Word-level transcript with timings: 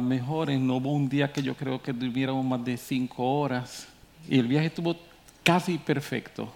mejores, 0.00 0.58
no 0.58 0.76
hubo 0.76 0.92
un 0.92 1.08
día 1.08 1.32
que 1.32 1.42
yo 1.42 1.54
creo 1.54 1.80
que 1.80 1.92
durmiéramos 1.92 2.44
más 2.44 2.64
de 2.64 2.76
cinco 2.76 3.40
horas. 3.40 3.88
Y 4.28 4.38
el 4.38 4.46
viaje 4.46 4.66
estuvo 4.66 4.96
casi 5.42 5.78
perfecto. 5.78 6.48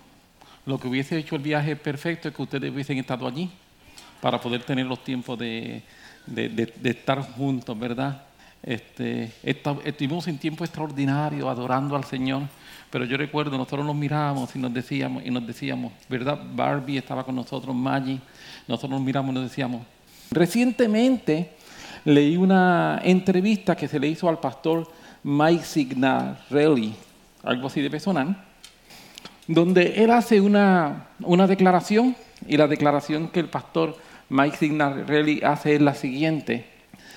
Lo 0.66 0.78
que 0.78 0.88
hubiese 0.88 1.16
hecho 1.16 1.36
el 1.36 1.42
viaje 1.42 1.76
perfecto 1.76 2.28
es 2.28 2.34
que 2.34 2.42
ustedes 2.42 2.72
hubiesen 2.72 2.98
estado 2.98 3.26
allí 3.26 3.50
para 4.20 4.40
poder 4.40 4.62
tener 4.62 4.86
los 4.86 5.02
tiempos 5.02 5.38
de, 5.38 5.82
estar 6.84 7.20
juntos, 7.22 7.78
¿verdad? 7.78 8.22
Este, 8.62 9.32
estuvimos 9.42 10.28
en 10.28 10.38
tiempo 10.38 10.64
extraordinario 10.64 11.48
adorando 11.48 11.96
al 11.96 12.04
Señor, 12.04 12.42
pero 12.90 13.04
yo 13.04 13.16
recuerdo, 13.16 13.56
nosotros 13.56 13.86
nos 13.86 13.96
mirábamos 13.96 14.54
y 14.54 14.58
nos 14.58 14.74
decíamos, 14.74 15.24
y 15.24 15.30
nos 15.30 15.46
decíamos, 15.46 15.92
¿verdad? 16.08 16.38
Barbie 16.54 16.98
estaba 16.98 17.24
con 17.24 17.36
nosotros, 17.36 17.74
Maggie, 17.74 18.20
nosotros 18.68 18.90
nos 18.90 19.00
miramos 19.00 19.30
y 19.30 19.34
nos 19.34 19.44
decíamos. 19.44 19.86
Recientemente 20.30 21.52
leí 22.04 22.36
una 22.36 23.00
entrevista 23.02 23.76
que 23.76 23.88
se 23.88 23.98
le 23.98 24.08
hizo 24.08 24.28
al 24.28 24.38
pastor 24.38 24.88
Mike 25.22 25.64
Signarelli, 25.64 26.94
algo 27.42 27.66
así 27.66 27.80
de 27.80 28.00
sonar, 28.00 28.44
donde 29.46 30.02
él 30.02 30.10
hace 30.10 30.40
una, 30.40 31.08
una 31.20 31.46
declaración 31.46 32.16
y 32.46 32.56
la 32.56 32.66
declaración 32.66 33.28
que 33.28 33.40
el 33.40 33.48
pastor 33.48 33.96
Mike 34.28 34.56
Signarelli 34.56 35.40
hace 35.42 35.74
es 35.74 35.80
la 35.80 35.94
siguiente. 35.94 36.64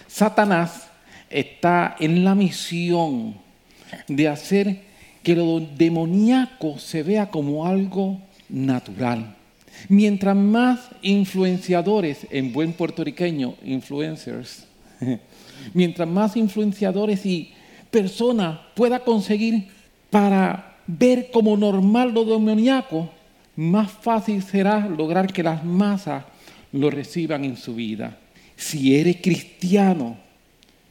Satanás 0.08 0.90
está 1.30 1.96
en 2.00 2.24
la 2.24 2.36
misión 2.36 3.36
de 4.08 4.28
hacer 4.28 4.82
que 5.22 5.36
lo 5.36 5.60
demoníaco 5.60 6.78
se 6.80 7.04
vea 7.04 7.30
como 7.30 7.66
algo 7.66 8.20
natural. 8.50 9.36
Mientras 9.90 10.36
más 10.36 10.90
influenciadores, 11.02 12.28
en 12.30 12.54
buen 12.54 12.74
puertorriqueño, 12.74 13.56
influencers, 13.64 14.68
mientras 15.74 16.08
más 16.08 16.36
influenciadores 16.36 17.26
y 17.26 17.52
personas 17.92 18.60
pueda 18.76 19.00
conseguir 19.00 19.68
para 20.10 20.78
ver 20.88 21.32
como 21.32 21.56
normal 21.58 22.14
lo 22.14 22.26
demoníaco, 22.26 23.10
más 23.56 23.92
fácil 23.92 24.42
será 24.42 24.88
lograr 24.88 25.32
que 25.32 25.44
las 25.44 25.64
masas 25.64 26.26
lo 26.72 26.90
reciban 26.90 27.46
en 27.46 27.56
su 27.56 27.76
vida. 27.76 28.18
Si 28.56 28.96
eres 28.96 29.18
cristiano, 29.22 30.18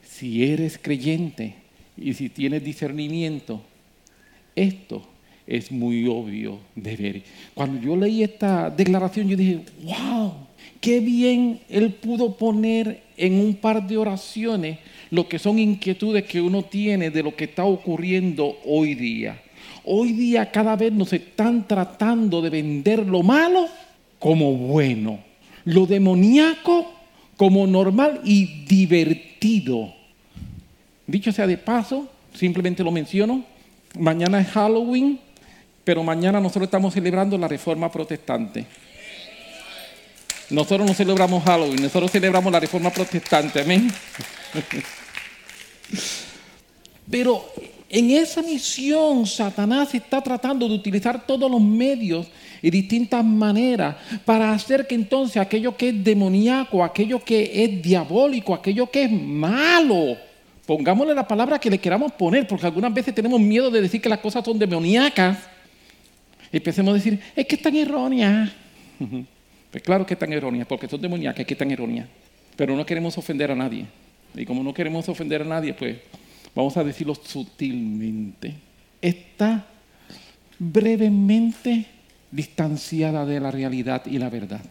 si 0.02 0.44
eres 0.44 0.78
creyente 0.80 1.56
y 1.96 2.14
si 2.14 2.28
tienes 2.28 2.64
discernimiento, 2.64 3.62
esto 4.54 5.06
es 5.46 5.72
muy 5.72 6.06
obvio 6.06 6.60
de 6.76 6.96
ver. 6.96 7.22
Cuando 7.54 7.80
yo 7.80 7.96
leí 7.96 8.22
esta 8.22 8.70
declaración, 8.70 9.28
yo 9.28 9.36
dije, 9.36 9.64
wow, 9.82 10.34
qué 10.82 10.98
bien 10.98 11.60
él 11.70 11.94
pudo 11.94 12.36
poner 12.36 13.04
en 13.16 13.34
un 13.34 13.54
par 13.54 13.86
de 13.86 13.96
oraciones 13.96 14.78
lo 15.10 15.28
que 15.28 15.38
son 15.38 15.58
inquietudes 15.58 16.24
que 16.24 16.40
uno 16.40 16.64
tiene 16.64 17.10
de 17.10 17.22
lo 17.22 17.36
que 17.36 17.44
está 17.44 17.64
ocurriendo 17.64 18.58
hoy 18.66 18.96
día. 18.96 19.40
Hoy 19.84 20.12
día 20.12 20.50
cada 20.50 20.74
vez 20.74 20.92
nos 20.92 21.12
están 21.12 21.68
tratando 21.68 22.42
de 22.42 22.50
vender 22.50 23.06
lo 23.06 23.22
malo 23.22 23.68
como 24.18 24.54
bueno, 24.54 25.20
lo 25.64 25.86
demoníaco 25.86 26.92
como 27.36 27.64
normal 27.66 28.20
y 28.24 28.64
divertido. 28.64 29.94
Dicho 31.06 31.30
sea 31.30 31.46
de 31.46 31.58
paso, 31.58 32.08
simplemente 32.34 32.82
lo 32.82 32.90
menciono, 32.90 33.44
mañana 33.96 34.40
es 34.40 34.48
Halloween, 34.48 35.20
pero 35.84 36.02
mañana 36.02 36.40
nosotros 36.40 36.64
estamos 36.64 36.92
celebrando 36.92 37.38
la 37.38 37.46
reforma 37.46 37.90
protestante. 37.90 38.66
Nosotros 40.52 40.86
no 40.86 40.94
celebramos 40.94 41.42
Halloween, 41.44 41.82
nosotros 41.82 42.10
celebramos 42.10 42.52
la 42.52 42.60
reforma 42.60 42.90
protestante, 42.90 43.62
amén. 43.62 43.90
Pero 47.10 47.44
en 47.88 48.10
esa 48.10 48.42
misión, 48.42 49.26
Satanás 49.26 49.94
está 49.94 50.20
tratando 50.20 50.68
de 50.68 50.74
utilizar 50.74 51.26
todos 51.26 51.50
los 51.50 51.60
medios 51.60 52.26
y 52.60 52.70
distintas 52.70 53.24
maneras 53.24 53.96
para 54.24 54.52
hacer 54.52 54.86
que 54.86 54.94
entonces 54.94 55.38
aquello 55.38 55.76
que 55.76 55.88
es 55.88 56.04
demoníaco, 56.04 56.84
aquello 56.84 57.24
que 57.24 57.64
es 57.64 57.82
diabólico, 57.82 58.54
aquello 58.54 58.90
que 58.90 59.04
es 59.04 59.10
malo, 59.10 60.18
pongámosle 60.66 61.14
la 61.14 61.26
palabra 61.26 61.58
que 61.58 61.70
le 61.70 61.78
queramos 61.78 62.12
poner, 62.12 62.46
porque 62.46 62.66
algunas 62.66 62.92
veces 62.92 63.14
tenemos 63.14 63.40
miedo 63.40 63.70
de 63.70 63.80
decir 63.80 64.00
que 64.02 64.08
las 64.08 64.20
cosas 64.20 64.44
son 64.44 64.58
demoníacas. 64.58 65.38
Y 66.52 66.58
empecemos 66.58 66.92
a 66.92 66.96
decir, 66.96 67.18
es 67.34 67.46
que 67.46 67.54
están 67.56 67.74
erróneas. 67.74 68.50
Pues 69.72 69.82
claro 69.82 70.06
que 70.06 70.14
están 70.14 70.32
erróneas, 70.32 70.68
porque 70.68 70.86
son 70.86 71.00
demoníacas, 71.00 71.44
que 71.44 71.54
están 71.54 71.70
erróneas. 71.70 72.06
Pero 72.54 72.76
no 72.76 72.86
queremos 72.86 73.18
ofender 73.18 73.50
a 73.50 73.56
nadie. 73.56 73.86
Y 74.34 74.44
como 74.44 74.62
no 74.62 74.72
queremos 74.72 75.08
ofender 75.08 75.42
a 75.42 75.46
nadie, 75.46 75.74
pues 75.74 75.96
vamos 76.54 76.76
a 76.76 76.84
decirlo 76.84 77.14
sutilmente, 77.14 78.54
está 79.00 79.66
brevemente 80.58 81.86
distanciada 82.30 83.26
de 83.26 83.40
la 83.40 83.50
realidad 83.50 84.02
y 84.06 84.18
la 84.18 84.30
verdad. 84.30 84.62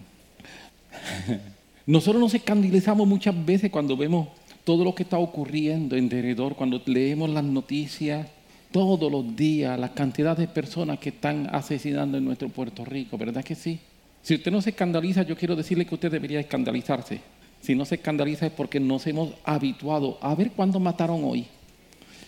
Nosotros 1.85 2.21
nos 2.21 2.33
escandalizamos 2.33 3.07
muchas 3.07 3.45
veces 3.45 3.71
cuando 3.71 3.97
vemos 3.97 4.27
todo 4.63 4.83
lo 4.83 4.93
que 4.93 5.03
está 5.03 5.17
ocurriendo 5.17 5.95
en 5.95 6.07
derredor, 6.07 6.55
cuando 6.55 6.81
leemos 6.85 7.29
las 7.29 7.43
noticias 7.43 8.27
todos 8.71 9.11
los 9.11 9.35
días, 9.35 9.77
la 9.79 9.93
cantidad 9.93 10.37
de 10.37 10.47
personas 10.47 10.99
que 10.99 11.09
están 11.09 11.49
asesinando 11.51 12.17
en 12.17 12.25
nuestro 12.25 12.49
Puerto 12.49 12.85
Rico, 12.85 13.17
¿verdad 13.17 13.43
que 13.43 13.55
sí? 13.55 13.79
Si 14.21 14.35
usted 14.35 14.51
no 14.51 14.61
se 14.61 14.69
escandaliza, 14.71 15.23
yo 15.23 15.35
quiero 15.35 15.55
decirle 15.55 15.85
que 15.85 15.95
usted 15.95 16.11
debería 16.11 16.39
escandalizarse. 16.39 17.21
Si 17.61 17.75
no 17.75 17.85
se 17.85 17.95
escandaliza 17.95 18.47
es 18.47 18.51
porque 18.51 18.79
nos 18.79 19.05
hemos 19.07 19.33
habituado 19.43 20.17
a 20.21 20.33
ver 20.35 20.51
cuándo 20.51 20.79
mataron 20.79 21.23
hoy 21.23 21.45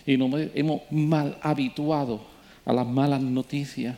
y 0.06 0.16
nos 0.16 0.48
hemos 0.54 0.82
mal 0.90 1.38
habituado 1.40 2.24
a 2.64 2.72
las 2.72 2.86
malas 2.86 3.20
noticias. 3.20 3.96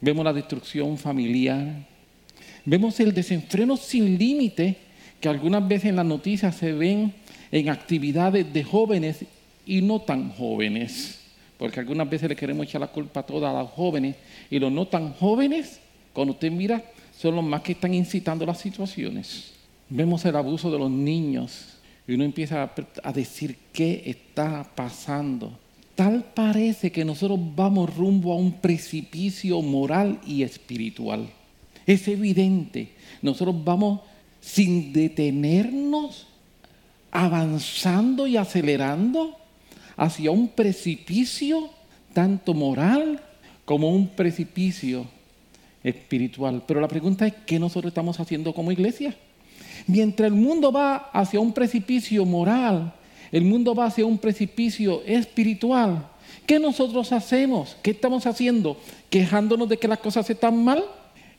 Vemos 0.00 0.24
la 0.24 0.32
destrucción 0.32 0.98
familiar, 0.98 1.86
vemos 2.64 3.00
el 3.00 3.14
desenfreno 3.14 3.76
sin 3.76 4.18
límite 4.18 4.76
que 5.20 5.28
algunas 5.28 5.66
veces 5.66 5.86
en 5.86 5.96
las 5.96 6.04
noticias 6.04 6.54
se 6.54 6.72
ven 6.72 7.14
en 7.50 7.68
actividades 7.70 8.52
de 8.52 8.62
jóvenes 8.62 9.24
y 9.64 9.80
no 9.80 10.00
tan 10.00 10.30
jóvenes, 10.30 11.20
porque 11.58 11.80
algunas 11.80 12.08
veces 12.08 12.28
le 12.28 12.36
queremos 12.36 12.66
echar 12.66 12.82
la 12.82 12.88
culpa 12.88 13.20
a 13.20 13.26
todas 13.26 13.54
las 13.54 13.72
jóvenes 13.72 14.16
y 14.50 14.58
los 14.58 14.70
no 14.70 14.86
tan 14.86 15.14
jóvenes, 15.14 15.80
cuando 16.12 16.34
usted 16.34 16.50
mira, 16.50 16.82
son 17.16 17.36
los 17.36 17.44
más 17.44 17.62
que 17.62 17.72
están 17.72 17.94
incitando 17.94 18.44
las 18.44 18.58
situaciones. 18.58 19.52
Vemos 19.88 20.24
el 20.24 20.36
abuso 20.36 20.70
de 20.70 20.78
los 20.78 20.90
niños, 20.90 21.76
y 22.06 22.14
uno 22.14 22.24
empieza 22.24 22.70
a, 23.02 23.12
decir 23.12 23.56
qué 23.72 24.02
está 24.06 24.64
pasando. 24.74 25.58
Tal 25.94 26.24
parece 26.34 26.92
que 26.92 27.04
nosotros 27.04 27.38
vamos 27.56 27.96
rumbo 27.96 28.32
a 28.32 28.36
un 28.36 28.52
precipicio 28.52 29.60
moral 29.62 30.20
y 30.26 30.42
espiritual. 30.42 31.28
Es 31.86 32.06
evidente, 32.06 32.92
nosotros 33.22 33.56
vamos 33.64 34.00
sin 34.40 34.92
detenernos, 34.92 36.26
avanzando 37.10 38.26
y 38.26 38.36
acelerando 38.36 39.36
hacia 39.96 40.30
un 40.30 40.48
precipicio 40.48 41.70
tanto 42.12 42.52
moral 42.54 43.20
como 43.64 43.88
un 43.90 44.08
precipicio 44.08 45.15
espiritual. 45.86 46.62
Pero 46.66 46.80
la 46.80 46.88
pregunta 46.88 47.26
es, 47.26 47.34
¿qué 47.46 47.58
nosotros 47.58 47.90
estamos 47.90 48.18
haciendo 48.18 48.52
como 48.52 48.72
iglesia? 48.72 49.14
Mientras 49.86 50.26
el 50.26 50.34
mundo 50.34 50.72
va 50.72 51.10
hacia 51.12 51.38
un 51.38 51.52
precipicio 51.52 52.24
moral, 52.24 52.92
el 53.30 53.44
mundo 53.44 53.74
va 53.74 53.86
hacia 53.86 54.04
un 54.04 54.18
precipicio 54.18 55.02
espiritual. 55.06 56.08
¿Qué 56.44 56.58
nosotros 56.58 57.12
hacemos? 57.12 57.76
¿Qué 57.82 57.92
estamos 57.92 58.26
haciendo? 58.26 58.76
¿Quejándonos 59.10 59.68
de 59.68 59.76
que 59.76 59.86
las 59.86 59.98
cosas 59.98 60.28
están 60.28 60.64
mal? 60.64 60.84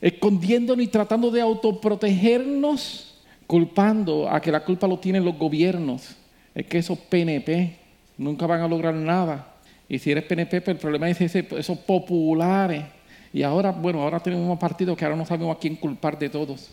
¿Escondiéndonos 0.00 0.84
y 0.84 0.88
tratando 0.88 1.30
de 1.30 1.42
autoprotegernos? 1.42 3.16
Culpando 3.46 4.30
a 4.30 4.40
que 4.40 4.52
la 4.52 4.64
culpa 4.64 4.86
lo 4.86 4.98
tienen 4.98 5.24
los 5.24 5.36
gobiernos. 5.36 6.16
Es 6.54 6.66
que 6.66 6.78
esos 6.78 6.98
PNP 6.98 7.76
nunca 8.16 8.46
van 8.46 8.62
a 8.62 8.68
lograr 8.68 8.94
nada. 8.94 9.54
Y 9.88 9.98
si 9.98 10.10
eres 10.10 10.24
PNP, 10.24 10.60
pues 10.62 10.74
el 10.74 10.80
problema 10.80 11.08
es 11.08 11.20
esos 11.20 11.78
populares. 11.78 12.84
Y 13.32 13.42
ahora, 13.42 13.72
bueno, 13.72 14.02
ahora 14.02 14.20
tenemos 14.20 14.48
un 14.48 14.58
partido 14.58 14.96
que 14.96 15.04
ahora 15.04 15.16
no 15.16 15.26
sabemos 15.26 15.56
a 15.56 15.58
quién 15.58 15.76
culpar 15.76 16.18
de 16.18 16.28
todos. 16.28 16.70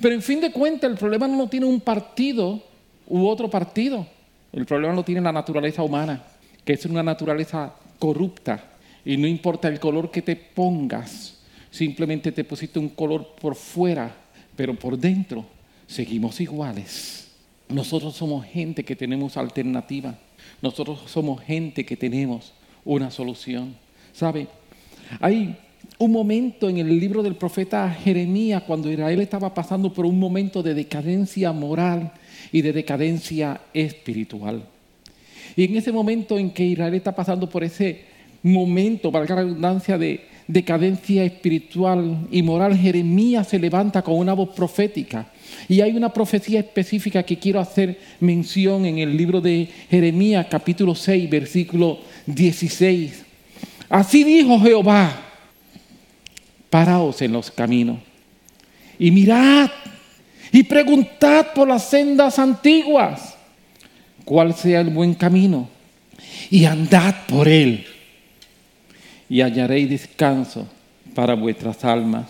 Pero 0.00 0.14
en 0.14 0.22
fin 0.22 0.40
de 0.40 0.52
cuentas, 0.52 0.90
el 0.90 0.96
problema 0.96 1.28
no 1.28 1.48
tiene 1.48 1.66
un 1.66 1.80
partido 1.80 2.62
u 3.06 3.26
otro 3.26 3.48
partido. 3.48 4.06
El 4.52 4.66
problema 4.66 4.94
lo 4.94 5.04
tiene 5.04 5.20
la 5.20 5.32
naturaleza 5.32 5.82
humana, 5.82 6.22
que 6.64 6.72
es 6.74 6.84
una 6.86 7.02
naturaleza 7.02 7.74
corrupta. 7.98 8.64
Y 9.04 9.16
no 9.16 9.26
importa 9.26 9.68
el 9.68 9.80
color 9.80 10.10
que 10.10 10.22
te 10.22 10.36
pongas, 10.36 11.38
simplemente 11.70 12.32
te 12.32 12.44
pusiste 12.44 12.78
un 12.78 12.90
color 12.90 13.34
por 13.40 13.54
fuera, 13.54 14.14
pero 14.56 14.74
por 14.74 14.98
dentro 14.98 15.44
seguimos 15.86 16.40
iguales. 16.40 17.28
Nosotros 17.68 18.14
somos 18.14 18.46
gente 18.46 18.84
que 18.84 18.96
tenemos 18.96 19.36
alternativa. 19.36 20.18
Nosotros 20.62 21.00
somos 21.06 21.42
gente 21.42 21.84
que 21.84 21.96
tenemos 21.96 22.52
una 22.84 23.10
solución. 23.10 23.76
¿Sabe? 24.12 24.48
Hay 25.20 25.56
un 25.98 26.12
momento 26.12 26.68
en 26.68 26.78
el 26.78 27.00
libro 27.00 27.22
del 27.22 27.34
profeta 27.34 27.90
Jeremías 27.90 28.62
cuando 28.64 28.90
Israel 28.90 29.20
estaba 29.20 29.52
pasando 29.52 29.92
por 29.92 30.06
un 30.06 30.18
momento 30.18 30.62
de 30.62 30.74
decadencia 30.74 31.52
moral 31.52 32.12
y 32.52 32.62
de 32.62 32.72
decadencia 32.72 33.60
espiritual. 33.74 34.62
Y 35.56 35.64
en 35.64 35.76
ese 35.76 35.90
momento 35.90 36.38
en 36.38 36.50
que 36.50 36.64
Israel 36.64 36.94
está 36.94 37.14
pasando 37.14 37.48
por 37.48 37.64
ese 37.64 38.02
momento, 38.44 39.10
para 39.10 39.26
la 39.26 39.42
redundancia, 39.42 39.98
de 39.98 40.20
decadencia 40.46 41.24
espiritual 41.24 42.28
y 42.30 42.42
moral, 42.42 42.76
Jeremías 42.76 43.48
se 43.48 43.58
levanta 43.58 44.02
con 44.02 44.16
una 44.16 44.34
voz 44.34 44.50
profética. 44.50 45.32
Y 45.68 45.80
hay 45.80 45.96
una 45.96 46.12
profecía 46.12 46.60
específica 46.60 47.24
que 47.24 47.40
quiero 47.40 47.58
hacer 47.58 47.98
mención 48.20 48.86
en 48.86 48.98
el 48.98 49.16
libro 49.16 49.40
de 49.40 49.68
Jeremías, 49.90 50.46
capítulo 50.48 50.94
6, 50.94 51.28
versículo 51.28 51.98
16. 52.26 53.24
Así 53.88 54.22
dijo 54.22 54.60
Jehová, 54.60 55.27
paraos 56.70 57.22
en 57.22 57.32
los 57.32 57.50
caminos 57.50 57.98
y 58.98 59.10
mirad 59.10 59.70
y 60.52 60.62
preguntad 60.62 61.48
por 61.54 61.68
las 61.68 61.88
sendas 61.88 62.38
antiguas 62.38 63.36
cuál 64.24 64.54
sea 64.54 64.80
el 64.80 64.90
buen 64.90 65.14
camino 65.14 65.68
y 66.50 66.64
andad 66.64 67.26
por 67.26 67.48
él 67.48 67.86
y 69.28 69.40
hallaréis 69.40 69.90
descanso 69.90 70.66
para 71.14 71.34
vuestras 71.34 71.84
almas. 71.84 72.26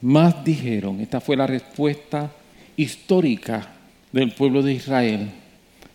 Más 0.00 0.44
dijeron, 0.44 1.00
esta 1.00 1.20
fue 1.20 1.36
la 1.36 1.46
respuesta 1.46 2.30
histórica 2.76 3.72
del 4.12 4.32
pueblo 4.32 4.62
de 4.62 4.72
Israel, 4.72 5.30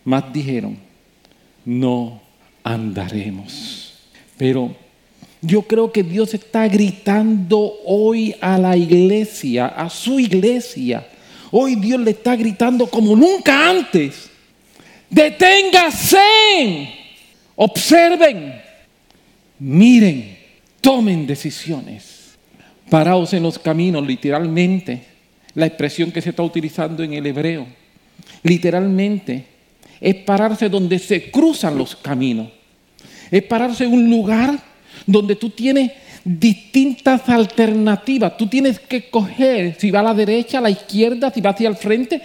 más 0.04 0.32
dijeron, 0.32 0.78
no 1.64 2.20
andaremos. 2.62 3.94
Pero 4.36 4.76
yo 5.40 5.62
creo 5.62 5.92
que 5.92 6.02
Dios 6.02 6.34
está 6.34 6.66
gritando 6.68 7.74
hoy 7.84 8.34
a 8.40 8.58
la 8.58 8.76
iglesia, 8.76 9.66
a 9.66 9.88
su 9.90 10.18
iglesia. 10.18 11.06
Hoy 11.50 11.76
Dios 11.76 12.00
le 12.00 12.12
está 12.12 12.34
gritando 12.36 12.86
como 12.88 13.14
nunca 13.14 13.70
antes. 13.70 14.30
Deténgase, 15.08 16.88
observen, 17.54 18.60
miren, 19.58 20.36
tomen 20.80 21.26
decisiones. 21.26 22.36
Paraos 22.90 23.32
en 23.32 23.42
los 23.42 23.58
caminos, 23.58 24.06
literalmente, 24.06 25.02
la 25.54 25.66
expresión 25.66 26.10
que 26.10 26.22
se 26.22 26.30
está 26.30 26.42
utilizando 26.42 27.02
en 27.02 27.12
el 27.12 27.26
hebreo. 27.26 27.66
Literalmente, 28.42 29.44
es 30.00 30.14
pararse 30.16 30.68
donde 30.68 30.98
se 30.98 31.30
cruzan 31.30 31.78
los 31.78 31.96
caminos. 31.96 32.48
Es 33.30 33.42
pararse 33.42 33.84
en 33.84 33.92
un 33.92 34.10
lugar 34.10 34.58
donde 35.04 35.36
tú 35.36 35.50
tienes 35.50 35.92
distintas 36.24 37.28
alternativas. 37.28 38.36
Tú 38.36 38.48
tienes 38.48 38.80
que 38.80 38.96
escoger 38.96 39.76
si 39.78 39.90
va 39.90 40.00
a 40.00 40.04
la 40.04 40.14
derecha, 40.14 40.58
a 40.58 40.62
la 40.62 40.70
izquierda, 40.70 41.30
si 41.32 41.40
va 41.40 41.50
hacia 41.50 41.68
el 41.68 41.76
frente. 41.76 42.20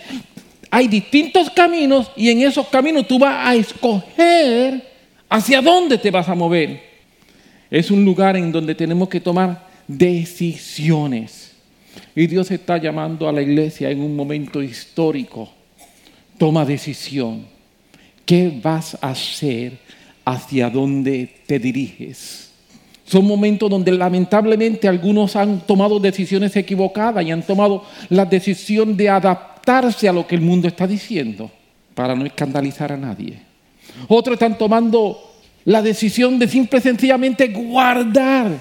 Hay 0.72 0.88
distintos 0.88 1.50
caminos 1.50 2.12
y 2.16 2.30
en 2.30 2.42
esos 2.42 2.68
caminos 2.68 3.08
tú 3.08 3.20
vas 3.20 3.48
a 3.48 3.54
escoger 3.54 4.90
hacia 5.30 5.62
dónde 5.62 5.98
te 5.98 6.10
vas 6.10 6.28
a 6.30 6.36
mover. 6.36 6.82
Es 7.70 7.92
un 7.92 8.04
lugar 8.04 8.36
en 8.36 8.52
donde 8.52 8.74
tenemos 8.74 9.08
que 9.08 9.20
tomar 9.20 9.68
decisiones. 9.88 11.52
Y 12.16 12.28
Dios 12.28 12.50
está 12.52 12.78
llamando 12.78 13.28
a 13.28 13.32
la 13.32 13.42
iglesia 13.42 13.90
en 13.90 14.02
un 14.02 14.16
momento 14.16 14.62
histórico. 14.64 15.50
Toma 16.38 16.66
decisión. 16.66 17.46
¿Qué 18.26 18.52
vas 18.62 18.98
a 19.02 19.10
hacer? 19.10 19.78
¿Hacia 20.26 20.70
dónde 20.70 21.30
te 21.46 21.60
diriges? 21.60 22.51
Son 23.06 23.26
momentos 23.26 23.70
donde 23.70 23.92
lamentablemente 23.92 24.88
algunos 24.88 25.36
han 25.36 25.62
tomado 25.62 26.00
decisiones 26.00 26.56
equivocadas 26.56 27.26
y 27.26 27.32
han 27.32 27.44
tomado 27.44 27.84
la 28.10 28.26
decisión 28.26 28.96
de 28.96 29.10
adaptarse 29.10 30.08
a 30.08 30.14
lo 30.14 30.26
que 30.26 30.36
el 30.36 30.42
mundo 30.42 30.68
está 30.68 30.88
diciendo 30.88 31.52
para 31.94 32.16
no 32.16 32.26
escandalizar 32.26 32.92
a 32.92 32.98
nadie. 32.98 33.40
Otros 34.08 34.36
están 34.36 34.58
tomando 34.58 35.34
la 35.66 35.82
decisión 35.82 36.40
de 36.40 36.48
simple 36.48 36.80
y 36.80 36.82
sencillamente 36.82 37.48
guardar 37.48 38.52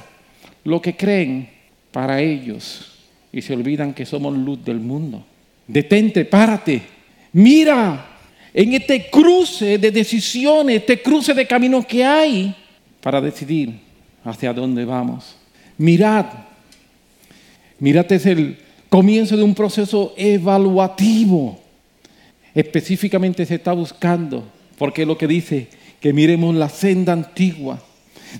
lo 0.64 0.80
que 0.80 0.96
creen 0.96 1.48
para 1.92 2.20
ellos 2.20 2.86
y 3.32 3.42
se 3.42 3.54
olvidan 3.54 3.94
que 3.94 4.06
somos 4.06 4.36
luz 4.36 4.64
del 4.64 4.80
mundo. 4.80 5.24
Detente, 5.66 6.24
párate, 6.24 6.82
mira 7.32 8.06
en 8.52 8.74
este 8.74 9.08
cruce 9.08 9.78
de 9.78 9.90
decisiones, 9.90 10.76
este 10.76 11.00
cruce 11.00 11.34
de 11.34 11.46
caminos 11.46 11.86
que 11.86 12.04
hay 12.04 12.54
para 13.00 13.20
decidir 13.20 13.89
hacia 14.24 14.52
dónde 14.52 14.84
vamos. 14.84 15.36
Mirad, 15.78 16.26
mirad 17.78 18.10
es 18.12 18.26
el 18.26 18.58
comienzo 18.88 19.36
de 19.36 19.42
un 19.42 19.54
proceso 19.54 20.14
evaluativo. 20.16 21.60
Específicamente 22.54 23.46
se 23.46 23.54
está 23.54 23.72
buscando, 23.72 24.44
porque 24.76 25.02
es 25.02 25.08
lo 25.08 25.16
que 25.16 25.26
dice, 25.26 25.68
que 26.00 26.12
miremos 26.12 26.54
la 26.54 26.68
senda 26.68 27.12
antigua. 27.12 27.80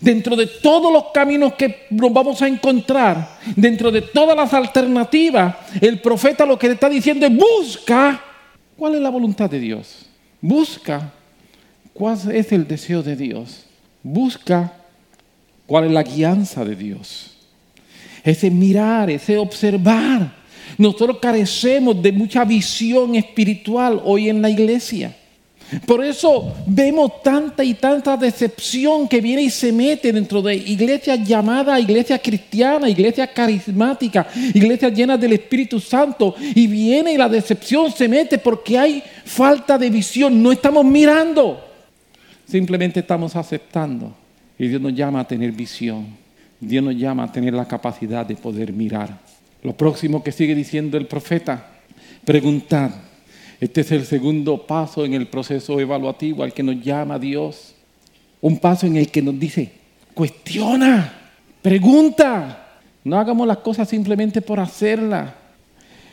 Dentro 0.00 0.37
de 0.37 0.47
todos 0.47 0.93
los 0.93 1.06
caminos 1.12 1.55
que 1.55 1.87
nos 1.91 2.12
vamos 2.12 2.41
a 2.43 2.49
encontrar, 2.49 3.38
dentro 3.56 3.91
de 3.91 4.03
todas 4.03 4.37
las 4.37 4.53
alternativas, 4.55 5.56
el 5.81 6.00
profeta 6.00 6.47
lo 6.47 6.59
que 6.59 6.69
le 6.69 6.75
está 6.75 6.88
diciendo 6.88 7.27
es 7.27 7.37
busca 7.37 8.23
cuál 8.77 8.94
es 8.94 9.00
la 9.00 9.11
voluntad 9.11 9.50
de 9.50 9.59
Dios. 9.59 10.06
Busca 10.41 11.12
cuál 11.93 12.19
es 12.32 12.53
el 12.53 12.67
deseo 12.69 13.03
de 13.03 13.17
Dios. 13.17 13.67
Busca 14.03 14.80
cuál 15.70 15.84
es 15.84 15.93
la 15.93 16.02
guianza 16.02 16.64
de 16.64 16.75
Dios. 16.75 17.31
Ese 18.25 18.50
mirar, 18.50 19.08
ese 19.08 19.38
observar. 19.38 20.34
Nosotros 20.76 21.19
carecemos 21.22 22.02
de 22.02 22.11
mucha 22.11 22.44
visión 22.44 23.14
espiritual 23.14 24.02
hoy 24.05 24.28
en 24.28 24.43
la 24.43 24.50
iglesia. 24.50 25.17
Por 25.87 26.05
eso 26.05 26.56
vemos 26.67 27.22
tanta 27.22 27.62
y 27.62 27.75
tanta 27.75 28.17
decepción 28.17 29.06
que 29.06 29.20
viene 29.20 29.43
y 29.43 29.50
se 29.50 29.70
mete 29.70 30.12
dentro 30.12 30.43
de 30.43 30.56
iglesias 30.56 31.25
llamadas 31.25 31.81
iglesias 31.81 32.20
cristianas, 32.20 32.90
iglesias 32.90 33.31
carismáticas, 33.32 34.26
iglesias 34.52 34.93
llenas 34.93 35.20
del 35.20 35.34
Espíritu 35.34 35.78
Santo. 35.78 36.34
Y 36.52 36.67
viene 36.67 37.12
y 37.12 37.17
la 37.17 37.28
decepción 37.28 37.93
se 37.93 38.08
mete 38.08 38.38
porque 38.38 38.76
hay 38.76 39.05
falta 39.25 39.78
de 39.78 39.88
visión. 39.88 40.43
No 40.43 40.50
estamos 40.50 40.84
mirando, 40.84 41.64
simplemente 42.44 42.99
estamos 42.99 43.37
aceptando. 43.37 44.19
Y 44.60 44.68
Dios 44.68 44.82
nos 44.82 44.92
llama 44.94 45.20
a 45.20 45.26
tener 45.26 45.52
visión. 45.52 46.06
Dios 46.60 46.84
nos 46.84 46.94
llama 46.94 47.24
a 47.24 47.32
tener 47.32 47.54
la 47.54 47.66
capacidad 47.66 48.26
de 48.26 48.36
poder 48.36 48.74
mirar. 48.74 49.18
Lo 49.62 49.74
próximo 49.74 50.22
que 50.22 50.32
sigue 50.32 50.54
diciendo 50.54 50.98
el 50.98 51.06
profeta, 51.06 51.66
preguntar. 52.26 52.92
Este 53.58 53.80
es 53.80 53.90
el 53.90 54.04
segundo 54.04 54.66
paso 54.66 55.06
en 55.06 55.14
el 55.14 55.28
proceso 55.28 55.80
evaluativo 55.80 56.42
al 56.42 56.52
que 56.52 56.62
nos 56.62 56.78
llama 56.78 57.18
Dios. 57.18 57.74
Un 58.42 58.58
paso 58.58 58.86
en 58.86 58.96
el 58.96 59.10
que 59.10 59.22
nos 59.22 59.40
dice, 59.40 59.72
cuestiona, 60.12 61.10
pregunta. 61.62 62.82
No 63.02 63.19
hagamos 63.19 63.46
las 63.46 63.58
cosas 63.58 63.88
simplemente 63.88 64.43
por 64.43 64.60
hacerlas. 64.60 65.32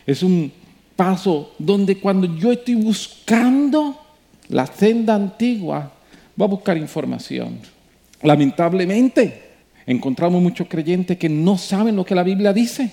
Es 0.06 0.24
un 0.24 0.54
paso 0.96 1.54
donde 1.60 2.00
cuando 2.00 2.34
yo 2.38 2.54
estoy 2.54 2.76
buscando 2.76 4.00
la 4.48 4.66
senda 4.66 5.16
antigua, 5.16 5.92
voy 6.34 6.46
a 6.46 6.50
buscar 6.50 6.78
información. 6.78 7.76
Lamentablemente, 8.22 9.42
encontramos 9.86 10.42
muchos 10.42 10.68
creyentes 10.68 11.18
que 11.18 11.30
no 11.30 11.58
saben 11.58 11.96
lo 11.96 12.06
que 12.06 12.16
la 12.16 12.24
Biblia 12.24 12.54
dice. 12.54 12.92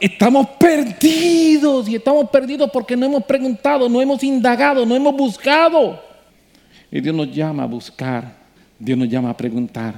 Estamos 0.00 0.46
perdidos 0.58 1.88
y 1.88 1.96
estamos 1.96 2.30
perdidos 2.30 2.70
porque 2.72 2.96
no 2.96 3.06
hemos 3.06 3.24
preguntado, 3.24 3.88
no 3.88 4.00
hemos 4.00 4.22
indagado, 4.22 4.86
no 4.86 4.94
hemos 4.94 5.16
buscado. 5.16 6.00
Y 6.92 7.00
Dios 7.00 7.14
nos 7.14 7.34
llama 7.34 7.64
a 7.64 7.66
buscar, 7.66 8.36
Dios 8.78 8.96
nos 8.96 9.08
llama 9.08 9.30
a 9.30 9.36
preguntar, 9.36 9.94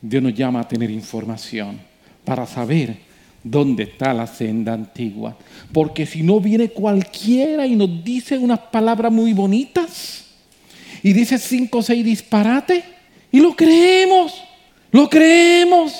Dios 0.00 0.22
nos 0.22 0.34
llama 0.34 0.60
a 0.60 0.68
tener 0.68 0.90
información 0.90 1.78
para 2.24 2.46
saber 2.46 2.96
dónde 3.44 3.82
está 3.82 4.14
la 4.14 4.26
senda 4.26 4.72
antigua. 4.72 5.36
Porque 5.72 6.06
si 6.06 6.22
no 6.22 6.40
viene 6.40 6.70
cualquiera 6.70 7.66
y 7.66 7.76
nos 7.76 8.02
dice 8.02 8.38
unas 8.38 8.60
palabras 8.60 9.12
muy 9.12 9.34
bonitas 9.34 10.24
y 11.02 11.12
dice 11.12 11.38
cinco 11.38 11.78
o 11.78 11.82
seis 11.82 12.02
disparates, 12.02 12.82
y 13.32 13.40
lo 13.40 13.54
creemos, 13.54 14.42
lo 14.90 15.08
creemos, 15.08 15.94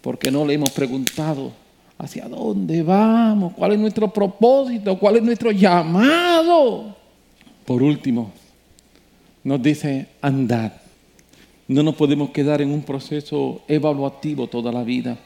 porque 0.00 0.30
no 0.30 0.46
le 0.46 0.54
hemos 0.54 0.70
preguntado 0.70 1.52
hacia 1.98 2.28
dónde 2.28 2.82
vamos, 2.82 3.54
cuál 3.54 3.72
es 3.72 3.78
nuestro 3.78 4.12
propósito, 4.12 4.98
cuál 4.98 5.16
es 5.16 5.22
nuestro 5.22 5.50
llamado. 5.50 6.96
Por 7.64 7.82
último, 7.82 8.30
nos 9.44 9.62
dice 9.62 10.08
andad. 10.20 10.72
No 11.66 11.82
nos 11.82 11.96
podemos 11.96 12.30
quedar 12.30 12.62
en 12.62 12.70
un 12.70 12.82
proceso 12.82 13.60
evaluativo 13.68 14.46
toda 14.46 14.72
la 14.72 14.82
vida, 14.84 15.18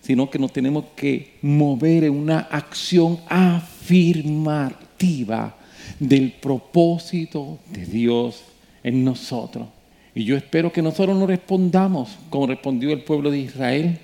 sino 0.00 0.28
que 0.28 0.38
nos 0.38 0.52
tenemos 0.52 0.86
que 0.96 1.34
mover 1.42 2.04
en 2.04 2.14
una 2.14 2.40
acción 2.40 3.20
afirmativa 3.28 4.74
del 6.00 6.32
propósito 6.32 7.58
de 7.70 7.86
Dios 7.86 8.42
en 8.82 9.04
nosotros. 9.04 9.68
Y 10.14 10.24
yo 10.24 10.36
espero 10.36 10.72
que 10.72 10.82
nosotros 10.82 11.16
no 11.16 11.26
respondamos 11.26 12.16
como 12.30 12.46
respondió 12.46 12.92
el 12.92 13.02
pueblo 13.02 13.30
de 13.30 13.38
Israel, 13.38 13.98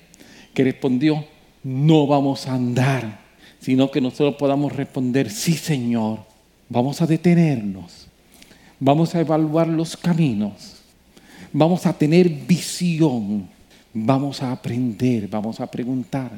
que 0.55 0.65
respondió, 0.65 1.25
no 1.63 2.07
vamos 2.07 2.47
a 2.47 2.55
andar, 2.55 3.21
sino 3.61 3.91
que 3.91 4.01
nosotros 4.01 4.35
podamos 4.37 4.75
responder, 4.75 5.31
sí 5.31 5.53
Señor, 5.53 6.21
vamos 6.69 7.01
a 7.01 7.07
detenernos, 7.07 8.11
Vamos 8.83 9.15
a 9.15 9.21
evaluar 9.21 9.69
los 9.69 9.95
caminos. 9.95 10.77
Vamos 11.53 11.85
a 11.85 11.93
tener 11.93 12.31
visión. 12.31 13.47
Vamos 13.93 14.43
a 14.43 14.53
aprender, 14.53 15.29
vamos 15.29 15.61
a 15.61 15.67
preguntar 15.67 16.31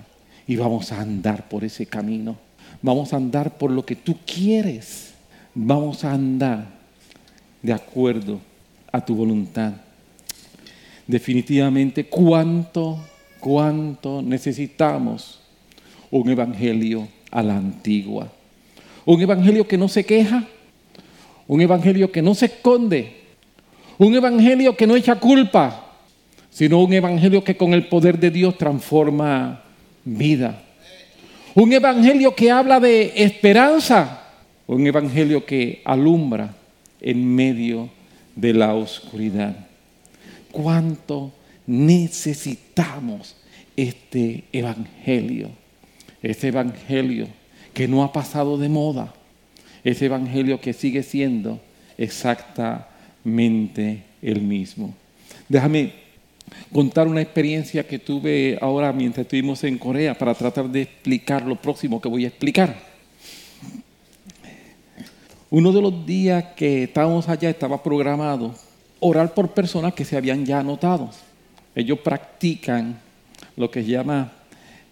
y 0.46 0.56
vamos 0.56 0.90
a 0.90 1.00
andar 1.00 1.48
por 1.48 1.62
ese 1.62 1.86
camino. 1.86 2.36
Vamos 2.80 3.12
a 3.12 3.16
andar 3.16 3.56
por 3.58 3.70
lo 3.70 3.86
que 3.86 3.94
tú 3.94 4.16
quieres. 4.26 5.12
Vamos 5.54 6.02
a 6.02 6.12
andar 6.12 6.66
de 7.62 7.72
acuerdo 7.72 8.40
a 8.92 9.04
tu 9.04 9.14
voluntad. 9.14 9.72
Definitivamente, 11.06 12.04
cuánto, 12.04 12.99
cuánto 13.40 14.22
necesitamos 14.22 15.40
un 16.11 16.28
evangelio 16.28 17.08
a 17.30 17.42
la 17.42 17.56
antigua. 17.56 18.30
Un 19.04 19.20
evangelio 19.20 19.66
que 19.66 19.78
no 19.78 19.88
se 19.88 20.04
queja, 20.04 20.46
un 21.49 21.61
evangelio 21.61 22.12
que 22.12 22.22
no 22.22 22.34
se 22.34 22.46
esconde, 22.46 23.16
un 23.99 24.14
evangelio 24.14 24.76
que 24.76 24.87
no 24.87 24.94
echa 24.94 25.16
culpa, 25.16 25.96
sino 26.50 26.82
un 26.82 26.92
evangelio 26.92 27.42
que 27.42 27.56
con 27.56 27.72
el 27.72 27.88
poder 27.88 28.18
de 28.18 28.30
Dios 28.30 28.58
transforma 28.58 29.62
vida. 30.04 30.62
Un 31.54 31.72
evangelio 31.72 32.34
que 32.34 32.50
habla 32.50 32.78
de 32.78 33.12
esperanza, 33.16 34.22
un 34.66 34.87
evangelio 34.87 35.44
que 35.44 35.82
alumbra 35.84 36.54
en 37.00 37.34
medio 37.34 37.84
de 37.84 38.01
la 38.36 38.74
oscuridad. 38.74 39.66
¿Cuánto 40.50 41.32
necesitamos 41.66 43.36
este 43.76 44.44
evangelio? 44.52 45.50
Este 46.22 46.48
evangelio 46.48 47.28
que 47.72 47.88
no 47.88 48.02
ha 48.02 48.12
pasado 48.12 48.58
de 48.58 48.68
moda. 48.68 49.14
Ese 49.84 50.06
evangelio 50.06 50.60
que 50.60 50.72
sigue 50.72 51.02
siendo 51.02 51.60
exactamente 51.98 54.04
el 54.20 54.42
mismo. 54.42 54.94
Déjame 55.48 55.92
contar 56.72 57.08
una 57.08 57.22
experiencia 57.22 57.86
que 57.86 57.98
tuve 57.98 58.58
ahora 58.60 58.92
mientras 58.92 59.24
estuvimos 59.24 59.64
en 59.64 59.78
Corea 59.78 60.16
para 60.16 60.34
tratar 60.34 60.68
de 60.68 60.82
explicar 60.82 61.46
lo 61.46 61.56
próximo 61.56 62.00
que 62.00 62.08
voy 62.08 62.24
a 62.24 62.28
explicar. 62.28 62.91
Uno 65.52 65.71
de 65.71 65.82
los 65.82 66.06
días 66.06 66.44
que 66.56 66.85
estábamos 66.85 67.28
allá 67.28 67.50
estaba 67.50 67.82
programado 67.82 68.54
orar 69.00 69.35
por 69.35 69.50
personas 69.50 69.92
que 69.92 70.02
se 70.02 70.16
habían 70.16 70.47
ya 70.47 70.61
anotado. 70.61 71.11
Ellos 71.75 71.99
practican 71.99 72.99
lo 73.59 73.71
que 73.71 73.82
se 73.82 73.90
llama 73.90 74.32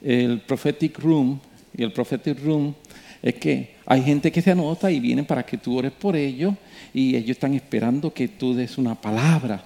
el 0.02 0.42
prophetic 0.42 0.98
room 0.98 1.40
y 1.74 1.82
el 1.82 1.94
prophetic 1.94 2.44
room 2.44 2.74
es 3.22 3.36
que 3.36 3.76
hay 3.86 4.02
gente 4.02 4.30
que 4.30 4.42
se 4.42 4.50
anota 4.50 4.90
y 4.90 5.00
vienen 5.00 5.24
para 5.24 5.46
que 5.46 5.56
tú 5.56 5.78
ores 5.78 5.92
por 5.92 6.14
ellos 6.14 6.52
y 6.92 7.16
ellos 7.16 7.30
están 7.30 7.54
esperando 7.54 8.12
que 8.12 8.28
tú 8.28 8.52
des 8.52 8.76
una 8.76 8.94
palabra. 8.94 9.64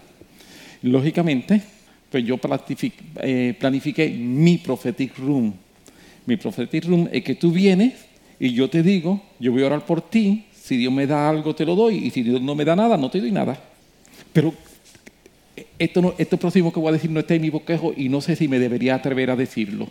Lógicamente, 0.83 1.61
pues 2.09 2.25
yo 2.25 2.39
eh, 2.41 3.57
planifiqué, 3.59 4.11
mi 4.11 4.59
prophetic 4.59 5.19
room. 5.19 5.55
Mi 6.25 6.37
prophetic 6.37 6.85
room 6.85 7.09
es 7.11 7.25
que 7.25 7.35
tú 7.35 7.51
vienes 7.51 7.95
y 8.39 8.53
yo 8.53 8.71
te 8.71 8.85
digo, 8.85 9.21
yo 9.41 9.51
voy 9.51 9.65
a 9.65 9.67
orar 9.67 9.85
por 9.85 10.01
ti, 10.01 10.45
si 10.64 10.78
Dios 10.78 10.90
me 10.90 11.06
da 11.06 11.28
algo 11.28 11.54
te 11.54 11.66
lo 11.66 11.75
doy 11.75 12.06
y 12.06 12.11
si 12.11 12.23
Dios 12.23 12.40
no 12.40 12.54
me 12.54 12.64
da 12.64 12.75
nada, 12.75 12.97
no 12.97 13.11
te 13.11 13.21
doy 13.21 13.30
nada. 13.30 13.59
Pero 14.33 14.54
esto, 15.78 16.00
no, 16.00 16.14
esto 16.16 16.38
próximo 16.38 16.73
que 16.73 16.80
voy 16.80 16.88
a 16.88 16.92
decir 16.92 17.11
no 17.11 17.21
está 17.21 17.35
en 17.35 17.42
mi 17.42 17.50
boquejo 17.50 17.92
y 17.94 18.09
no 18.09 18.23
sé 18.23 18.35
si 18.35 18.49
me 18.49 18.59
debería 18.59 18.94
atrever 18.94 19.30
a 19.30 19.37
decirlo 19.37 19.88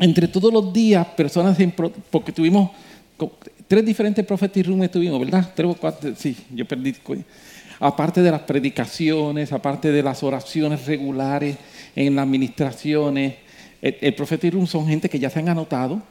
entre 0.00 0.26
todos 0.26 0.52
los 0.52 0.72
días, 0.72 1.06
personas, 1.08 1.56
porque 2.10 2.32
tuvimos 2.32 2.70
tres 3.68 3.84
diferentes 3.84 4.24
prophetic 4.24 4.66
rooms, 4.66 4.90
tuvimos, 4.90 5.20
¿verdad? 5.20 5.52
Tres 5.54 5.68
o 5.70 5.74
cuatro, 5.74 6.14
sí, 6.16 6.36
yo 6.52 6.64
perdí. 6.64 6.94
Aparte 7.78 8.22
de 8.22 8.30
las 8.30 8.40
predicaciones, 8.40 9.52
aparte 9.52 9.92
de 9.92 10.02
las 10.02 10.22
oraciones 10.22 10.86
regulares 10.86 11.56
en 11.94 12.16
las 12.16 12.24
administraciones, 12.24 13.34
el, 13.82 13.96
el 14.00 14.14
prophetic 14.14 14.54
room 14.54 14.66
son 14.66 14.88
gente 14.88 15.08
que 15.08 15.18
ya 15.18 15.30
se 15.30 15.38
han 15.38 15.48
anotado 15.48 16.02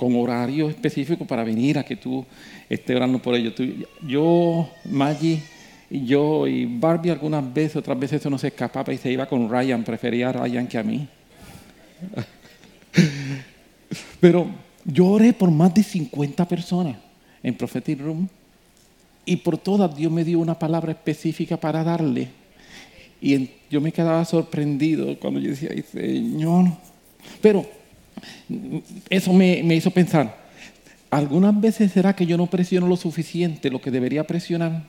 con 0.00 0.16
horario 0.16 0.70
específico 0.70 1.26
para 1.26 1.44
venir 1.44 1.78
a 1.78 1.84
que 1.84 1.94
tú 1.94 2.24
estés 2.70 2.96
orando 2.96 3.20
por 3.20 3.34
ellos. 3.34 3.52
yo, 4.00 4.70
Maggie, 4.86 5.42
yo 5.90 6.48
y 6.48 6.64
Barbie 6.64 7.10
algunas 7.10 7.52
veces, 7.52 7.76
otras 7.76 8.00
veces 8.00 8.20
eso 8.20 8.30
no 8.30 8.38
se 8.38 8.48
escapaba 8.48 8.94
y 8.94 8.96
se 8.96 9.12
iba 9.12 9.26
con 9.26 9.50
Ryan, 9.50 9.84
prefería 9.84 10.30
a 10.30 10.32
Ryan 10.32 10.66
que 10.66 10.78
a 10.78 10.82
mí. 10.82 11.06
Pero 14.20 14.46
yo 14.86 15.06
oré 15.06 15.34
por 15.34 15.50
más 15.50 15.74
de 15.74 15.82
50 15.82 16.48
personas 16.48 16.96
en 17.42 17.54
Prophetic 17.54 18.00
Room 18.00 18.26
y 19.26 19.36
por 19.36 19.58
todas 19.58 19.94
Dios 19.94 20.10
me 20.10 20.24
dio 20.24 20.38
una 20.38 20.58
palabra 20.58 20.92
específica 20.92 21.58
para 21.58 21.84
darle. 21.84 22.28
Y 23.20 23.50
yo 23.70 23.82
me 23.82 23.92
quedaba 23.92 24.24
sorprendido 24.24 25.14
cuando 25.20 25.40
yo 25.40 25.50
decía, 25.50 25.68
Señor. 25.92 26.68
Pero 27.42 27.79
eso 29.08 29.32
me, 29.32 29.62
me 29.62 29.76
hizo 29.76 29.90
pensar, 29.90 30.36
algunas 31.10 31.60
veces 31.60 31.92
será 31.92 32.14
que 32.14 32.26
yo 32.26 32.36
no 32.36 32.46
presiono 32.46 32.86
lo 32.86 32.96
suficiente, 32.96 33.70
lo 33.70 33.80
que 33.80 33.90
debería 33.90 34.24
presionar. 34.24 34.84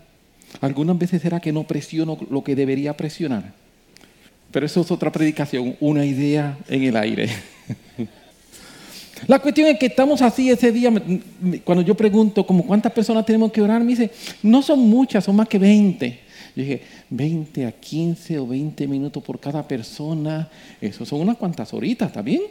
Algunas 0.59 0.97
veces 0.97 1.21
será 1.21 1.39
que 1.39 1.51
no 1.51 1.63
presiono 1.63 2.17
lo 2.29 2.43
que 2.43 2.55
debería 2.55 2.95
presionar. 2.95 3.53
Pero 4.51 4.65
eso 4.65 4.81
es 4.81 4.91
otra 4.91 5.11
predicación, 5.11 5.75
una 5.79 6.05
idea 6.05 6.57
en 6.67 6.83
el 6.83 6.95
aire. 6.97 7.29
La 9.27 9.39
cuestión 9.39 9.67
es 9.67 9.79
que 9.79 9.85
estamos 9.85 10.21
así 10.21 10.49
ese 10.49 10.71
día, 10.71 10.91
cuando 11.63 11.83
yo 11.83 11.95
pregunto 11.95 12.45
como 12.45 12.65
cuántas 12.65 12.91
personas 12.91 13.25
tenemos 13.25 13.51
que 13.51 13.61
orar, 13.61 13.81
me 13.81 13.91
dice, 13.91 14.11
no 14.43 14.61
son 14.61 14.79
muchas, 14.79 15.23
son 15.23 15.35
más 15.35 15.47
que 15.47 15.59
20. 15.59 16.19
Yo 16.55 16.63
dije, 16.63 16.81
20 17.09 17.65
a 17.65 17.71
15 17.71 18.39
o 18.39 18.47
20 18.47 18.87
minutos 18.87 19.23
por 19.23 19.39
cada 19.39 19.65
persona, 19.67 20.49
eso 20.81 21.05
son 21.05 21.21
unas 21.21 21.37
cuantas 21.37 21.73
horitas, 21.73 22.09
¿está 22.09 22.21
bien? 22.21 22.41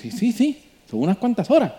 Sí, 0.00 0.10
sí, 0.10 0.32
sí, 0.32 0.58
son 0.90 1.00
unas 1.00 1.18
cuantas 1.18 1.50
horas. 1.50 1.72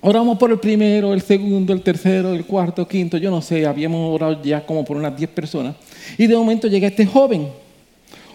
Oramos 0.00 0.38
por 0.38 0.50
el 0.50 0.58
primero, 0.58 1.12
el 1.12 1.20
segundo, 1.20 1.72
el 1.72 1.82
tercero, 1.82 2.32
el 2.32 2.46
cuarto, 2.46 2.88
quinto, 2.88 3.18
yo 3.18 3.30
no 3.30 3.42
sé, 3.42 3.66
habíamos 3.66 4.14
orado 4.14 4.42
ya 4.42 4.64
como 4.64 4.84
por 4.84 4.96
unas 4.96 5.16
10 5.16 5.30
personas. 5.30 5.76
Y 6.16 6.26
de 6.26 6.34
momento 6.34 6.68
llega 6.68 6.88
este 6.88 7.04
joven 7.04 7.48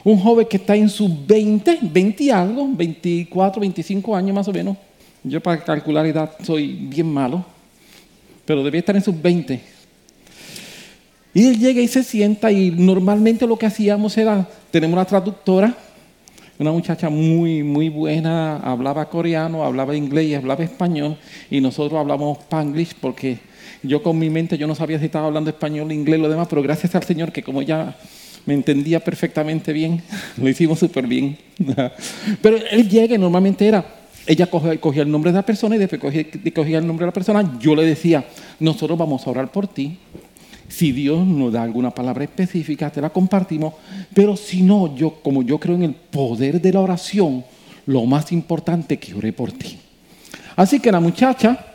un 0.05 0.19
joven 0.19 0.45
que 0.45 0.57
está 0.57 0.75
en 0.75 0.87
sus 0.87 1.09
20, 1.25 1.79
20 1.81 2.23
y 2.23 2.29
algo, 2.29 2.69
24, 2.71 3.59
25 3.59 4.15
años 4.15 4.35
más 4.35 4.47
o 4.47 4.53
menos. 4.53 4.77
Yo 5.23 5.41
para 5.41 5.63
calcular 5.63 6.05
edad 6.05 6.31
soy 6.43 6.73
bien 6.73 7.11
malo, 7.11 7.43
pero 8.45 8.63
debía 8.63 8.79
estar 8.79 8.95
en 8.95 9.01
sus 9.01 9.19
20. 9.19 9.59
Y 11.33 11.47
él 11.47 11.57
llega 11.57 11.81
y 11.81 11.87
se 11.87 12.03
sienta 12.03 12.51
y 12.51 12.69
normalmente 12.69 13.47
lo 13.47 13.57
que 13.57 13.65
hacíamos 13.65 14.15
era, 14.15 14.47
tenemos 14.69 14.93
una 14.93 15.05
traductora, 15.05 15.75
una 16.57 16.71
muchacha 16.71 17.09
muy, 17.09 17.63
muy 17.63 17.89
buena, 17.89 18.57
hablaba 18.57 19.09
coreano, 19.09 19.63
hablaba 19.63 19.95
inglés 19.95 20.27
y 20.27 20.35
hablaba 20.35 20.63
español, 20.63 21.17
y 21.49 21.61
nosotros 21.61 21.99
hablamos 21.99 22.39
spanglish 22.39 22.95
porque 22.99 23.39
yo 23.83 24.01
con 24.01 24.17
mi 24.17 24.29
mente 24.29 24.57
yo 24.57 24.67
no 24.67 24.75
sabía 24.75 24.99
si 24.99 25.05
estaba 25.05 25.27
hablando 25.27 25.49
español, 25.49 25.91
inglés, 25.91 26.19
lo 26.19 26.29
demás, 26.29 26.47
pero 26.49 26.61
gracias 26.61 26.95
al 26.95 27.03
Señor 27.03 27.31
que 27.31 27.43
como 27.43 27.61
ella 27.61 27.95
me 28.45 28.53
entendía 28.53 28.99
perfectamente 28.99 29.73
bien, 29.73 30.01
lo 30.37 30.47
hicimos 30.47 30.79
súper 30.79 31.07
bien. 31.07 31.37
Pero 32.41 32.57
él 32.69 32.87
llega 32.87 33.15
y 33.15 33.17
normalmente 33.17 33.67
era, 33.67 33.83
ella 34.27 34.47
cogía, 34.47 35.01
el 35.01 35.11
nombre 35.11 35.31
de 35.31 35.37
la 35.37 35.45
persona 35.45 35.75
y 35.75 35.79
después 35.79 36.01
cogía 36.53 36.77
el 36.77 36.87
nombre 36.87 37.05
de 37.05 37.07
la 37.07 37.13
persona, 37.13 37.57
yo 37.59 37.75
le 37.75 37.83
decía, 37.85 38.23
nosotros 38.59 38.97
vamos 38.97 39.25
a 39.25 39.31
orar 39.31 39.51
por 39.51 39.67
ti, 39.67 39.97
si 40.67 40.91
Dios 40.91 41.25
nos 41.25 41.53
da 41.53 41.63
alguna 41.63 41.91
palabra 41.91 42.23
específica, 42.23 42.89
te 42.89 43.01
la 43.01 43.09
compartimos, 43.09 43.73
pero 44.13 44.35
si 44.35 44.61
no, 44.61 44.95
yo 44.95 45.15
como 45.21 45.43
yo 45.43 45.59
creo 45.59 45.75
en 45.75 45.83
el 45.83 45.93
poder 45.93 46.61
de 46.61 46.73
la 46.73 46.81
oración, 46.81 47.43
lo 47.85 48.05
más 48.05 48.31
importante 48.31 48.97
que 48.97 49.13
oré 49.13 49.31
por 49.31 49.51
ti. 49.51 49.77
Así 50.55 50.79
que 50.79 50.91
la 50.91 50.99
muchacha, 50.99 51.65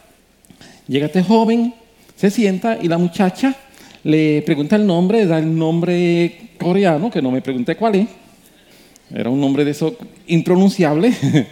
llega 0.89 1.07
este 1.07 1.23
joven, 1.23 1.75
se 2.17 2.31
sienta 2.31 2.79
y 2.81 2.89
la 2.89 2.99
muchacha 2.99 3.55
le 4.03 4.43
pregunta 4.43 4.77
el 4.77 4.87
nombre, 4.87 5.27
da 5.27 5.39
el 5.39 5.57
nombre 5.57 6.51
coreano, 6.59 7.11
que 7.11 7.23
no 7.23 7.31
me 7.31 7.43
pregunté 7.43 7.77
cuál 7.77 7.97
es. 7.97 8.09
Era 9.13 9.31
un 9.31 9.41
nombre 9.41 9.65
de 9.65 9.73
eso 9.73 9.97
impronunciable. 10.27 11.13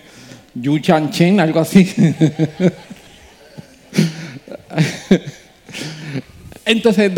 Yu 0.55 0.79
Chan 0.79 1.11
Chen, 1.11 1.41
algo 1.41 1.61
así. 1.61 1.87
Entonces, 6.69 7.11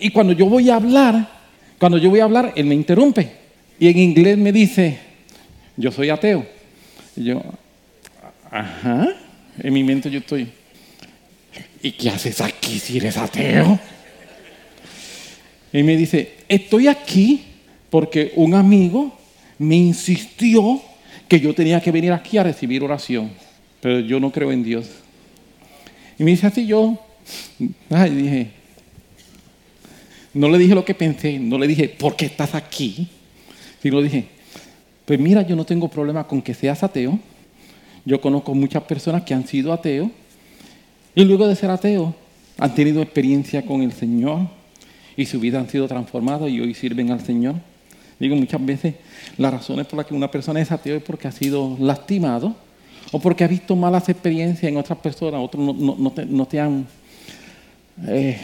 y 0.00 0.10
cuando 0.10 0.32
yo 0.32 0.46
voy 0.46 0.68
a 0.68 0.74
hablar, 0.74 1.28
cuando 1.78 1.96
yo 1.96 2.10
voy 2.10 2.18
a 2.18 2.24
hablar, 2.24 2.52
él 2.56 2.66
me 2.66 2.74
interrumpe. 2.74 3.30
Y 3.78 3.86
en 3.86 3.98
inglés 3.98 4.36
me 4.36 4.50
dice, 4.50 4.98
yo 5.76 5.92
soy 5.92 6.10
ateo. 6.10 6.44
Y 7.14 7.22
yo, 7.22 7.40
ajá. 8.50 9.10
En 9.62 9.72
mi 9.72 9.84
mente 9.84 10.10
yo 10.10 10.18
estoy, 10.18 10.48
¿y 11.80 11.92
qué 11.92 12.10
haces 12.10 12.40
aquí 12.40 12.80
si 12.80 12.96
eres 12.96 13.16
ateo? 13.16 13.78
Y 15.72 15.84
me 15.84 15.96
dice, 15.96 16.38
estoy 16.48 16.88
aquí 16.88 17.44
porque 17.90 18.32
un 18.34 18.54
amigo 18.54 19.16
me 19.56 19.76
insistió 19.76 20.82
que 21.28 21.38
yo 21.38 21.54
tenía 21.54 21.80
que 21.80 21.92
venir 21.92 22.10
aquí 22.12 22.38
a 22.38 22.42
recibir 22.42 22.82
oración, 22.82 23.30
pero 23.80 24.00
yo 24.00 24.18
no 24.18 24.32
creo 24.32 24.50
en 24.50 24.64
Dios. 24.64 24.88
Y 26.18 26.24
me 26.24 26.32
dice 26.32 26.48
así 26.48 26.66
yo, 26.66 26.98
ay, 27.88 28.10
dije, 28.10 28.56
No 30.36 30.50
le 30.50 30.58
dije 30.58 30.74
lo 30.74 30.84
que 30.84 30.94
pensé, 30.94 31.38
no 31.38 31.58
le 31.58 31.66
dije, 31.66 31.88
¿por 31.88 32.14
qué 32.14 32.26
estás 32.26 32.54
aquí? 32.54 33.08
Sino 33.80 34.02
dije, 34.02 34.26
pues 35.06 35.18
mira, 35.18 35.40
yo 35.40 35.56
no 35.56 35.64
tengo 35.64 35.88
problema 35.88 36.26
con 36.26 36.42
que 36.42 36.52
seas 36.52 36.82
ateo. 36.82 37.18
Yo 38.04 38.20
conozco 38.20 38.54
muchas 38.54 38.82
personas 38.82 39.22
que 39.22 39.32
han 39.32 39.46
sido 39.46 39.72
ateos 39.72 40.10
y 41.14 41.24
luego 41.24 41.48
de 41.48 41.56
ser 41.56 41.70
ateos 41.70 42.12
han 42.58 42.74
tenido 42.74 43.00
experiencia 43.00 43.64
con 43.64 43.80
el 43.80 43.92
Señor 43.92 44.48
y 45.16 45.24
su 45.24 45.40
vida 45.40 45.58
han 45.58 45.70
sido 45.70 45.88
transformadas 45.88 46.50
y 46.50 46.60
hoy 46.60 46.74
sirven 46.74 47.10
al 47.10 47.24
Señor. 47.24 47.54
Digo, 48.20 48.36
muchas 48.36 48.64
veces 48.64 48.94
las 49.38 49.52
razones 49.52 49.86
por 49.86 49.96
las 49.96 50.06
que 50.06 50.14
una 50.14 50.30
persona 50.30 50.60
es 50.60 50.70
ateo 50.70 50.96
es 50.96 51.02
porque 51.02 51.28
ha 51.28 51.32
sido 51.32 51.78
lastimado 51.80 52.54
o 53.10 53.20
porque 53.20 53.42
ha 53.42 53.48
visto 53.48 53.74
malas 53.74 54.10
experiencias 54.10 54.70
en 54.70 54.76
otras 54.76 54.98
personas, 54.98 55.40
otros 55.42 55.64
no, 55.64 56.46
te, 56.46 56.60
han 56.60 56.86
eh, 58.06 58.38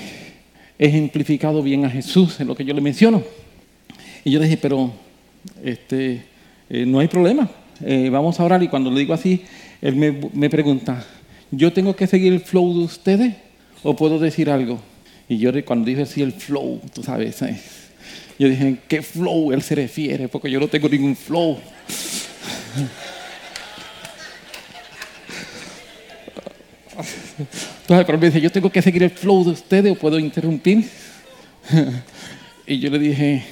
ejemplificado 0.83 1.63
bien 1.63 1.85
a 1.85 1.91
Jesús 1.91 2.41
en 2.41 2.49
lo 2.49 2.57
que 2.57 2.65
yo 2.65 2.75
le 2.75 2.81
menciono. 2.81 3.23
Y 4.25 4.31
yo 4.33 4.41
dije, 4.41 4.57
pero 4.57 4.93
este, 5.63 6.23
eh, 6.69 6.85
no 6.87 6.99
hay 6.99 7.09
problema, 7.09 7.49
eh, 7.85 8.09
vamos 8.11 8.39
a 8.41 8.45
orar. 8.45 8.63
Y 8.63 8.69
cuando 8.69 8.91
le 8.91 9.01
digo 9.01 9.15
así, 9.15 9.43
él 9.81 9.97
me, 9.97 10.13
me 10.33 10.51
pregunta, 10.51 11.05
¿yo 11.51 11.73
tengo 11.73 11.95
que 11.95 12.07
seguir 12.07 12.33
el 12.33 12.41
flow 12.41 12.79
de 12.79 12.85
ustedes 12.85 13.35
o 13.83 13.95
puedo 13.95 14.19
decir 14.19 14.51
algo? 14.51 14.81
Y 15.29 15.39
yo 15.39 15.53
cuando 15.65 15.87
dije 15.87 16.03
así 16.03 16.21
el 16.21 16.33
flow, 16.33 16.81
tú 16.93 17.03
sabes, 17.03 17.41
yo 18.39 18.49
dije, 18.49 18.79
¿qué 18.89 19.03
flow 19.03 19.53
él 19.53 19.63
se 19.63 19.77
refiere? 19.77 20.29
Porque 20.29 20.51
yo 20.51 20.59
no 20.59 20.67
tengo 20.67 20.89
ningún 20.89 21.15
flow. 21.15 21.59
Entonces, 26.97 28.07
pero 28.07 28.19
me 28.19 28.27
dice, 28.27 28.41
yo 28.41 28.51
tengo 28.51 28.71
que 28.71 28.83
seguir 28.83 29.03
el 29.03 29.11
flow 29.11 29.45
de 29.45 29.51
ustedes 29.51 29.93
o 29.93 29.95
puedo 29.95 30.19
interrumpir. 30.19 30.89
y 32.67 32.79
yo 32.79 32.91
le 32.91 32.99
dije, 32.99 33.45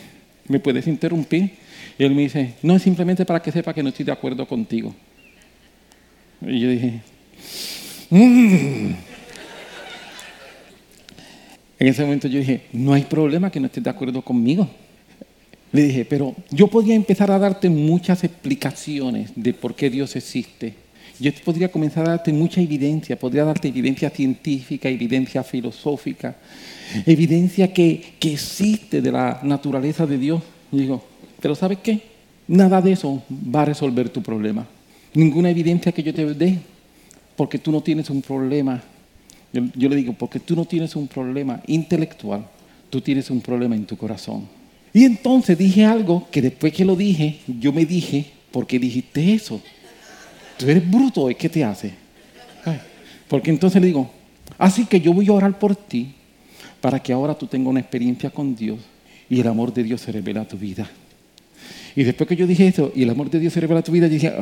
¿me 0.47 0.61
puedes 0.61 0.87
interrumpir? 0.87 1.51
Y 1.99 2.05
él 2.05 2.15
me 2.15 2.23
dice, 2.23 2.55
no, 2.63 2.77
es 2.77 2.83
simplemente 2.83 3.25
para 3.25 3.41
que 3.41 3.53
sepa 3.53 3.75
que 3.75 3.83
no 3.83 3.91
estoy 3.91 4.05
de 4.05 4.13
acuerdo 4.13 4.47
contigo. 4.47 4.95
Y 6.43 6.61
yo 6.61 6.71
dije, 6.71 7.01
mmm. 8.11 8.93
En 11.79 11.89
ese 11.89 12.03
momento 12.03 12.29
yo 12.29 12.39
dije, 12.39 12.63
no 12.73 12.93
hay 12.93 13.05
problema 13.05 13.51
que 13.51 13.59
no 13.59 13.67
estés 13.67 13.83
de 13.83 13.91
acuerdo 13.91 14.21
conmigo. 14.21 14.69
Le 15.73 15.83
dije, 15.83 16.05
pero 16.05 16.35
yo 16.51 16.67
podría 16.67 16.95
empezar 16.95 17.31
a 17.31 17.39
darte 17.39 17.71
muchas 17.71 18.23
explicaciones 18.25 19.31
de 19.35 19.55
por 19.55 19.75
qué 19.75 19.89
Dios 19.89 20.15
existe. 20.17 20.75
Yo 21.21 21.31
podría 21.45 21.71
comenzar 21.71 22.07
a 22.07 22.11
darte 22.11 22.33
mucha 22.33 22.61
evidencia, 22.61 23.19
podría 23.19 23.45
darte 23.45 23.69
evidencia 23.69 24.11
científica, 24.11 24.89
evidencia 24.89 25.45
filosófica, 25.45 26.37
evidencia 27.07 27.73
que, 27.73 28.15
que 28.19 28.33
existe 28.33 29.01
de 29.01 29.13
la 29.13 29.41
naturaleza 29.43 30.07
de 30.07 30.19
Dios. 30.19 30.43
Y 30.73 30.79
digo, 30.79 31.05
pero 31.41 31.55
¿sabes 31.55 31.79
qué? 31.83 32.01
Nada 32.49 32.81
de 32.81 32.93
eso 32.93 33.23
va 33.55 33.63
a 33.63 33.67
resolver 33.67 34.09
tu 34.09 34.23
problema. 34.23 34.67
Ninguna 35.15 35.51
evidencia 35.51 35.93
que 35.93 36.03
yo 36.03 36.15
te 36.15 36.25
dé, 36.35 36.59
porque 37.37 37.59
tú 37.59 37.71
no 37.71 37.83
tienes 37.83 38.09
un 38.11 38.23
problema 38.23 38.83
yo, 39.53 39.89
le 39.89 39.97
digo, 39.97 40.13
porque 40.13 40.39
tú 40.39 40.55
no 40.55 40.65
tienes 40.65 40.95
un 40.95 41.09
problema 41.09 41.61
intelectual, 41.67 42.47
tú 42.89 43.01
tienes 43.01 43.31
un 43.31 43.41
problema 43.41 43.75
en 43.75 43.85
tu 43.85 43.97
corazón. 43.97 44.49
Y 44.93 45.05
entonces 45.05 45.59
dije 45.59 45.85
algo 45.85 46.29
que 46.31 46.43
después 46.43 46.73
que 46.73 46.85
lo 46.85 46.97
dije, 46.97 47.39
yo 47.59 47.73
me 47.73 47.85
dije, 47.85 48.27
¿por 48.51 48.67
qué 48.67 48.79
dijiste 48.79 49.33
eso? 49.33 49.61
Tú 50.61 50.69
eres 50.69 50.91
bruto, 50.91 51.27
¿qué 51.39 51.49
te 51.49 51.65
hace? 51.65 51.95
Porque 53.29 53.49
entonces 53.49 53.81
le 53.81 53.87
digo, 53.87 54.11
así 54.59 54.85
que 54.85 55.01
yo 55.01 55.15
voy 55.15 55.27
a 55.29 55.33
orar 55.33 55.59
por 55.59 55.75
ti 55.75 56.13
para 56.83 57.03
que 57.03 57.15
ahora 57.15 57.35
tú 57.35 57.47
tengas 57.47 57.69
una 57.69 57.81
experiencia 57.81 58.29
con 58.29 58.55
Dios 58.55 58.79
y 59.31 59.41
el 59.41 59.47
amor 59.47 59.73
de 59.73 59.85
Dios 59.85 60.03
se 60.03 60.13
revela 60.13 60.43
a 60.43 60.49
tu 60.49 60.59
vida. 60.59 60.87
Y 61.97 62.03
después 62.03 62.29
que 62.29 62.37
yo 62.37 62.47
dije 62.47 62.67
eso 62.67 62.93
y 62.95 63.05
el 63.05 63.11
amor 63.11 63.31
de 63.31 63.39
Dios 63.39 63.55
se 63.55 63.61
revela 63.61 63.81
a 63.81 63.83
tu 63.83 63.91
vida, 63.93 64.07
yo 64.07 64.13
dije, 64.13 64.35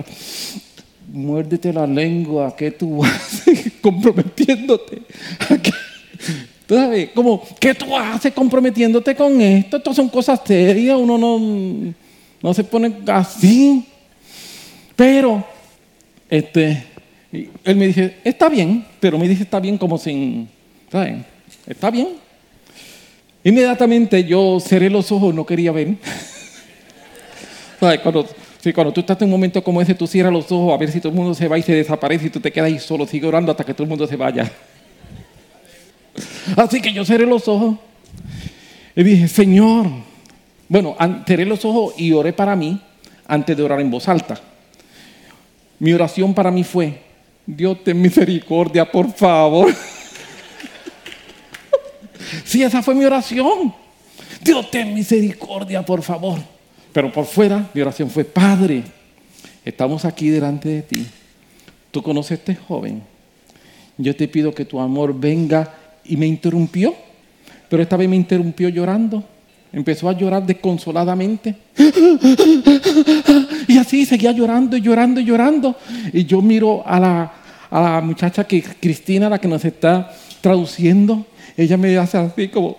muérdete 1.13 1.73
la 1.73 1.87
lengua, 1.87 2.57
¿qué 2.57 2.73
tú 2.73 3.05
haces 3.05 3.75
comprometiéndote? 3.81 5.03
¿Tú 6.67 6.75
sabes? 6.75 7.11
Como, 7.15 7.47
¿qué 7.61 7.75
tú 7.77 7.97
haces 7.97 8.33
comprometiéndote 8.33 9.15
con 9.15 9.41
esto? 9.41 9.77
Estas 9.77 9.95
son 9.95 10.09
cosas 10.09 10.41
serias, 10.45 10.99
uno 10.99 11.17
no, 11.17 11.95
no 12.43 12.55
se 12.55 12.65
pone 12.65 12.93
así. 13.07 13.87
Pero, 14.97 15.45
este, 16.29 16.85
él 17.33 17.77
me 17.77 17.87
dice, 17.87 18.17
está 18.25 18.49
bien, 18.49 18.85
pero 19.01 19.19
me 19.19 19.29
dice, 19.29 19.43
está 19.43 19.61
bien 19.61 19.79
como 19.79 19.99
sin, 19.99 20.49
¿sabes? 20.91 21.19
Está 21.67 21.91
bien. 21.91 22.09
Inmediatamente 23.45 24.25
yo 24.25 24.59
cerré 24.61 24.91
los 24.91 25.11
ojos, 25.13 25.35
no 25.35 25.47
quería 25.47 25.73
ver. 25.73 25.95
¿Sabes? 27.81 28.01
Cuando 28.01 28.27
Sí, 28.61 28.73
cuando 28.73 28.93
tú 28.93 29.01
estás 29.01 29.21
en 29.23 29.27
un 29.27 29.31
momento 29.31 29.63
como 29.63 29.81
ese, 29.81 29.95
tú 29.95 30.07
cierras 30.07 30.33
los 30.33 30.51
ojos 30.51 30.75
a 30.75 30.77
ver 30.77 30.91
si 30.91 30.99
todo 30.99 31.11
el 31.11 31.17
mundo 31.17 31.33
se 31.33 31.47
va 31.47 31.59
y 31.59 31.63
se 31.63 31.73
desaparece 31.73 32.27
y 32.27 32.31
tú 32.31 32.41
te 32.41 32.51
quedas 32.51 32.67
ahí 32.67 32.79
solo, 32.79 33.07
sigue 33.07 33.27
orando 33.27 33.53
hasta 33.53 33.65
que 33.65 33.73
todo 33.73 33.85
el 33.85 33.89
mundo 33.89 34.07
se 34.07 34.17
vaya. 34.17 34.51
Así 36.57 36.81
que 36.81 36.93
yo 36.93 37.05
cerré 37.05 37.25
los 37.25 37.47
ojos 37.47 37.77
y 38.97 39.03
dije, 39.05 39.29
Señor, 39.29 39.87
bueno, 40.69 40.97
cerré 41.25 41.45
los 41.45 41.65
ojos 41.65 41.95
y 41.99 42.13
oré 42.13 42.33
para 42.33 42.57
mí 42.57 42.81
antes 43.29 43.57
de 43.57 43.63
orar 43.63 43.81
en 43.81 43.93
voz 43.93 44.09
alta. 44.09 44.41
Mi 45.79 45.93
oración 45.93 46.35
para 46.35 46.51
mí 46.51 46.65
fue, 46.65 46.99
Dios 47.47 47.83
ten 47.85 48.01
misericordia, 48.01 48.91
por 48.91 49.13
favor. 49.13 49.73
sí, 52.45 52.63
esa 52.63 52.83
fue 52.83 52.95
mi 52.95 53.05
oración. 53.05 53.73
Dios 54.43 54.71
ten 54.71 54.93
misericordia, 54.93 55.85
por 55.85 56.03
favor. 56.03 56.39
Pero 56.93 57.13
por 57.13 57.27
fuera 57.27 57.71
mi 57.73 57.81
oración 57.81 58.11
fue, 58.11 58.25
Padre, 58.25 58.83
estamos 59.65 60.05
aquí 60.05 60.29
delante 60.29 60.69
de 60.69 60.83
ti. 60.83 61.07
Tú 61.91 62.03
conoces 62.03 62.33
a 62.33 62.35
este 62.35 62.57
joven. 62.57 63.03
Yo 63.97 64.15
te 64.15 64.29
pido 64.29 64.55
que 64.55 64.65
tu 64.65 64.81
amor 64.81 65.19
venga 65.19 65.75
y 66.05 66.17
me 66.17 66.27
interrumpió. 66.27 66.95
Pero 67.69 67.83
esta 67.83 67.97
vez 67.97 68.09
me 68.09 68.17
interrumpió 68.17 68.69
llorando. 68.69 69.25
Empezó 69.73 70.09
a 70.09 70.13
llorar 70.13 70.47
desconsoladamente. 70.47 71.55
Y 73.69 73.77
así 73.77 74.07
seguía 74.07 74.33
llorando 74.33 74.77
y 74.77 74.81
llorando 74.81 75.21
y 75.21 75.25
llorando. 75.25 75.77
Y 76.13 76.25
yo 76.25 76.41
miro 76.41 76.83
a 76.87 76.99
la, 76.99 77.33
a 77.71 77.81
la 77.81 78.01
muchacha 78.01 78.45
que 78.45 78.63
Cristina, 78.63 79.29
la 79.29 79.39
que 79.39 79.49
nos 79.49 79.65
está 79.65 80.11
traduciendo. 80.41 81.27
Ella 81.57 81.77
me 81.77 81.97
hace 81.99 82.17
así 82.17 82.49
como, 82.49 82.77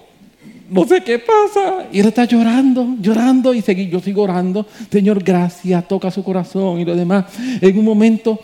no 0.69 0.85
sé 0.85 1.03
qué 1.03 1.19
pasa. 1.19 1.87
Y 1.91 1.99
él 1.99 2.07
está 2.07 2.25
llorando, 2.25 2.95
llorando 2.99 3.53
y 3.53 3.61
seguí, 3.61 3.87
yo 3.87 3.99
sigo 3.99 4.23
orando. 4.23 4.65
Señor, 4.91 5.23
gracias, 5.23 5.87
toca 5.87 6.11
su 6.11 6.23
corazón 6.23 6.79
y 6.79 6.85
lo 6.85 6.95
demás. 6.95 7.25
En 7.61 7.77
un 7.77 7.85
momento, 7.85 8.39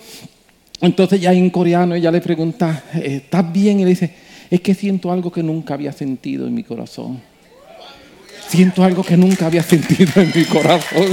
entonces 0.81 1.21
ya 1.21 1.33
en 1.33 1.49
coreano 1.49 1.95
ella 1.95 2.11
le 2.11 2.21
pregunta, 2.21 2.83
¿estás 2.93 3.51
bien? 3.51 3.79
Y 3.79 3.83
le 3.83 3.89
dice, 3.89 4.13
es 4.49 4.61
que 4.61 4.73
siento 4.73 5.11
algo 5.11 5.31
que 5.31 5.43
nunca 5.43 5.73
había 5.73 5.91
sentido 5.91 6.47
en 6.47 6.53
mi 6.53 6.63
corazón. 6.63 7.19
Siento 8.47 8.83
algo 8.83 9.03
que 9.03 9.17
nunca 9.17 9.47
había 9.47 9.63
sentido 9.63 10.21
en 10.21 10.31
mi 10.35 10.45
corazón. 10.45 11.07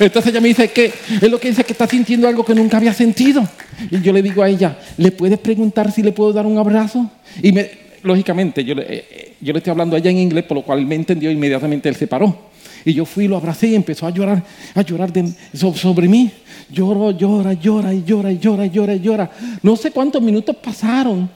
Entonces 0.00 0.26
ella 0.26 0.40
me 0.40 0.48
dice 0.48 0.68
que 0.68 0.92
es 1.20 1.30
lo 1.30 1.40
que 1.40 1.48
dice 1.48 1.64
que 1.64 1.72
está 1.72 1.86
sintiendo 1.86 2.28
algo 2.28 2.44
que 2.44 2.54
nunca 2.54 2.76
había 2.76 2.92
sentido. 2.92 3.46
Y 3.90 4.00
yo 4.00 4.12
le 4.12 4.22
digo 4.22 4.42
a 4.42 4.48
ella, 4.48 4.78
¿le 4.96 5.10
puedes 5.10 5.38
preguntar 5.38 5.90
si 5.90 6.02
le 6.02 6.12
puedo 6.12 6.32
dar 6.32 6.46
un 6.46 6.58
abrazo? 6.58 7.10
Y 7.42 7.52
me, 7.52 7.70
lógicamente, 8.02 8.64
yo, 8.64 8.74
eh, 8.78 9.34
yo 9.40 9.52
le 9.52 9.58
estoy 9.58 9.70
hablando 9.70 9.96
allá 9.96 10.10
en 10.10 10.18
inglés, 10.18 10.44
por 10.44 10.56
lo 10.58 10.62
cual 10.62 10.84
me 10.86 10.94
entendió 10.94 11.30
inmediatamente 11.30 11.88
él 11.88 11.96
se 11.96 12.06
paró. 12.06 12.50
Y 12.84 12.92
yo 12.92 13.06
fui, 13.06 13.26
lo 13.26 13.36
abracé 13.36 13.68
y 13.68 13.74
empezó 13.74 14.06
a 14.06 14.10
llorar, 14.10 14.42
a 14.74 14.82
llorar 14.82 15.10
sobre 15.52 16.08
mí. 16.08 16.30
Lloro, 16.70 17.10
llora, 17.10 17.54
llora 17.54 17.92
llora 17.92 18.32
y 18.32 18.38
llora 18.38 18.66
y 18.66 18.70
llora 18.70 18.94
y 18.94 19.00
llora. 19.00 19.30
No 19.62 19.76
sé 19.76 19.90
cuántos 19.90 20.20
minutos 20.20 20.56
pasaron, 20.56 21.30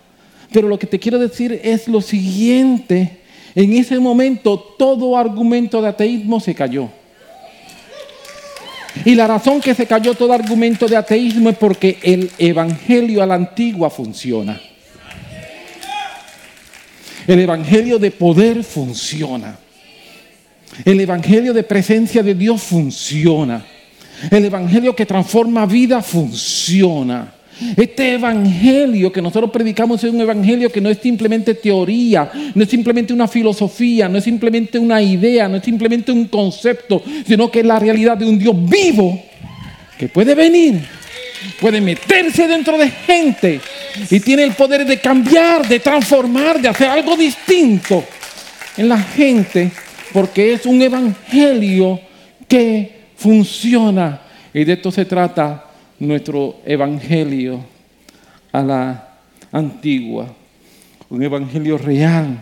pero 0.52 0.68
lo 0.68 0.78
que 0.78 0.86
te 0.86 0.98
quiero 0.98 1.18
decir 1.18 1.58
es 1.62 1.88
lo 1.88 2.00
siguiente. 2.02 3.17
En 3.58 3.72
ese 3.72 3.98
momento 3.98 4.56
todo 4.78 5.16
argumento 5.16 5.82
de 5.82 5.88
ateísmo 5.88 6.38
se 6.38 6.54
cayó. 6.54 6.88
Y 9.04 9.16
la 9.16 9.26
razón 9.26 9.60
que 9.60 9.74
se 9.74 9.84
cayó 9.84 10.14
todo 10.14 10.32
argumento 10.32 10.86
de 10.86 10.96
ateísmo 10.96 11.50
es 11.50 11.56
porque 11.56 11.98
el 12.02 12.30
evangelio 12.38 13.20
a 13.20 13.26
la 13.26 13.34
antigua 13.34 13.90
funciona. 13.90 14.60
El 17.26 17.40
Evangelio 17.40 17.98
de 17.98 18.12
poder 18.12 18.62
funciona. 18.62 19.58
El 20.84 21.00
Evangelio 21.00 21.52
de 21.52 21.64
presencia 21.64 22.22
de 22.22 22.36
Dios 22.36 22.62
funciona. 22.62 23.66
El 24.30 24.44
Evangelio 24.44 24.94
que 24.94 25.04
transforma 25.04 25.66
vida 25.66 26.00
funciona. 26.00 27.34
Este 27.76 28.14
evangelio 28.14 29.12
que 29.12 29.22
nosotros 29.22 29.50
predicamos 29.50 30.02
es 30.04 30.12
un 30.12 30.20
evangelio 30.20 30.70
que 30.70 30.80
no 30.80 30.90
es 30.90 30.98
simplemente 30.98 31.54
teoría, 31.54 32.30
no 32.54 32.62
es 32.62 32.68
simplemente 32.68 33.12
una 33.12 33.28
filosofía, 33.28 34.08
no 34.08 34.18
es 34.18 34.24
simplemente 34.24 34.78
una 34.78 35.02
idea, 35.02 35.48
no 35.48 35.56
es 35.56 35.64
simplemente 35.64 36.12
un 36.12 36.26
concepto, 36.26 37.02
sino 37.26 37.50
que 37.50 37.60
es 37.60 37.66
la 37.66 37.78
realidad 37.78 38.16
de 38.16 38.26
un 38.26 38.38
Dios 38.38 38.56
vivo 38.68 39.20
que 39.98 40.08
puede 40.08 40.34
venir 40.34 40.98
puede 41.60 41.80
meterse 41.80 42.46
dentro 42.48 42.76
de 42.78 42.90
gente 42.90 43.60
y 44.10 44.20
tiene 44.20 44.44
el 44.44 44.52
poder 44.52 44.84
de 44.84 44.98
cambiar, 44.98 45.66
de 45.66 45.80
transformar, 45.80 46.60
de 46.60 46.68
hacer 46.68 46.88
algo 46.88 47.16
distinto 47.16 48.04
en 48.76 48.88
la 48.88 48.98
gente 48.98 49.70
porque 50.12 50.52
es 50.54 50.66
un 50.66 50.80
evangelio 50.80 52.00
que 52.46 52.92
funciona. 53.16 54.20
Y 54.54 54.64
de 54.64 54.74
esto 54.74 54.90
se 54.90 55.04
trata 55.04 55.67
nuestro 55.98 56.56
evangelio 56.64 57.60
a 58.52 58.62
la 58.62 59.08
antigua. 59.52 60.34
Un 61.10 61.22
evangelio 61.22 61.78
real 61.78 62.38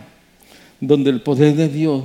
donde 0.79 1.09
el 1.09 1.21
poder 1.21 1.55
de 1.55 1.69
Dios 1.69 2.03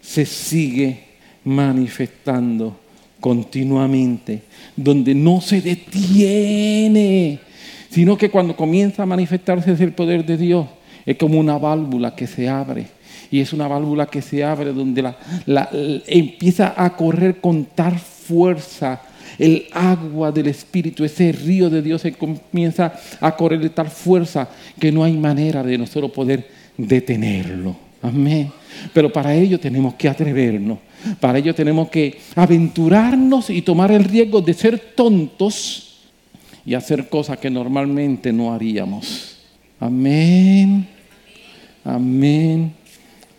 se 0.00 0.26
sigue 0.26 1.04
manifestando 1.44 2.78
continuamente, 3.20 4.42
donde 4.76 5.14
no 5.14 5.40
se 5.40 5.60
detiene, 5.62 7.40
sino 7.88 8.18
que 8.18 8.30
cuando 8.30 8.54
comienza 8.54 9.02
a 9.02 9.06
manifestarse 9.06 9.72
el 9.72 9.92
poder 9.92 10.26
de 10.26 10.36
Dios, 10.36 10.66
es 11.06 11.16
como 11.16 11.38
una 11.38 11.58
válvula 11.58 12.14
que 12.14 12.26
se 12.26 12.48
abre. 12.48 12.86
Y 13.30 13.40
es 13.40 13.52
una 13.52 13.66
válvula 13.66 14.06
que 14.06 14.22
se 14.22 14.44
abre 14.44 14.72
donde 14.72 15.02
la, 15.46 15.68
empieza 16.06 16.74
a 16.76 16.96
correr 16.96 17.40
con 17.40 17.64
tal 17.64 17.98
fuerza 17.98 19.00
el 19.38 19.66
agua 19.72 20.30
del 20.32 20.48
Espíritu, 20.48 21.04
ese 21.04 21.32
río 21.32 21.70
de 21.70 21.82
Dios 21.82 22.02
se 22.02 22.12
comienza 22.12 22.92
a 23.20 23.36
correr 23.36 23.60
de 23.60 23.70
tal 23.70 23.88
fuerza 23.88 24.48
que 24.78 24.92
no 24.92 25.04
hay 25.04 25.14
manera 25.14 25.62
de 25.62 25.78
nosotros 25.78 26.10
poder 26.10 26.48
detenerlo. 26.76 27.76
Amén. 28.02 28.52
Pero 28.92 29.12
para 29.12 29.34
ello 29.34 29.58
tenemos 29.58 29.94
que 29.94 30.08
atrevernos. 30.08 30.78
Para 31.20 31.38
ello 31.38 31.54
tenemos 31.54 31.88
que 31.88 32.18
aventurarnos 32.34 33.50
y 33.50 33.62
tomar 33.62 33.90
el 33.92 34.04
riesgo 34.04 34.40
de 34.40 34.54
ser 34.54 34.78
tontos 34.94 36.02
y 36.66 36.74
hacer 36.74 37.08
cosas 37.08 37.38
que 37.38 37.50
normalmente 37.50 38.32
no 38.32 38.52
haríamos. 38.52 39.38
Amén. 39.80 40.86
Amén. 41.84 42.72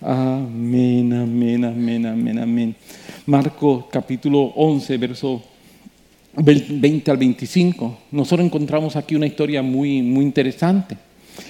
Amén, 0.02 1.14
amén, 1.14 1.66
amén, 2.06 2.40
amén. 2.40 2.76
Marcos 3.26 3.86
capítulo 3.92 4.54
11, 4.56 4.98
verso 4.98 5.42
20 6.38 7.12
al 7.12 7.18
25. 7.18 7.98
Nosotros 8.12 8.46
encontramos 8.46 8.96
aquí 8.96 9.16
una 9.16 9.28
historia 9.28 9.62
muy, 9.62 10.02
muy 10.02 10.26
interesante. 10.26 10.98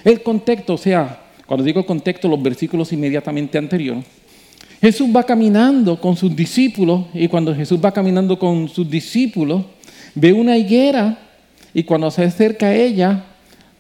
El 0.03 0.21
contexto, 0.21 0.73
o 0.73 0.77
sea, 0.77 1.21
cuando 1.45 1.63
digo 1.63 1.85
contexto, 1.85 2.27
los 2.27 2.41
versículos 2.41 2.91
inmediatamente 2.93 3.57
anteriores. 3.57 4.03
Jesús 4.81 5.07
va 5.15 5.23
caminando 5.23 5.99
con 5.99 6.15
sus 6.15 6.35
discípulos 6.35 7.05
y 7.13 7.27
cuando 7.27 7.55
Jesús 7.55 7.79
va 7.83 7.91
caminando 7.91 8.37
con 8.37 8.67
sus 8.67 8.89
discípulos, 8.89 9.63
ve 10.13 10.33
una 10.33 10.57
higuera 10.57 11.17
y 11.73 11.83
cuando 11.83 12.11
se 12.11 12.23
acerca 12.23 12.67
a 12.67 12.75
ella, 12.75 13.25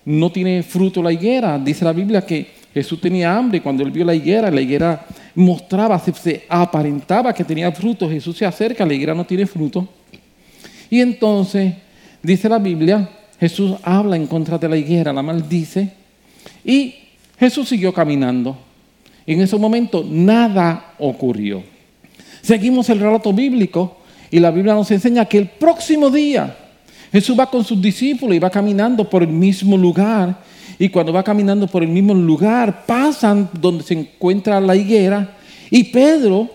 no 0.03 0.31
tiene 0.31 0.63
fruto 0.63 1.01
la 1.01 1.11
higuera. 1.11 1.57
Dice 1.59 1.85
la 1.85 1.93
Biblia 1.93 2.25
que 2.25 2.47
Jesús 2.73 2.99
tenía 2.99 3.35
hambre 3.35 3.57
y 3.57 3.61
cuando 3.61 3.83
él 3.83 3.91
vio 3.91 4.05
la 4.05 4.13
higuera, 4.13 4.51
la 4.51 4.61
higuera 4.61 5.05
mostraba, 5.33 5.97
se, 5.99 6.43
aparentaba 6.47 7.33
que 7.33 7.43
tenía 7.43 7.71
fruto. 7.71 8.09
Jesús 8.09 8.37
se 8.37 8.45
acerca, 8.45 8.85
la 8.85 8.93
higuera 8.93 9.13
no 9.13 9.25
tiene 9.25 9.45
fruto. 9.45 9.87
Y 10.95 11.01
entonces, 11.01 11.73
dice 12.23 12.47
la 12.47 12.57
Biblia, 12.57 13.09
Jesús 13.37 13.75
habla 13.83 14.15
en 14.15 14.27
contra 14.27 14.57
de 14.57 14.69
la 14.69 14.77
higuera, 14.77 15.11
la 15.11 15.21
maldice. 15.21 15.91
Y 16.63 16.95
Jesús 17.37 17.67
siguió 17.67 17.93
caminando. 17.93 18.57
Y 19.25 19.33
en 19.33 19.41
ese 19.41 19.57
momento 19.57 20.05
nada 20.09 20.93
ocurrió. 20.97 21.61
Seguimos 22.41 22.89
el 22.89 23.01
relato 23.01 23.33
bíblico 23.33 23.97
y 24.31 24.39
la 24.39 24.51
Biblia 24.51 24.73
nos 24.73 24.89
enseña 24.89 25.25
que 25.25 25.37
el 25.37 25.49
próximo 25.49 26.09
día 26.09 26.55
Jesús 27.11 27.37
va 27.37 27.51
con 27.51 27.65
sus 27.65 27.81
discípulos 27.81 28.33
y 28.33 28.39
va 28.39 28.49
caminando 28.49 29.09
por 29.09 29.21
el 29.21 29.27
mismo 29.27 29.75
lugar 29.75 30.43
y 30.79 30.87
cuando 30.87 31.11
va 31.11 31.23
caminando 31.23 31.67
por 31.67 31.83
el 31.83 31.89
mismo 31.89 32.13
lugar, 32.13 32.85
pasan 32.85 33.49
donde 33.51 33.83
se 33.83 33.95
encuentra 33.95 34.61
la 34.61 34.77
higuera 34.77 35.35
y 35.69 35.83
Pedro 35.83 36.49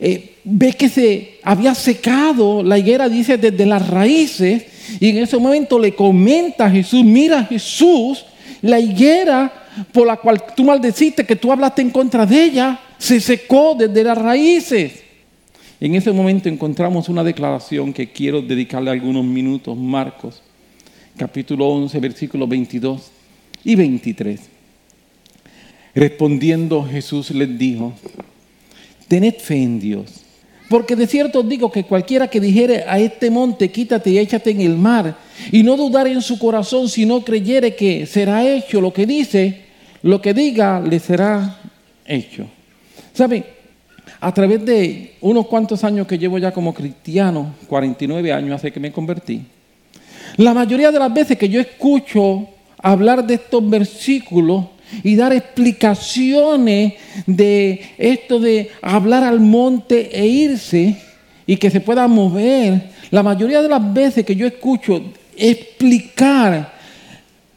eh, 0.00 0.33
ve 0.44 0.72
que 0.74 0.88
se 0.88 1.38
había 1.42 1.74
secado 1.74 2.62
la 2.62 2.78
higuera, 2.78 3.08
dice, 3.08 3.38
desde 3.38 3.66
las 3.66 3.88
raíces. 3.88 4.64
Y 5.00 5.08
en 5.08 5.18
ese 5.18 5.38
momento 5.38 5.78
le 5.78 5.94
comenta 5.94 6.66
a 6.66 6.70
Jesús, 6.70 7.04
mira 7.04 7.44
Jesús, 7.44 8.24
la 8.62 8.78
higuera 8.78 9.52
por 9.92 10.06
la 10.06 10.16
cual 10.16 10.42
tú 10.54 10.64
maldeciste, 10.64 11.24
que 11.24 11.36
tú 11.36 11.50
hablaste 11.50 11.82
en 11.82 11.90
contra 11.90 12.26
de 12.26 12.44
ella, 12.44 12.80
se 12.98 13.20
secó 13.20 13.74
desde 13.76 14.04
las 14.04 14.16
raíces. 14.16 15.02
En 15.80 15.94
ese 15.94 16.12
momento 16.12 16.48
encontramos 16.48 17.08
una 17.08 17.24
declaración 17.24 17.92
que 17.92 18.12
quiero 18.12 18.40
dedicarle 18.40 18.90
algunos 18.90 19.24
minutos, 19.24 19.76
Marcos, 19.76 20.42
capítulo 21.16 21.66
11, 21.68 21.98
versículo 22.00 22.46
22 22.46 23.10
y 23.64 23.74
23. 23.74 24.40
Respondiendo 25.94 26.82
Jesús 26.84 27.30
les 27.30 27.58
dijo, 27.58 27.92
tened 29.08 29.34
fe 29.34 29.62
en 29.62 29.80
Dios, 29.80 30.23
porque 30.68 30.96
de 30.96 31.06
cierto 31.06 31.40
os 31.40 31.48
digo 31.48 31.70
que 31.70 31.84
cualquiera 31.84 32.28
que 32.28 32.40
dijere 32.40 32.84
a 32.88 32.98
este 32.98 33.30
monte, 33.30 33.70
quítate 33.70 34.10
y 34.10 34.18
échate 34.18 34.50
en 34.50 34.60
el 34.62 34.76
mar, 34.76 35.16
y 35.52 35.62
no 35.62 35.76
dudare 35.76 36.12
en 36.12 36.22
su 36.22 36.38
corazón, 36.38 36.88
si 36.88 37.04
no 37.04 37.22
creyere 37.22 37.74
que 37.74 38.06
será 38.06 38.44
hecho 38.44 38.80
lo 38.80 38.92
que 38.92 39.06
dice, 39.06 39.62
lo 40.02 40.20
que 40.20 40.32
diga 40.32 40.80
le 40.80 40.98
será 40.98 41.58
hecho. 42.06 42.46
¿Sabe? 43.12 43.44
A 44.20 44.32
través 44.32 44.64
de 44.64 45.14
unos 45.20 45.46
cuantos 45.46 45.84
años 45.84 46.06
que 46.06 46.18
llevo 46.18 46.38
ya 46.38 46.52
como 46.52 46.72
cristiano, 46.72 47.54
49 47.66 48.32
años 48.32 48.56
hace 48.56 48.72
que 48.72 48.80
me 48.80 48.92
convertí, 48.92 49.42
la 50.36 50.54
mayoría 50.54 50.90
de 50.90 50.98
las 50.98 51.12
veces 51.12 51.38
que 51.38 51.48
yo 51.48 51.60
escucho 51.60 52.48
hablar 52.78 53.24
de 53.24 53.34
estos 53.34 53.68
versículos 53.68 54.66
y 55.02 55.16
dar 55.16 55.32
explicaciones 55.32 56.94
de 57.26 57.80
esto 57.98 58.38
de 58.38 58.70
hablar 58.82 59.24
al 59.24 59.40
monte 59.40 60.10
e 60.12 60.26
irse 60.26 60.96
y 61.46 61.56
que 61.56 61.70
se 61.70 61.80
pueda 61.80 62.06
mover. 62.08 62.90
La 63.10 63.22
mayoría 63.22 63.62
de 63.62 63.68
las 63.68 63.92
veces 63.92 64.24
que 64.24 64.36
yo 64.36 64.46
escucho 64.46 65.02
explicar 65.36 66.74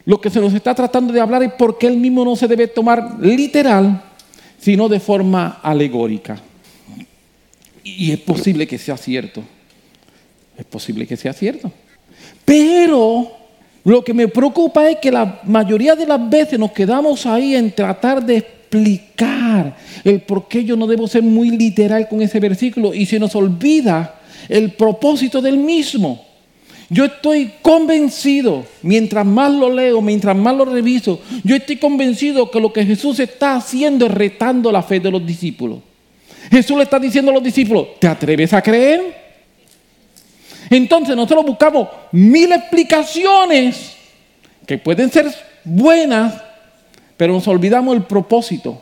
lo 0.06 0.22
que 0.22 0.30
se 0.30 0.40
nos 0.40 0.54
está 0.54 0.74
tratando 0.74 1.12
de 1.12 1.20
hablar 1.20 1.44
es 1.44 1.52
porque 1.58 1.86
él 1.86 1.98
mismo 1.98 2.24
no 2.24 2.36
se 2.36 2.48
debe 2.48 2.68
tomar 2.68 3.18
literal, 3.20 4.04
sino 4.58 4.88
de 4.88 5.02
forma 5.02 5.60
alegórica. 5.62 6.40
Y 7.84 8.12
es 8.12 8.20
posible 8.20 8.66
que 8.66 8.78
sea 8.78 8.96
cierto. 8.96 9.44
Es 10.58 10.66
posible 10.66 11.06
que 11.06 11.18
sea 11.18 11.34
cierto. 11.34 11.72
Pero 12.46 13.37
lo 13.88 14.04
que 14.04 14.13
me 14.13 14.28
preocupa 14.28 14.89
es 14.89 14.97
que 14.97 15.10
la 15.10 15.39
mayoría 15.45 15.95
de 15.95 16.06
las 16.06 16.30
veces 16.30 16.60
nos 16.60 16.73
quedamos 16.73 17.26
ahí 17.26 17.56
en 17.56 17.71
tratar 17.71 18.21
de 18.21 18.36
explicar 18.36 19.78
el 20.04 20.19
por 20.23 20.50
qué 20.50 20.65
yo 20.65 20.76
no 20.76 20.88
debo 20.88 21.08
ser 21.08 21.23
muy 21.23 21.52
literal 21.52 22.10
con 22.10 22.21
ese 22.21 22.41
versículo 22.41 22.93
y 22.93 23.06
se 23.06 23.17
nos 23.17 23.34
olvida 23.34 24.19
el 24.50 24.73
propósito 24.73 25.41
del 25.41 25.56
mismo. 25.56 26.26
Yo 26.89 27.06
estoy 27.06 27.54
convencido, 27.62 28.65
mientras 28.82 29.26
más 29.26 29.54
lo 29.54 29.69
leo, 29.69 30.02
mientras 30.02 30.36
más 30.36 30.58
lo 30.58 30.65
reviso, 30.65 31.21
yo 31.45 31.56
estoy 31.56 31.78
convencido 31.78 32.52
que 32.52 32.60
lo 32.60 32.73
que 32.73 32.86
Jesús 32.86 33.21
está 33.21 33.56
haciendo 33.56 34.08
es 34.08 34.12
retando 34.12 34.69
la 34.69 34.84
fe 34.84 35.00
de 35.00 35.12
los 35.12 35.26
discípulos. 35.26 35.80
Jesús 36.52 36.76
le 36.76 36.84
está 36.84 37.00
diciendo 37.00 37.32
a 37.32 37.36
los 37.36 37.43
discípulos, 37.43 37.88
¿te 38.02 38.08
atreves 38.10 38.52
a 38.52 38.62
creer? 38.62 39.27
Entonces 40.69 41.15
nosotros 41.15 41.45
buscamos 41.45 41.88
mil 42.12 42.51
explicaciones 42.51 43.95
que 44.65 44.77
pueden 44.77 45.12
ser 45.12 45.34
buenas, 45.63 46.41
pero 47.15 47.34
nos 47.34 47.47
olvidamos 47.47 47.95
el 47.95 48.03
propósito. 48.03 48.82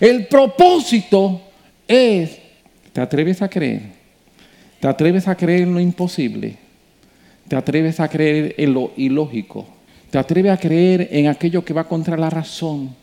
El 0.00 0.26
propósito 0.26 1.40
es, 1.86 2.38
¿te 2.92 3.00
atreves 3.00 3.42
a 3.42 3.48
creer? 3.48 3.82
¿Te 4.80 4.88
atreves 4.88 5.26
a 5.28 5.34
creer 5.34 5.62
en 5.62 5.74
lo 5.74 5.80
imposible? 5.80 6.56
¿Te 7.48 7.56
atreves 7.56 7.98
a 7.98 8.08
creer 8.08 8.54
en 8.58 8.74
lo 8.74 8.92
ilógico? 8.96 9.66
¿Te 10.10 10.18
atreves 10.18 10.52
a 10.52 10.56
creer 10.56 11.08
en 11.10 11.26
aquello 11.26 11.64
que 11.64 11.74
va 11.74 11.84
contra 11.84 12.16
la 12.16 12.30
razón? 12.30 12.94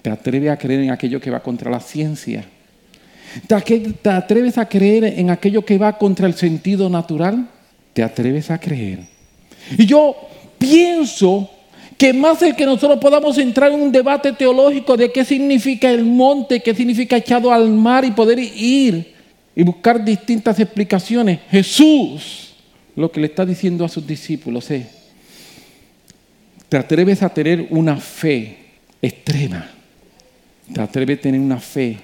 ¿Te 0.00 0.10
atreves 0.10 0.50
a 0.50 0.56
creer 0.56 0.80
en 0.80 0.90
aquello 0.90 1.20
que 1.20 1.30
va 1.30 1.40
contra 1.40 1.70
la 1.70 1.80
ciencia? 1.80 2.44
¿Te 3.46 4.10
atreves 4.10 4.58
a 4.58 4.68
creer 4.68 5.04
en 5.04 5.30
aquello 5.30 5.64
que 5.64 5.78
va 5.78 5.96
contra 5.98 6.26
el 6.26 6.34
sentido 6.34 6.88
natural? 6.88 7.48
¿Te 7.92 8.02
atreves 8.02 8.50
a 8.50 8.58
creer? 8.58 9.00
Y 9.76 9.86
yo 9.86 10.14
pienso 10.58 11.48
que 11.96 12.12
más 12.12 12.42
el 12.42 12.56
que 12.56 12.66
nosotros 12.66 12.98
podamos 12.98 13.38
entrar 13.38 13.72
en 13.72 13.80
un 13.80 13.92
debate 13.92 14.32
teológico 14.32 14.96
de 14.96 15.12
qué 15.12 15.24
significa 15.24 15.90
el 15.90 16.04
monte, 16.04 16.60
qué 16.60 16.74
significa 16.74 17.16
echado 17.16 17.52
al 17.52 17.70
mar 17.70 18.04
y 18.04 18.10
poder 18.10 18.38
ir 18.38 19.14
y 19.54 19.62
buscar 19.62 20.04
distintas 20.04 20.58
explicaciones, 20.58 21.40
Jesús 21.50 22.54
lo 22.96 23.10
que 23.10 23.20
le 23.20 23.26
está 23.26 23.44
diciendo 23.44 23.84
a 23.84 23.88
sus 23.88 24.06
discípulos 24.06 24.70
es, 24.70 24.86
te 26.68 26.76
atreves 26.76 27.22
a 27.22 27.28
tener 27.28 27.66
una 27.70 27.96
fe 27.96 28.56
extrema, 29.00 29.70
te 30.72 30.80
atreves 30.80 31.18
a 31.18 31.22
tener 31.22 31.40
una 31.40 31.58
fe 31.58 31.98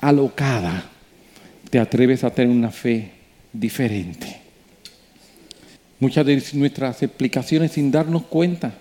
alocada, 0.00 0.84
te 1.68 1.78
atreves 1.78 2.24
a 2.24 2.30
tener 2.30 2.54
una 2.54 2.70
fe 2.70 3.10
diferente. 3.52 4.40
Muchas 6.00 6.24
de 6.24 6.42
nuestras 6.54 7.02
explicaciones 7.02 7.72
sin 7.72 7.90
darnos 7.90 8.22
cuenta, 8.22 8.72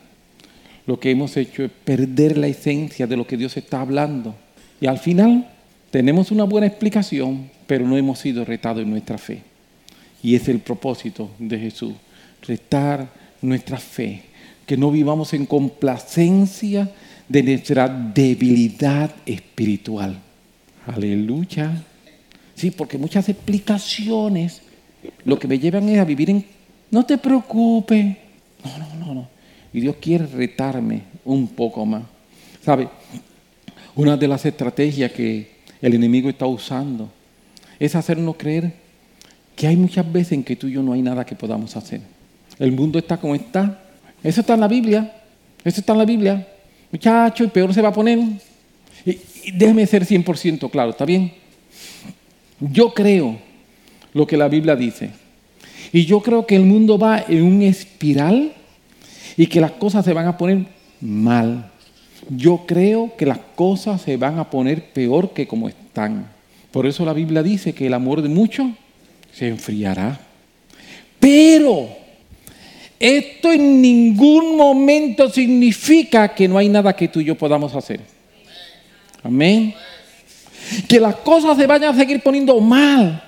lo 0.87 0.99
que 0.99 1.11
hemos 1.11 1.35
hecho 1.37 1.63
es 1.63 1.71
perder 1.71 2.37
la 2.37 2.47
esencia 2.47 3.05
de 3.05 3.17
lo 3.17 3.27
que 3.27 3.37
Dios 3.37 3.55
está 3.57 3.81
hablando 3.81 4.35
Y 4.81 4.87
al 4.87 4.97
final 4.97 5.47
tenemos 5.91 6.31
una 6.31 6.45
buena 6.45 6.67
explicación, 6.67 7.51
pero 7.67 7.85
no 7.85 7.97
hemos 7.97 8.19
sido 8.19 8.45
retados 8.45 8.81
en 8.81 8.89
nuestra 8.89 9.17
fe. 9.17 9.41
Y 10.23 10.35
es 10.35 10.47
el 10.47 10.59
propósito 10.59 11.29
de 11.37 11.59
Jesús, 11.59 11.93
retar 12.47 13.09
nuestra 13.41 13.77
fe, 13.77 14.23
que 14.65 14.77
no 14.77 14.89
vivamos 14.89 15.33
en 15.33 15.45
complacencia 15.45 16.89
de 17.27 17.43
nuestra 17.43 17.87
debilidad 17.87 19.11
espiritual. 19.25 20.28
Aleluya. 20.93 21.71
Sí, 22.55 22.71
porque 22.71 22.97
muchas 22.97 23.29
explicaciones 23.29 24.61
lo 25.23 25.37
que 25.37 25.47
me 25.47 25.59
llevan 25.59 25.87
es 25.89 25.99
a 25.99 26.03
vivir 26.03 26.29
en, 26.29 26.45
no 26.91 27.05
te 27.05 27.17
preocupes. 27.17 28.17
No, 28.63 28.77
no, 28.77 29.05
no, 29.05 29.13
no. 29.13 29.27
Y 29.71 29.81
Dios 29.81 29.97
quiere 30.01 30.25
retarme 30.25 31.03
un 31.25 31.47
poco 31.47 31.85
más. 31.85 32.03
¿Sabe? 32.63 32.89
Una 33.95 34.17
de 34.17 34.27
las 34.27 34.45
estrategias 34.45 35.11
que 35.11 35.59
el 35.81 35.93
enemigo 35.93 36.29
está 36.29 36.45
usando 36.47 37.09
es 37.79 37.95
hacernos 37.95 38.35
creer 38.35 38.73
que 39.55 39.67
hay 39.67 39.77
muchas 39.77 40.11
veces 40.11 40.33
en 40.33 40.43
que 40.43 40.55
tú 40.55 40.67
y 40.67 40.73
yo 40.73 40.83
no 40.83 40.93
hay 40.93 41.01
nada 41.01 41.25
que 41.25 41.35
podamos 41.35 41.75
hacer. 41.77 42.01
El 42.57 42.71
mundo 42.71 42.97
está 42.97 43.17
como 43.17 43.35
está. 43.35 43.79
Eso 44.23 44.41
está 44.41 44.55
en 44.55 44.59
la 44.61 44.67
Biblia. 44.67 45.13
Eso 45.63 45.81
está 45.81 45.93
en 45.93 45.99
la 45.99 46.05
Biblia. 46.05 46.47
Muchacho, 46.91 47.43
y 47.43 47.47
peor 47.47 47.73
se 47.73 47.81
va 47.81 47.89
a 47.89 47.93
poner. 47.93 48.19
Y, 49.49 49.57
déjeme 49.57 49.85
ser 49.87 50.05
100% 50.05 50.69
claro, 50.69 50.91
¿está 50.91 51.05
bien? 51.05 51.31
Yo 52.59 52.93
creo 52.93 53.37
lo 54.13 54.27
que 54.27 54.37
la 54.37 54.47
Biblia 54.47 54.75
dice. 54.75 55.11
Y 55.91 56.05
yo 56.05 56.21
creo 56.21 56.45
que 56.45 56.55
el 56.55 56.63
mundo 56.63 56.97
va 56.97 57.23
en 57.27 57.43
un 57.43 57.61
espiral 57.61 58.53
y 59.37 59.47
que 59.47 59.61
las 59.61 59.71
cosas 59.71 60.05
se 60.05 60.13
van 60.13 60.27
a 60.27 60.37
poner 60.37 60.65
mal. 61.01 61.71
Yo 62.29 62.65
creo 62.67 63.15
que 63.17 63.25
las 63.25 63.39
cosas 63.55 64.01
se 64.01 64.17
van 64.17 64.37
a 64.37 64.49
poner 64.49 64.91
peor 64.91 65.31
que 65.31 65.47
como 65.47 65.69
están. 65.69 66.27
Por 66.71 66.85
eso 66.85 67.05
la 67.05 67.13
Biblia 67.13 67.41
dice 67.41 67.73
que 67.73 67.87
el 67.87 67.93
amor 67.93 68.21
de 68.21 68.29
muchos 68.29 68.67
se 69.33 69.47
enfriará. 69.47 70.19
Pero 71.19 71.89
esto 72.99 73.51
en 73.51 73.81
ningún 73.81 74.57
momento 74.57 75.29
significa 75.29 76.35
que 76.35 76.47
no 76.47 76.57
hay 76.57 76.69
nada 76.69 76.95
que 76.95 77.07
tú 77.07 77.21
y 77.21 77.25
yo 77.25 77.35
podamos 77.35 77.73
hacer. 77.73 78.18
Amén. 79.23 79.73
Que 80.87 80.99
las 80.99 81.15
cosas 81.15 81.57
se 81.57 81.67
vayan 81.67 81.93
a 81.93 81.97
seguir 81.97 82.21
poniendo 82.21 82.59
mal. 82.59 83.23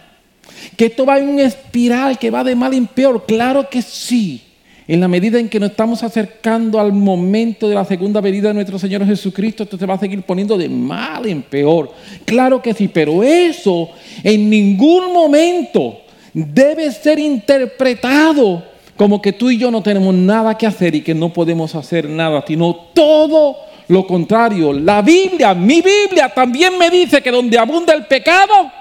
Que 0.78 0.86
esto 0.86 1.06
va 1.06 1.18
en 1.18 1.30
un 1.30 1.40
espiral 1.40 2.18
que 2.18 2.30
va 2.30 2.44
de 2.44 2.56
mal 2.56 2.74
en 2.74 2.88
peor. 2.88 3.26
Claro 3.26 3.70
que 3.70 3.82
sí. 3.82 4.42
En 4.88 5.00
la 5.00 5.08
medida 5.08 5.40
en 5.40 5.48
que 5.48 5.60
nos 5.60 5.72
estamos 5.72 6.04
acercando 6.04 6.80
al 6.80 6.92
momento 6.92 7.70
de 7.70 7.76
la 7.76 7.86
segunda 7.86 8.20
venida 8.20 8.50
de 8.50 8.56
nuestro 8.56 8.78
Señor 8.78 9.06
Jesucristo, 9.06 9.64
esto 9.64 9.78
se 9.78 9.86
va 9.86 9.94
a 9.94 10.00
seguir 10.00 10.22
poniendo 10.24 10.58
de 10.58 10.68
mal 10.68 11.26
en 11.28 11.44
peor. 11.44 11.92
Claro 12.26 12.62
que 12.62 12.74
sí, 12.74 12.88
pero 12.88 13.24
eso 13.24 13.90
en 14.24 14.50
ningún 14.50 15.14
momento 15.14 16.02
debe 16.34 16.92
ser 16.92 17.20
interpretado 17.20 18.64
como 18.98 19.22
que 19.22 19.34
tú 19.34 19.50
y 19.50 19.58
yo 19.58 19.72
no 19.72 19.82
tenemos 19.82 20.14
nada 20.14 20.58
que 20.58 20.68
hacer 20.68 20.94
y 20.96 21.02
que 21.02 21.16
no 21.16 21.32
podemos 21.32 21.74
hacer 21.76 22.10
nada, 22.10 22.44
sino 22.46 22.76
todo 22.94 23.56
lo 23.92 24.08
contrario. 24.08 24.72
La 24.72 25.02
Biblia, 25.02 25.54
mi 25.54 25.82
Biblia 25.82 26.30
también 26.30 26.78
me 26.78 26.90
dice 26.90 27.22
que 27.22 27.30
donde 27.30 27.58
abunda 27.58 27.94
el 27.94 28.06
pecado, 28.06 28.72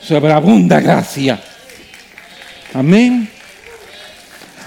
sobreabunda 0.00 0.80
gracia. 0.80 1.40
Amén. 2.72 3.28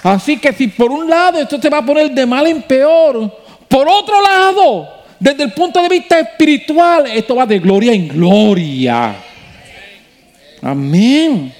Así 0.04 0.38
que 0.38 0.54
si 0.54 0.68
por 0.68 0.91
un 0.91 1.10
lado 1.10 1.39
esto 1.39 1.60
se 1.60 1.70
va 1.70 1.80
a 1.80 1.86
poner 1.86 2.12
de 2.12 2.26
mal 2.26 2.46
en 2.48 2.62
peor, 2.63 3.32
por 3.68 3.88
otro 3.88 4.22
lado, 4.22 4.89
desde 5.20 5.44
el 5.44 5.54
punto 5.54 5.82
de 5.82 5.89
vista 5.89 6.20
espiritual, 6.20 7.08
esto 7.08 7.36
va 7.36 7.46
de 7.46 7.60
gloria 7.60 7.94
en 7.94 8.10
gloria. 8.10 9.15
Amén. 10.62 11.54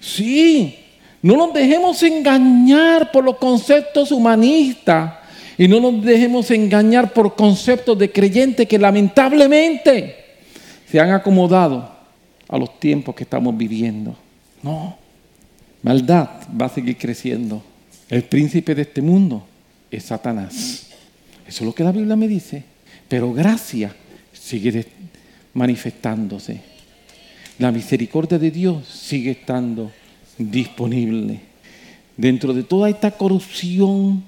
Sí. 0.00 0.76
No 1.22 1.36
nos 1.36 1.52
dejemos 1.52 2.02
engañar 2.02 3.10
por 3.12 3.24
los 3.24 3.36
conceptos 3.36 4.10
humanistas 4.10 5.12
y 5.58 5.66
no 5.66 5.80
nos 5.80 6.04
dejemos 6.04 6.50
engañar 6.52 7.12
por 7.12 7.34
conceptos 7.34 7.98
de 7.98 8.12
creyentes 8.12 8.68
que 8.68 8.78
lamentablemente 8.78 10.14
se 10.88 11.00
han 11.00 11.10
acomodado 11.10 11.90
a 12.48 12.56
los 12.56 12.78
tiempos 12.78 13.14
que 13.16 13.24
estamos 13.24 13.56
viviendo. 13.56 14.16
No, 14.62 14.96
maldad 15.82 16.28
va 16.58 16.66
a 16.66 16.68
seguir 16.68 16.96
creciendo. 16.96 17.60
El 18.08 18.22
príncipe 18.22 18.74
de 18.74 18.82
este 18.82 19.02
mundo 19.02 19.44
es 19.90 20.04
Satanás. 20.04 20.86
Eso 21.46 21.64
es 21.64 21.66
lo 21.66 21.74
que 21.74 21.84
la 21.84 21.92
Biblia 21.92 22.14
me 22.14 22.28
dice. 22.28 22.62
Pero 23.08 23.32
gracia 23.32 23.94
sigue 24.32 24.86
manifestándose. 25.54 26.60
La 27.58 27.72
misericordia 27.72 28.38
de 28.38 28.52
Dios 28.52 28.86
sigue 28.86 29.32
estando 29.32 29.90
disponible. 30.38 31.40
Dentro 32.16 32.54
de 32.54 32.62
toda 32.62 32.88
esta 32.88 33.10
corrupción, 33.10 34.22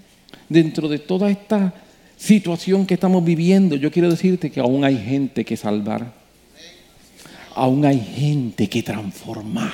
dentro 0.51 0.89
de 0.89 0.99
toda 0.99 1.31
esta 1.31 1.73
situación 2.19 2.85
que 2.85 2.95
estamos 2.95 3.25
viviendo, 3.25 3.77
yo 3.77 3.91
quiero 3.91 4.11
decirte 4.11 4.51
que 4.51 4.61
aún 4.61 4.85
hay 4.85 4.99
gente 4.99 5.47
que 5.47 5.57
salvar. 5.57 6.13
Aún 7.55 7.87
hay 7.87 7.99
gente 7.99 8.69
que 8.69 8.83
transformar. 8.83 9.73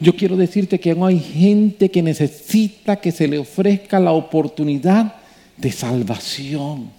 Yo 0.00 0.14
quiero 0.14 0.36
decirte 0.36 0.78
que 0.78 0.92
aún 0.92 1.06
hay 1.06 1.18
gente 1.18 1.90
que 1.90 2.02
necesita 2.02 2.96
que 2.96 3.12
se 3.12 3.26
le 3.26 3.38
ofrezca 3.38 3.98
la 3.98 4.12
oportunidad 4.12 5.14
de 5.56 5.72
salvación. 5.72 6.90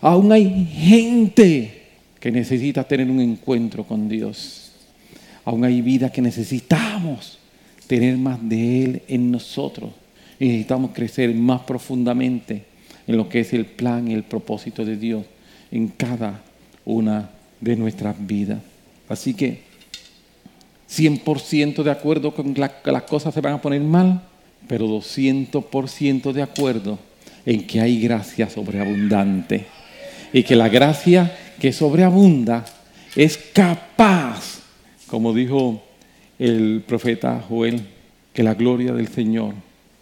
Aún 0.00 0.32
hay 0.32 0.66
gente 0.66 1.82
que 2.18 2.30
necesita 2.30 2.84
tener 2.84 3.10
un 3.10 3.20
encuentro 3.20 3.84
con 3.84 4.08
Dios. 4.08 4.72
Aún 5.44 5.64
hay 5.64 5.80
vida 5.80 6.10
que 6.10 6.22
necesitamos 6.22 7.38
tener 7.86 8.16
más 8.16 8.38
de 8.48 8.84
Él 8.84 9.02
en 9.08 9.30
nosotros. 9.30 9.90
Y 10.40 10.46
necesitamos 10.46 10.90
crecer 10.92 11.32
más 11.34 11.60
profundamente 11.60 12.64
en 13.06 13.16
lo 13.16 13.28
que 13.28 13.40
es 13.40 13.52
el 13.52 13.66
plan 13.66 14.08
y 14.08 14.14
el 14.14 14.24
propósito 14.24 14.84
de 14.84 14.96
Dios 14.96 15.24
en 15.70 15.88
cada 15.88 16.42
una 16.84 17.30
de 17.60 17.76
nuestras 17.76 18.16
vidas. 18.26 18.58
Así 19.08 19.34
que 19.34 19.60
100% 20.90 21.82
de 21.84 21.90
acuerdo 21.90 22.34
con 22.34 22.54
que 22.54 22.90
las 22.90 23.02
cosas 23.02 23.32
se 23.32 23.40
van 23.40 23.54
a 23.54 23.62
poner 23.62 23.82
mal, 23.82 24.22
pero 24.66 24.86
200% 24.86 26.32
de 26.32 26.42
acuerdo 26.42 26.98
en 27.46 27.66
que 27.66 27.80
hay 27.80 28.00
gracia 28.00 28.50
sobreabundante 28.50 29.66
y 30.32 30.42
que 30.42 30.56
la 30.56 30.68
gracia 30.68 31.36
que 31.60 31.72
sobreabunda 31.72 32.64
es 33.16 33.36
capaz, 33.36 34.60
como 35.06 35.32
dijo 35.32 35.82
el 36.38 36.82
profeta 36.86 37.44
Joel, 37.48 37.80
que 38.32 38.42
la 38.42 38.54
gloria 38.54 38.92
del 38.92 39.08
Señor 39.08 39.54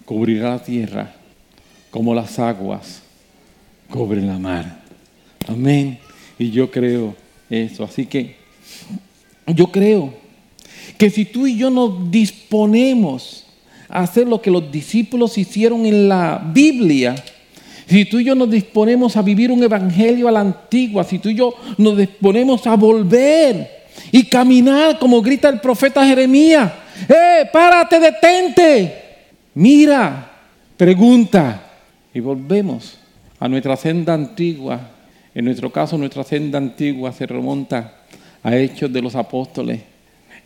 cubrirá 0.08 0.48
la 0.52 0.58
tierra 0.58 1.12
como 1.90 2.14
las 2.14 2.38
aguas 2.38 3.02
cubren 3.90 4.26
la 4.26 4.38
mar. 4.38 4.80
Amén. 5.46 5.98
Y 6.38 6.50
yo 6.50 6.70
creo 6.70 7.14
eso. 7.50 7.84
Así 7.84 8.06
que 8.06 8.36
yo 9.46 9.66
creo 9.66 10.14
que 10.96 11.10
si 11.10 11.26
tú 11.26 11.46
y 11.46 11.58
yo 11.58 11.68
nos 11.68 12.10
disponemos 12.10 13.44
a 13.86 14.00
hacer 14.00 14.26
lo 14.26 14.40
que 14.40 14.50
los 14.50 14.72
discípulos 14.72 15.36
hicieron 15.36 15.84
en 15.84 16.08
la 16.08 16.42
Biblia, 16.54 17.14
si 17.86 18.06
tú 18.06 18.18
y 18.18 18.24
yo 18.24 18.34
nos 18.34 18.50
disponemos 18.50 19.14
a 19.14 19.20
vivir 19.20 19.52
un 19.52 19.62
evangelio 19.62 20.26
a 20.26 20.32
la 20.32 20.40
antigua, 20.40 21.04
si 21.04 21.18
tú 21.18 21.28
y 21.28 21.34
yo 21.34 21.54
nos 21.76 21.98
disponemos 21.98 22.66
a 22.66 22.76
volver 22.76 23.86
y 24.10 24.24
caminar 24.24 24.98
como 24.98 25.20
grita 25.20 25.50
el 25.50 25.60
profeta 25.60 26.06
Jeremías. 26.06 26.72
¡Eh, 27.06 27.46
párate, 27.52 28.00
detente! 28.00 29.07
Mira, 29.58 30.30
pregunta. 30.76 31.64
Y 32.14 32.20
volvemos 32.20 32.96
a 33.40 33.48
nuestra 33.48 33.76
senda 33.76 34.14
antigua. 34.14 34.92
En 35.34 35.46
nuestro 35.46 35.72
caso, 35.72 35.98
nuestra 35.98 36.22
senda 36.22 36.58
antigua 36.58 37.10
se 37.10 37.26
remonta 37.26 38.04
a 38.44 38.56
Hechos 38.56 38.92
de 38.92 39.02
los 39.02 39.16
Apóstoles. 39.16 39.80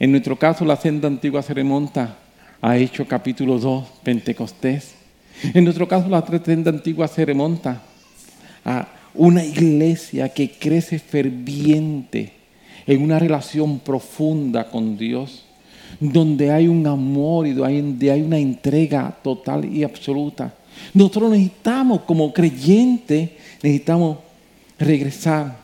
En 0.01 0.13
nuestro 0.13 0.39
caso, 0.39 0.65
la 0.65 0.77
senda 0.77 1.09
antigua 1.09 1.43
se 1.43 1.53
remonta 1.53 2.17
a 2.63 2.79
Hechos 2.79 3.07
capítulo 3.07 3.59
2, 3.59 3.85
Pentecostés. 4.03 4.95
En 5.53 5.65
nuestro 5.65 5.87
caso, 5.87 6.09
la 6.09 6.25
senda 6.43 6.71
antigua 6.71 7.07
se 7.07 7.27
remonta 7.27 7.83
a 8.65 8.89
una 9.13 9.45
iglesia 9.45 10.31
que 10.31 10.53
crece 10.53 10.99
ferviente 10.99 12.33
en 12.87 13.03
una 13.03 13.19
relación 13.19 13.79
profunda 13.81 14.71
con 14.71 14.97
Dios, 14.97 15.42
donde 16.11 16.51
hay 16.51 16.67
un 16.67 16.85
amor 16.87 17.47
y 17.47 17.53
donde 17.53 18.11
hay 18.11 18.23
una 18.23 18.39
entrega 18.39 19.17
total 19.23 19.65
y 19.65 19.85
absoluta. 19.85 20.53
Nosotros 20.93 21.31
necesitamos, 21.31 22.01
como 22.03 22.33
creyentes, 22.33 23.31
necesitamos 23.63 24.19
regresar. 24.79 25.57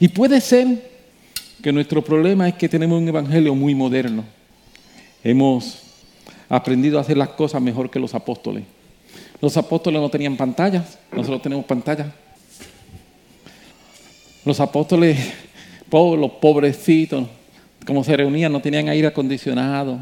Y 0.00 0.08
puede 0.08 0.40
ser 0.40 0.88
que 1.62 1.70
nuestro 1.70 2.02
problema 2.02 2.48
es 2.48 2.54
que 2.54 2.68
tenemos 2.68 2.98
un 2.98 3.08
evangelio 3.08 3.54
muy 3.54 3.74
moderno. 3.74 4.24
Hemos 5.22 5.82
aprendido 6.48 6.96
a 6.96 7.02
hacer 7.02 7.18
las 7.18 7.30
cosas 7.30 7.60
mejor 7.60 7.90
que 7.90 8.00
los 8.00 8.14
apóstoles. 8.14 8.64
Los 9.40 9.54
apóstoles 9.58 10.00
no 10.00 10.08
tenían 10.08 10.36
pantallas, 10.36 10.98
nosotros 11.12 11.42
tenemos 11.42 11.66
pantallas. 11.66 12.08
Los 14.46 14.60
apóstoles, 14.60 15.18
los 15.92 16.30
pobrecitos, 16.40 17.28
como 17.88 18.04
se 18.04 18.14
reunían, 18.14 18.52
no 18.52 18.60
tenían 18.60 18.90
aire 18.90 19.06
acondicionado, 19.06 19.98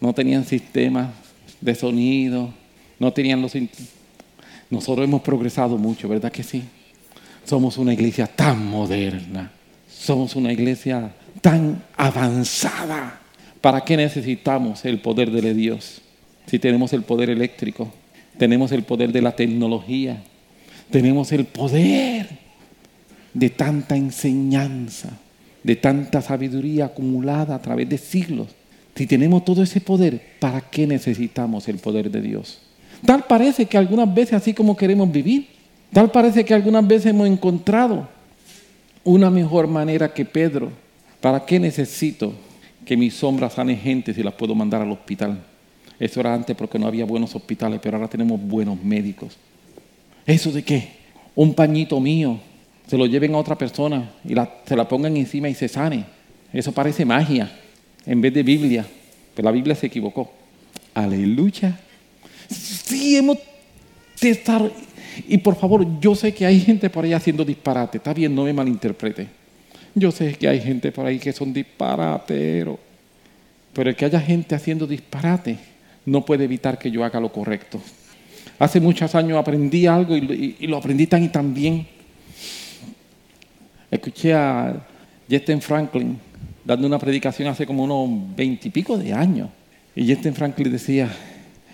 no 0.00 0.14
tenían 0.14 0.46
sistemas 0.46 1.10
de 1.60 1.74
sonido, 1.74 2.48
no 2.98 3.12
tenían 3.12 3.42
los... 3.42 3.52
Nosotros 4.70 5.04
hemos 5.04 5.20
progresado 5.20 5.76
mucho, 5.76 6.08
¿verdad 6.08 6.32
que 6.32 6.42
sí? 6.42 6.62
Somos 7.44 7.76
una 7.76 7.92
iglesia 7.92 8.26
tan 8.26 8.66
moderna, 8.66 9.52
somos 9.86 10.34
una 10.34 10.50
iglesia 10.50 11.12
tan 11.42 11.82
avanzada. 11.98 13.20
¿Para 13.60 13.84
qué 13.84 13.98
necesitamos 13.98 14.86
el 14.86 15.00
poder 15.00 15.30
de 15.30 15.52
Dios? 15.52 16.00
Si 16.46 16.58
tenemos 16.58 16.94
el 16.94 17.02
poder 17.02 17.28
eléctrico, 17.28 17.92
tenemos 18.38 18.72
el 18.72 18.82
poder 18.82 19.12
de 19.12 19.20
la 19.20 19.36
tecnología, 19.36 20.22
tenemos 20.90 21.30
el 21.32 21.44
poder 21.44 22.30
de 23.34 23.50
tanta 23.50 23.94
enseñanza, 23.94 25.18
de 25.66 25.74
tanta 25.74 26.22
sabiduría 26.22 26.84
acumulada 26.84 27.56
a 27.56 27.60
través 27.60 27.88
de 27.88 27.98
siglos. 27.98 28.46
Si 28.94 29.04
tenemos 29.04 29.44
todo 29.44 29.64
ese 29.64 29.80
poder, 29.80 30.22
¿para 30.38 30.60
qué 30.60 30.86
necesitamos 30.86 31.66
el 31.66 31.78
poder 31.78 32.08
de 32.08 32.20
Dios? 32.20 32.60
Tal 33.04 33.24
parece 33.24 33.66
que 33.66 33.76
algunas 33.76 34.14
veces 34.14 34.34
así 34.34 34.54
como 34.54 34.76
queremos 34.76 35.10
vivir, 35.10 35.48
tal 35.92 36.12
parece 36.12 36.44
que 36.44 36.54
algunas 36.54 36.86
veces 36.86 37.06
hemos 37.06 37.26
encontrado 37.26 38.08
una 39.02 39.28
mejor 39.28 39.66
manera 39.66 40.14
que 40.14 40.24
Pedro. 40.24 40.70
¿Para 41.20 41.44
qué 41.44 41.58
necesito 41.58 42.32
que 42.84 42.96
mis 42.96 43.14
sombras 43.14 43.54
sane 43.54 43.74
gente 43.74 44.14
si 44.14 44.22
las 44.22 44.34
puedo 44.34 44.54
mandar 44.54 44.82
al 44.82 44.92
hospital? 44.92 45.42
Eso 45.98 46.20
era 46.20 46.32
antes 46.32 46.54
porque 46.54 46.78
no 46.78 46.86
había 46.86 47.04
buenos 47.04 47.34
hospitales, 47.34 47.80
pero 47.82 47.96
ahora 47.96 48.08
tenemos 48.08 48.40
buenos 48.40 48.80
médicos. 48.84 49.36
¿Eso 50.24 50.52
de 50.52 50.62
qué? 50.62 50.90
Un 51.34 51.54
pañito 51.54 51.98
mío, 51.98 52.38
se 52.86 52.96
lo 52.96 53.06
lleven 53.06 53.34
a 53.34 53.38
otra 53.38 53.56
persona 53.56 54.12
y 54.24 54.34
se 54.64 54.76
la 54.76 54.88
pongan 54.88 55.16
encima 55.16 55.48
y 55.48 55.54
se 55.54 55.68
sane. 55.68 56.04
Eso 56.52 56.72
parece 56.72 57.04
magia 57.04 57.50
en 58.04 58.20
vez 58.20 58.32
de 58.32 58.42
Biblia. 58.42 58.86
Pero 59.34 59.46
la 59.46 59.52
Biblia 59.52 59.74
se 59.74 59.86
equivocó. 59.86 60.32
Aleluya. 60.94 61.78
Sí, 62.48 63.16
hemos 63.16 63.38
estar. 64.20 64.70
Y 65.28 65.38
por 65.38 65.56
favor, 65.56 65.86
yo 66.00 66.14
sé 66.14 66.32
que 66.32 66.46
hay 66.46 66.60
gente 66.60 66.90
por 66.90 67.04
ahí 67.04 67.12
haciendo 67.12 67.44
disparate. 67.44 67.98
Está 67.98 68.14
bien, 68.14 68.34
no 68.34 68.44
me 68.44 68.52
malinterprete. 68.52 69.28
Yo 69.94 70.10
sé 70.10 70.34
que 70.34 70.48
hay 70.48 70.60
gente 70.60 70.92
por 70.92 71.06
ahí 71.06 71.18
que 71.18 71.32
son 71.32 71.52
disparateros. 71.52 72.78
Pero 73.72 73.90
el 73.90 73.96
que 73.96 74.04
haya 74.04 74.20
gente 74.20 74.54
haciendo 74.54 74.86
disparate 74.86 75.58
no 76.04 76.24
puede 76.24 76.44
evitar 76.44 76.78
que 76.78 76.90
yo 76.90 77.04
haga 77.04 77.20
lo 77.20 77.32
correcto. 77.32 77.80
Hace 78.58 78.80
muchos 78.80 79.14
años 79.14 79.38
aprendí 79.38 79.86
algo 79.86 80.16
y, 80.16 80.66
lo 80.66 80.78
aprendí 80.78 81.06
tan 81.06 81.24
y 81.24 81.28
tan 81.28 81.52
bien. 81.52 81.86
Escuché 83.90 84.34
a 84.34 84.86
Justin 85.30 85.60
Franklin 85.60 86.18
dando 86.64 86.86
una 86.86 86.98
predicación 86.98 87.48
hace 87.48 87.66
como 87.66 87.84
unos 87.84 88.36
veintipico 88.36 88.98
de 88.98 89.12
años. 89.12 89.48
Y 89.94 90.12
Justin 90.12 90.34
Franklin 90.34 90.72
decía, 90.72 91.10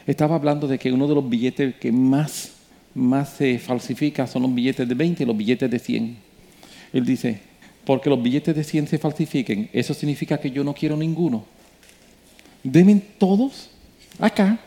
estaba 0.07 0.37
hablando 0.37 0.69
de 0.69 0.79
que 0.79 0.93
uno 0.93 1.09
de 1.09 1.15
los 1.15 1.29
billetes 1.29 1.75
que 1.77 1.91
más, 1.91 2.53
más 2.95 3.31
se 3.31 3.59
falsifica 3.59 4.27
son 4.27 4.43
los 4.43 4.55
billetes 4.55 4.87
de 4.89 4.95
20 4.95 5.23
y 5.23 5.27
los 5.27 5.37
billetes 5.37 5.71
de 5.71 5.79
100. 5.79 6.17
Él 6.93 7.07
dice, 7.07 7.41
porque 7.85 8.11
los 8.11 8.23
billetes 8.23 8.55
de 8.55 8.63
100 8.63 8.89
se 8.89 8.99
falsifiquen, 8.99 9.71
eso 9.73 9.95
significa 9.95 10.39
que 10.39 10.51
yo 10.51 10.63
no 10.63 10.75
quiero 10.75 10.97
ninguno. 10.97 11.45
Deben 12.63 13.03
todos 13.19 13.71
acá. 14.19 14.59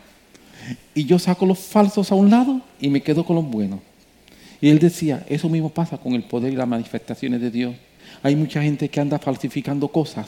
Y 0.94 1.04
yo 1.04 1.18
saco 1.18 1.46
los 1.46 1.60
falsos 1.60 2.10
a 2.10 2.14
un 2.16 2.28
lado 2.28 2.60
y 2.80 2.88
me 2.88 3.00
quedo 3.00 3.24
con 3.24 3.36
los 3.36 3.48
buenos. 3.48 3.80
Y 4.66 4.68
él 4.68 4.80
decía, 4.80 5.24
eso 5.28 5.48
mismo 5.48 5.68
pasa 5.70 5.96
con 5.96 6.14
el 6.14 6.24
poder 6.24 6.52
y 6.52 6.56
las 6.56 6.66
manifestaciones 6.66 7.40
de 7.40 7.52
Dios. 7.52 7.76
Hay 8.24 8.34
mucha 8.34 8.60
gente 8.60 8.88
que 8.88 8.98
anda 8.98 9.16
falsificando 9.16 9.86
cosas, 9.86 10.26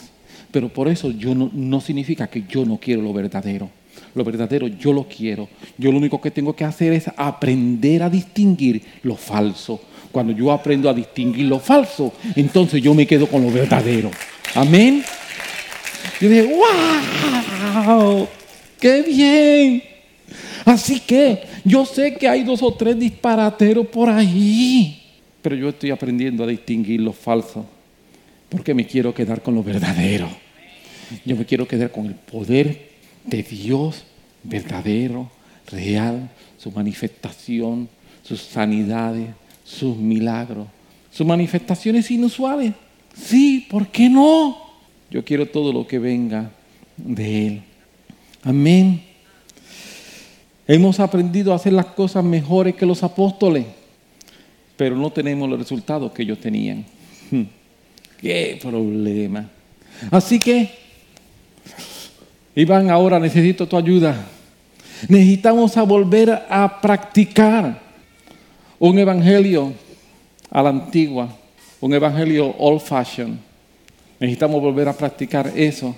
pero 0.53 0.69
por 0.69 0.87
eso 0.87 1.11
yo 1.11 1.35
no, 1.35 1.51
no 1.53 1.81
significa 1.81 2.29
que 2.29 2.45
yo 2.49 2.65
no 2.65 2.77
quiero 2.77 3.03
lo 3.03 3.13
verdadero. 3.13 3.69
Lo 4.15 4.23
verdadero 4.23 4.69
yo 4.69 4.93
lo 4.93 5.09
quiero. 5.09 5.49
Yo 5.77 5.91
lo 5.91 5.99
único 5.99 6.21
que 6.21 6.31
tengo 6.31 6.55
que 6.55 6.65
hacer 6.65 6.93
es 6.93 7.11
aprender 7.17 8.05
a 8.05 8.09
distinguir 8.09 8.81
lo 9.03 9.17
falso. 9.17 9.81
Cuando 10.13 10.33
yo 10.33 10.53
aprendo 10.53 10.89
a 10.89 10.95
distinguir 10.95 11.47
lo 11.47 11.59
falso, 11.59 12.13
entonces 12.37 12.81
yo 12.81 12.95
me 12.95 13.09
quedo 13.09 13.27
con 13.27 13.43
lo 13.43 13.51
verdadero. 13.51 14.09
Amén. 14.55 15.03
Yo 16.21 16.29
dije, 16.29 16.45
wow, 16.45 18.29
¡Qué 18.79 19.03
bien! 19.03 19.88
Así 20.69 21.01
que 21.01 21.45
yo 21.65 21.87
sé 21.87 22.17
que 22.17 22.29
hay 22.29 22.45
dos 22.45 22.63
o 22.63 22.75
tres 22.75 22.99
disparateros 22.99 23.87
por 23.87 24.11
ahí, 24.11 25.01
pero 25.41 25.57
yo 25.57 25.71
estoy 25.71 25.91
aprendiendo 25.91 26.45
a 26.45 26.47
distinguir 26.47 27.01
lo 27.01 27.15
falso, 27.15 27.65
porque 28.51 28.75
me 28.75 28.87
quiero 28.87 29.15
quedar 29.15 29.43
con 29.43 29.55
lo 29.55 29.63
verdadero. 29.63 30.29
Yo 31.25 31.37
me 31.37 31.47
quiero 31.47 31.67
quedar 31.67 31.91
con 31.91 32.05
el 32.05 32.15
poder 32.15 32.91
de 33.25 33.43
Dios 33.43 34.05
verdadero, 34.43 35.31
real, 35.71 36.29
su 36.59 36.71
manifestación, 36.71 37.89
sus 38.23 38.43
sanidades, 38.43 39.29
sus 39.65 39.97
milagros, 39.97 40.67
sus 41.11 41.27
manifestaciones 41.27 42.11
inusuales. 42.11 42.75
Sí, 43.15 43.67
¿por 43.71 43.89
qué 43.89 44.11
no? 44.11 44.59
Yo 45.11 45.25
quiero 45.25 45.47
todo 45.47 45.73
lo 45.73 45.87
que 45.87 45.99
venga 45.99 46.51
de 46.99 47.47
Él. 47.47 47.63
Amén. 48.43 49.08
Hemos 50.71 51.01
aprendido 51.01 51.55
a 51.55 51.57
hacer 51.57 51.73
las 51.73 51.87
cosas 51.87 52.23
mejores 52.23 52.75
que 52.75 52.85
los 52.85 53.03
apóstoles, 53.03 53.65
pero 54.77 54.95
no 54.95 55.11
tenemos 55.11 55.49
los 55.49 55.59
resultados 55.59 56.13
que 56.13 56.23
ellos 56.23 56.39
tenían. 56.39 56.85
Hmm. 57.31 57.45
Qué 58.21 58.59
problema. 58.61 59.49
Así 60.11 60.39
que, 60.39 60.71
Iván, 62.55 62.91
ahora 62.91 63.19
necesito 63.19 63.67
tu 63.67 63.79
ayuda. 63.79 64.27
Necesitamos 65.09 65.75
volver 65.87 66.43
a 66.51 66.81
practicar 66.83 67.81
un 68.79 68.99
evangelio 68.99 69.73
a 70.51 70.63
la 70.63 70.69
antigua, 70.69 71.35
un 71.81 71.95
evangelio 71.95 72.55
old 72.59 72.83
fashion. 72.83 73.41
Necesitamos 74.21 74.61
volver 74.61 74.87
a 74.89 74.93
practicar 74.93 75.51
eso 75.57 75.97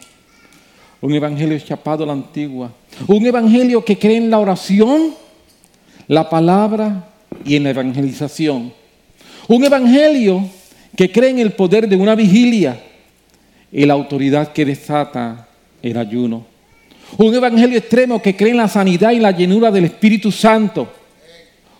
un 1.00 1.14
evangelio 1.14 1.58
chapado 1.58 2.04
a 2.04 2.06
la 2.06 2.12
antigua, 2.12 2.72
un 3.06 3.24
evangelio 3.24 3.84
que 3.84 3.98
cree 3.98 4.16
en 4.16 4.30
la 4.30 4.38
oración, 4.38 5.14
la 6.06 6.28
palabra 6.28 7.08
y 7.44 7.56
en 7.56 7.64
la 7.64 7.70
evangelización. 7.70 8.72
Un 9.48 9.64
evangelio 9.64 10.44
que 10.96 11.10
cree 11.10 11.30
en 11.30 11.38
el 11.38 11.52
poder 11.52 11.88
de 11.88 11.96
una 11.96 12.14
vigilia 12.14 12.80
y 13.72 13.86
la 13.86 13.94
autoridad 13.94 14.52
que 14.52 14.64
desata 14.64 15.48
el 15.82 15.96
ayuno. 15.96 16.44
Un 17.16 17.34
evangelio 17.34 17.78
extremo 17.78 18.20
que 18.20 18.36
cree 18.36 18.50
en 18.50 18.58
la 18.58 18.68
sanidad 18.68 19.12
y 19.12 19.18
la 19.18 19.30
llenura 19.30 19.70
del 19.70 19.86
Espíritu 19.86 20.30
Santo. 20.30 20.88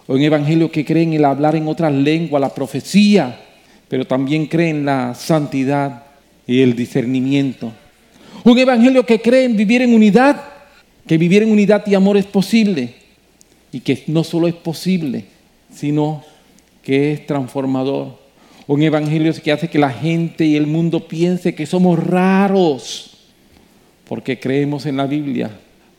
Un 0.06 0.20
evangelio 0.22 0.70
que 0.70 0.84
cree 0.84 1.04
en 1.04 1.12
el 1.12 1.24
hablar 1.24 1.54
en 1.54 1.68
otras 1.68 1.92
lenguas, 1.92 2.40
la 2.40 2.54
profecía, 2.54 3.38
pero 3.88 4.06
también 4.06 4.46
cree 4.46 4.70
en 4.70 4.84
la 4.84 5.14
santidad 5.14 6.04
y 6.46 6.62
el 6.62 6.74
discernimiento. 6.74 7.72
Un 8.44 8.58
evangelio 8.58 9.04
que 9.04 9.20
cree 9.20 9.44
en 9.44 9.56
vivir 9.56 9.82
en 9.82 9.94
unidad, 9.94 10.42
que 11.06 11.18
vivir 11.18 11.42
en 11.42 11.50
unidad 11.50 11.86
y 11.86 11.94
amor 11.94 12.16
es 12.16 12.26
posible. 12.26 12.94
Y 13.72 13.80
que 13.80 14.02
no 14.06 14.24
solo 14.24 14.48
es 14.48 14.54
posible, 14.54 15.26
sino 15.72 16.24
que 16.82 17.12
es 17.12 17.26
transformador. 17.26 18.18
Un 18.66 18.82
evangelio 18.82 19.32
que 19.42 19.52
hace 19.52 19.68
que 19.68 19.78
la 19.78 19.90
gente 19.90 20.44
y 20.44 20.56
el 20.56 20.66
mundo 20.66 21.06
piense 21.06 21.54
que 21.54 21.66
somos 21.66 21.98
raros, 21.98 23.16
porque 24.08 24.38
creemos 24.38 24.86
en 24.86 24.96
la 24.96 25.06
Biblia 25.06 25.50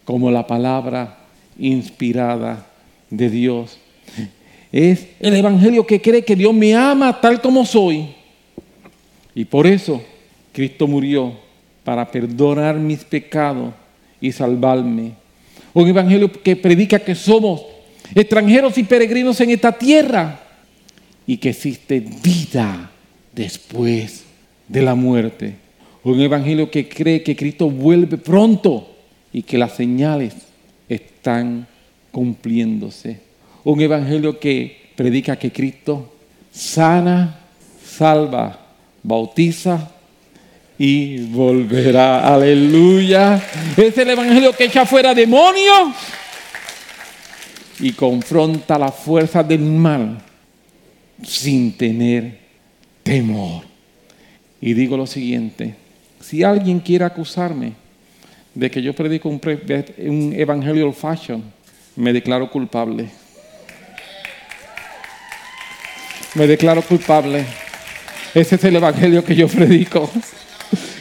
como 0.06 0.32
la 0.32 0.48
palabra 0.48 1.20
inspirada 1.60 2.68
de 3.10 3.30
Dios. 3.30 3.78
Es 4.72 5.08
el 5.20 5.36
evangelio 5.36 5.86
que 5.86 6.02
cree 6.02 6.24
que 6.24 6.36
Dios 6.36 6.54
me 6.54 6.74
ama 6.74 7.20
tal 7.20 7.42
como 7.42 7.66
soy. 7.66 8.08
Y 9.36 9.46
por 9.46 9.68
eso 9.68 10.02
Cristo 10.52 10.88
murió 10.88 11.34
para 11.84 12.10
perdonar 12.10 12.76
mis 12.76 13.04
pecados 13.04 13.74
y 14.20 14.32
salvarme. 14.32 15.14
Un 15.74 15.88
evangelio 15.88 16.32
que 16.32 16.56
predica 16.56 17.00
que 17.00 17.16
somos 17.16 17.62
extranjeros 18.14 18.78
y 18.78 18.84
peregrinos 18.84 19.40
en 19.42 19.52
esta 19.52 19.72
tierra 19.72 20.40
y 21.26 21.38
que 21.38 21.50
existe 21.50 22.04
vida 22.24 22.92
después 23.34 24.26
de 24.68 24.82
la 24.82 24.96
muerte. 24.96 25.56
Un 26.04 26.20
evangelio 26.20 26.70
que 26.70 26.88
cree 26.90 27.24
que 27.24 27.36
Cristo 27.36 27.70
vuelve 27.70 28.18
pronto 28.18 28.96
y 29.32 29.44
que 29.44 29.58
las 29.58 29.76
señales 29.76 30.34
están 30.90 31.68
cumpliéndose. 32.12 33.20
Un 33.64 33.82
evangelio 33.82 34.40
que 34.40 34.90
predica 34.96 35.38
que 35.38 35.52
Cristo 35.52 36.12
sana, 36.52 37.40
salva, 37.84 38.60
bautiza 39.04 39.92
y 40.84 41.26
volverá. 41.28 42.34
Aleluya. 42.34 43.40
Es 43.78 43.96
el 44.00 44.10
Evangelio 44.10 44.52
que 44.52 44.64
echa 44.64 44.84
fuera 44.84 45.14
demonios 45.14 45.96
y 47.80 47.92
confronta 47.92 48.80
la 48.80 48.92
fuerza 48.92 49.44
del 49.44 49.62
mal 49.62 50.20
sin 51.22 51.78
tener 51.78 52.40
temor. 53.04 53.64
Y 54.60 54.74
digo 54.74 54.98
lo 54.98 55.06
siguiente, 55.06 55.76
si 56.20 56.42
alguien 56.42 56.80
quiere 56.80 57.06
acusarme 57.06 57.74
de 58.56 58.72
que 58.72 58.82
yo 58.82 58.96
predico 58.96 59.30
un, 59.30 59.40
un 60.00 60.34
evangelio 60.36 60.88
old 60.88 60.96
fashion, 60.96 61.44
me 61.96 62.12
declaro 62.12 62.50
culpable. 62.50 63.08
Me 66.34 66.48
declaro 66.48 66.82
culpable. 66.82 67.46
Ese 68.34 68.56
es 68.56 68.64
el 68.64 68.78
evangelio 68.78 69.24
que 69.24 69.36
yo 69.36 69.48
predico. 69.48 70.10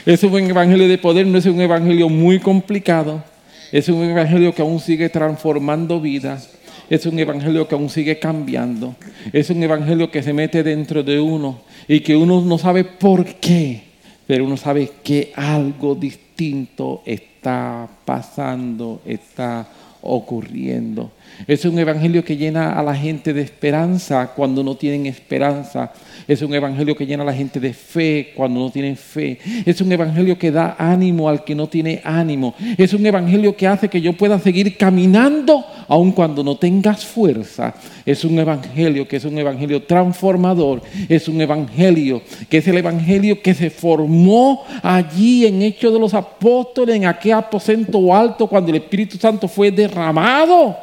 Es 0.07 0.23
un 0.23 0.35
evangelio 0.39 0.89
de 0.89 0.99
poder, 0.99 1.27
no 1.27 1.39
es 1.39 1.47
un 1.47 1.61
evangelio 1.61 2.09
muy 2.09 2.39
complicado. 2.39 3.23
Es 3.71 3.89
un 3.89 4.03
evangelio 4.03 4.55
que 4.55 4.63
aún 4.63 4.81
sigue 4.81 5.09
transformando 5.09 6.01
vidas. 6.01 6.51
Es 6.89 7.07
un 7.07 7.19
evangelio 7.19 7.69
que 7.69 7.75
aún 7.75 7.91
sigue 7.91 8.19
cambiando. 8.19 8.97
Es 9.33 9.51
un 9.51 9.63
evangelio 9.63 10.11
que 10.11 10.23
se 10.23 10.33
mete 10.33 10.63
dentro 10.63 11.03
de 11.03 11.21
uno 11.21 11.61
y 11.87 12.01
que 12.01 12.17
uno 12.17 12.41
no 12.41 12.59
sabe 12.59 12.85
por 12.85 13.25
qué, 13.25 13.83
pero 14.27 14.45
uno 14.45 14.57
sabe 14.57 14.91
que 15.05 15.33
algo 15.37 15.95
distinto 15.95 17.03
está 17.05 17.89
pasando, 18.05 19.03
está 19.05 19.69
ocurriendo. 20.03 21.11
Es 21.47 21.65
un 21.65 21.79
evangelio 21.79 22.25
que 22.25 22.37
llena 22.37 22.79
a 22.79 22.83
la 22.83 22.95
gente 22.95 23.33
de 23.33 23.43
esperanza 23.43 24.33
cuando 24.35 24.63
no 24.63 24.75
tienen 24.75 25.07
esperanza. 25.07 25.93
Es 26.29 26.43
un 26.43 26.55
evangelio 26.55 26.97
que 26.97 27.07
llena 27.07 27.23
a 27.23 27.27
la 27.27 27.33
gente 27.33 27.61
de 27.61 27.73
fe 27.73 28.33
cuando 28.35 28.61
no 28.61 28.71
tienen 28.71 28.97
fe. 28.97 29.39
Es 29.65 29.81
un 29.81 29.91
evangelio 29.91 30.39
que 30.39 30.51
da 30.51 30.77
ánimo 30.79 31.29
al 31.29 31.45
que 31.45 31.55
no 31.55 31.67
tiene 31.67 32.01
ánimo. 32.05 32.55
Es 32.77 32.93
un 32.93 33.05
evangelio 33.07 33.57
que 33.57 33.67
hace 33.67 33.89
que 33.89 34.01
yo 34.01 34.13
pueda 34.13 34.39
seguir 34.39 34.77
caminando 34.77 35.65
aun 35.91 36.13
cuando 36.13 36.45
no 36.45 36.57
tengas 36.57 37.05
fuerza. 37.05 37.75
Es 38.07 38.25
un 38.25 38.39
evangelio 38.39 39.09
que 39.09 39.17
es 39.17 39.25
un 39.25 39.37
evangelio 39.37 39.83
transformador. 39.83 40.83
Es 41.09 41.27
un 41.27 41.41
evangelio 41.41 42.23
que 42.49 42.59
es 42.59 42.69
el 42.69 42.79
evangelio 42.79 43.43
que 43.43 43.55
se 43.55 43.71
formó 43.71 44.65
allí 44.85 45.47
en 45.47 45.61
Hechos 45.63 45.93
de 45.93 45.99
los 45.99 46.15
Apóstoles, 46.15 46.95
en 46.95 47.07
aquel 47.07 47.33
aposento 47.33 48.15
alto 48.15 48.47
cuando 48.47 48.71
el 48.71 48.77
Espíritu 48.77 49.19
Santo 49.19 49.49
fue 49.49 49.73
derramado. 49.73 50.77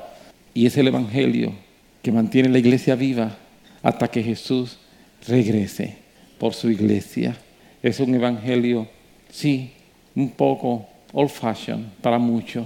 Y 0.54 0.66
es 0.66 0.76
el 0.76 0.90
Evangelio 0.90 1.54
que 2.02 2.12
mantiene 2.12 2.50
la 2.50 2.60
iglesia 2.60 2.94
viva 2.96 3.38
hasta 3.82 4.10
que 4.10 4.22
Jesús 4.22 4.78
regrese 5.26 5.96
por 6.38 6.54
su 6.54 6.70
iglesia. 6.70 7.38
Es 7.82 8.02
un 8.02 8.14
Evangelio, 8.14 8.90
sí, 9.30 9.72
un 10.14 10.32
poco 10.32 10.86
old 11.14 11.30
fashioned 11.30 11.86
para 12.02 12.20
muchos. 12.20 12.66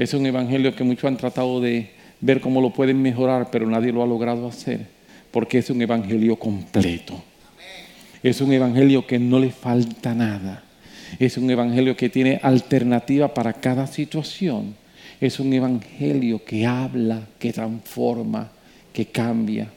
Es 0.00 0.14
un 0.14 0.24
Evangelio 0.24 0.74
que 0.74 0.84
muchos 0.84 1.04
han 1.04 1.16
tratado 1.16 1.60
de 1.60 1.90
ver 2.20 2.40
cómo 2.40 2.60
lo 2.60 2.72
pueden 2.72 3.02
mejorar, 3.02 3.50
pero 3.50 3.66
nadie 3.66 3.92
lo 3.92 4.02
ha 4.02 4.06
logrado 4.06 4.48
hacer, 4.48 4.86
porque 5.30 5.58
es 5.58 5.68
un 5.68 5.82
Evangelio 5.82 6.36
completo. 6.36 7.22
Es 8.22 8.40
un 8.40 8.52
Evangelio 8.52 9.06
que 9.06 9.18
no 9.18 9.38
le 9.38 9.50
falta 9.50 10.14
nada. 10.14 10.64
Es 11.18 11.36
un 11.36 11.50
Evangelio 11.50 11.96
que 11.96 12.08
tiene 12.08 12.40
alternativa 12.42 13.34
para 13.34 13.52
cada 13.52 13.86
situación 13.86 14.74
es 15.20 15.38
un 15.38 15.52
evangelio 15.52 16.42
que 16.44 16.64
habla, 16.64 17.28
que 17.38 17.52
transforma, 17.52 18.50
que 18.92 19.06
cambia. 19.06 19.70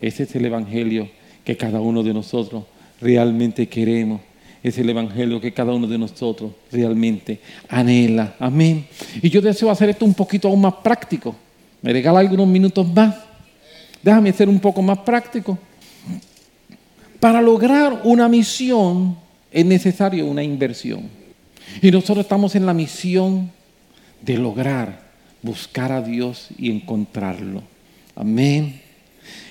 Ese 0.00 0.24
es 0.24 0.34
el 0.34 0.46
evangelio 0.46 1.08
que 1.44 1.56
cada 1.56 1.80
uno 1.80 2.02
de 2.02 2.12
nosotros 2.12 2.64
realmente 3.00 3.68
queremos. 3.68 4.20
Es 4.62 4.76
el 4.78 4.90
evangelio 4.90 5.40
que 5.40 5.52
cada 5.52 5.72
uno 5.72 5.86
de 5.86 5.98
nosotros 5.98 6.52
realmente 6.72 7.40
anhela. 7.68 8.34
Amén. 8.38 8.86
Y 9.22 9.30
yo 9.30 9.40
deseo 9.40 9.70
hacer 9.70 9.90
esto 9.90 10.04
un 10.04 10.14
poquito 10.14 10.48
aún 10.48 10.60
más 10.60 10.74
práctico. 10.74 11.34
¿Me 11.82 11.92
regala 11.92 12.18
algunos 12.18 12.48
minutos 12.48 12.86
más? 12.92 13.14
Déjame 14.02 14.32
ser 14.32 14.48
un 14.48 14.58
poco 14.58 14.82
más 14.82 14.98
práctico. 14.98 15.58
Para 17.20 17.40
lograr 17.40 18.02
una 18.04 18.28
misión 18.28 19.16
es 19.50 19.64
necesario 19.64 20.26
una 20.26 20.42
inversión. 20.42 21.02
Y 21.82 21.90
nosotros 21.90 22.18
estamos 22.18 22.54
en 22.54 22.66
la 22.66 22.74
misión 22.74 23.50
de 24.22 24.36
lograr 24.38 25.08
buscar 25.42 25.92
a 25.92 26.02
Dios 26.02 26.48
y 26.58 26.70
encontrarlo. 26.70 27.62
Amén. 28.16 28.80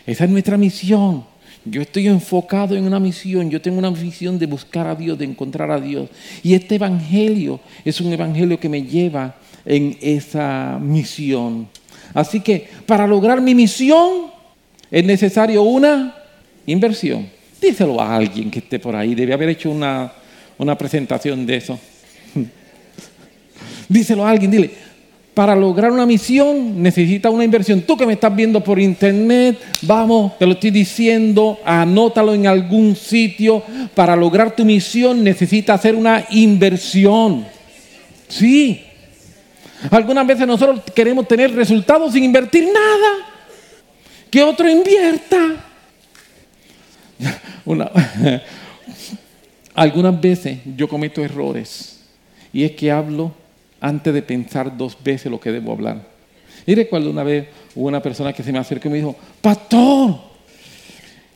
Esa 0.05 0.25
es 0.25 0.29
nuestra 0.29 0.57
misión. 0.57 1.25
Yo 1.69 1.81
estoy 1.81 2.07
enfocado 2.07 2.75
en 2.75 2.85
una 2.85 2.99
misión, 2.99 3.49
yo 3.49 3.61
tengo 3.61 3.79
una 3.79 3.91
misión 3.91 4.39
de 4.39 4.45
buscar 4.45 4.87
a 4.87 4.95
Dios, 4.95 5.17
de 5.17 5.25
encontrar 5.25 5.71
a 5.71 5.79
Dios. 5.79 6.09
Y 6.43 6.53
este 6.53 6.75
evangelio 6.75 7.59
es 7.83 7.99
un 7.99 8.13
evangelio 8.13 8.59
que 8.59 8.69
me 8.69 8.83
lleva 8.83 9.35
en 9.65 9.97
esa 10.01 10.79
misión. 10.81 11.67
Así 12.13 12.39
que 12.39 12.69
para 12.85 13.05
lograr 13.05 13.41
mi 13.41 13.53
misión 13.53 14.27
es 14.89 15.03
necesario 15.03 15.63
una 15.63 16.15
inversión. 16.65 17.27
Díselo 17.61 17.99
a 17.99 18.15
alguien 18.15 18.51
que 18.51 18.59
esté 18.59 18.79
por 18.79 18.95
ahí, 18.95 19.15
debe 19.15 19.33
haber 19.33 19.49
hecho 19.49 19.69
una, 19.71 20.13
una 20.57 20.77
presentación 20.77 21.45
de 21.45 21.55
eso. 21.55 21.79
Díselo 23.89 24.25
a 24.25 24.29
alguien, 24.29 24.51
dile, 24.51 24.71
para 25.37 25.55
lograr 25.55 25.91
una 25.91 26.07
misión 26.07 26.81
necesita 26.81 27.29
una 27.29 27.43
inversión. 27.43 27.83
Tú 27.83 27.95
que 27.95 28.07
me 28.07 28.13
estás 28.13 28.35
viendo 28.35 28.63
por 28.63 28.79
internet, 28.79 29.59
vamos, 29.83 30.35
te 30.39 30.47
lo 30.47 30.53
estoy 30.53 30.71
diciendo, 30.71 31.59
anótalo 31.63 32.33
en 32.33 32.47
algún 32.47 32.95
sitio. 32.95 33.61
Para 33.93 34.15
lograr 34.15 34.55
tu 34.55 34.65
misión 34.65 35.23
necesitas 35.23 35.79
hacer 35.79 35.93
una 35.93 36.25
inversión. 36.31 37.45
Sí. 38.27 38.83
Algunas 39.91 40.25
veces 40.25 40.47
nosotros 40.47 40.81
queremos 40.95 41.27
tener 41.27 41.53
resultados 41.53 42.13
sin 42.13 42.23
invertir 42.23 42.63
nada. 42.63 43.27
Que 44.31 44.41
otro 44.41 44.67
invierta. 44.67 45.37
algunas 49.75 50.19
veces 50.19 50.57
yo 50.75 50.87
cometo 50.87 51.23
errores. 51.23 51.99
Y 52.51 52.63
es 52.63 52.71
que 52.71 52.89
hablo 52.89 53.35
antes 53.79 54.13
de 54.13 54.21
pensar 54.21 54.75
dos 54.75 54.97
veces 55.03 55.31
lo 55.31 55.39
que 55.39 55.51
debo 55.51 55.71
hablar. 55.71 56.01
Y 56.65 56.75
recuerdo 56.75 57.09
una 57.09 57.23
vez 57.23 57.47
hubo 57.75 57.87
una 57.87 58.01
persona 58.01 58.33
que 58.33 58.43
se 58.43 58.51
me 58.51 58.59
acercó 58.59 58.87
y 58.87 58.91
me 58.91 58.97
dijo, 58.97 59.15
pastor, 59.41 60.17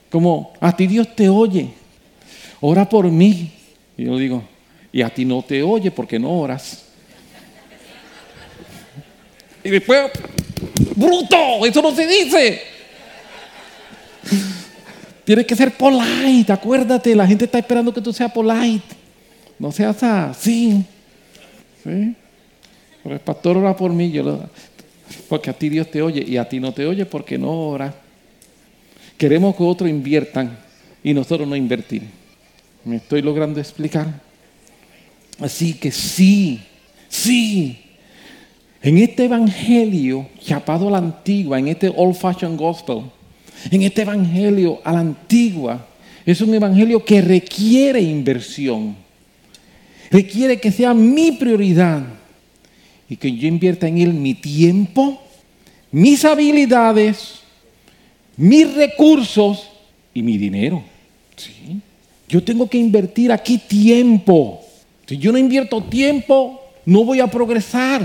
como 0.10 0.54
a 0.60 0.76
ti 0.76 0.88
Dios 0.88 1.16
te 1.16 1.30
oye, 1.30 1.70
ora 2.60 2.88
por 2.88 3.10
mí. 3.10 3.52
Y 3.98 4.06
yo 4.06 4.18
digo, 4.18 4.44
y 4.92 5.02
a 5.02 5.10
ti 5.10 5.24
no 5.24 5.42
te 5.42 5.64
oye 5.64 5.92
porque 5.92 6.20
no 6.20 6.32
oras. 6.32 6.86
Y 9.64 9.70
después, 9.70 10.12
bruto, 10.96 11.66
eso 11.66 11.82
no 11.82 11.96
se 11.96 12.08
dice. 12.08 12.62
Tienes 15.24 15.46
que 15.46 15.56
ser 15.56 15.72
polite, 15.72 16.52
acuérdate, 16.52 17.16
la 17.16 17.28
gente 17.28 17.46
está 17.46 17.60
esperando 17.60 17.94
que 17.94 18.02
tú 18.02 18.12
seas 18.12 18.32
polite. 18.32 18.96
No 19.60 19.72
seas 19.72 20.02
así. 20.04 20.84
¿Sí? 21.84 22.16
El 23.04 23.20
pastor 23.20 23.58
ora 23.58 23.76
por 23.76 23.92
mí, 23.92 24.12
yo 24.12 24.40
porque 25.28 25.50
a 25.50 25.54
ti 25.54 25.70
Dios 25.70 25.90
te 25.90 26.02
oye 26.02 26.24
y 26.26 26.38
a 26.38 26.48
ti 26.48 26.60
no 26.60 26.74
te 26.74 26.86
oye 26.86 27.06
porque 27.06 27.38
no 27.38 27.52
ora. 27.52 27.94
Queremos 29.18 29.56
que 29.56 29.64
otros 29.64 29.90
inviertan 29.90 30.58
y 31.04 31.14
nosotros 31.14 31.48
no 31.48 31.56
invertir. 31.56 32.04
¿Me 32.84 32.98
estoy 32.98 33.22
logrando 33.22 33.60
explicar? 33.60 34.08
Así 35.40 35.74
que 35.74 35.92
sí, 35.92 36.62
sí. 37.10 37.80
En 38.82 38.98
este 38.98 39.26
evangelio 39.26 40.28
chapado 40.40 40.88
a 40.88 40.92
la 40.92 40.98
antigua, 40.98 41.60
en 41.60 41.68
este 41.68 41.92
old 41.96 42.16
fashioned 42.16 42.58
gospel, 42.58 43.04
en 43.70 43.84
este 43.84 44.02
evangelio 44.02 44.80
a 44.84 44.94
la 44.94 45.00
antigua, 45.00 45.86
es 46.26 46.42
un 46.42 46.54
evangelio 46.54 47.04
que 47.04 47.22
requiere 47.22 48.02
inversión. 48.02 48.96
Requiere 50.10 50.60
que 50.60 50.72
sea 50.72 50.94
mi 50.94 51.32
prioridad 51.34 52.04
y 53.12 53.18
que 53.18 53.30
yo 53.34 53.46
invierta 53.46 53.90
en 53.90 53.98
él 53.98 54.14
mi 54.14 54.34
tiempo, 54.34 55.22
mis 55.92 56.24
habilidades, 56.24 57.42
mis 58.38 58.74
recursos 58.74 59.68
y 60.14 60.24
mi 60.24 60.38
dinero. 60.38 60.82
¿Sí? 61.36 61.82
Yo 62.30 62.42
tengo 62.42 62.70
que 62.70 62.78
invertir 62.78 63.34
aquí 63.34 63.58
tiempo. 63.58 64.62
Si 65.06 65.18
yo 65.18 65.34
no 65.34 65.38
invierto 65.38 65.84
tiempo, 65.84 66.62
no 66.86 67.04
voy 67.04 67.20
a 67.20 67.28
progresar. 67.28 68.02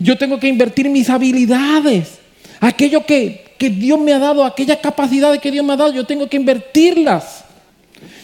Yo 0.00 0.18
tengo 0.18 0.40
que 0.40 0.48
invertir 0.48 0.90
mis 0.90 1.08
habilidades. 1.08 2.18
Aquello 2.58 3.06
que, 3.06 3.54
que 3.56 3.70
Dios 3.70 4.00
me 4.00 4.12
ha 4.12 4.18
dado, 4.18 4.44
aquellas 4.44 4.78
capacidades 4.78 5.40
que 5.40 5.52
Dios 5.52 5.64
me 5.64 5.74
ha 5.74 5.76
dado, 5.76 5.94
yo 5.94 6.04
tengo 6.04 6.28
que 6.28 6.36
invertirlas. 6.36 7.44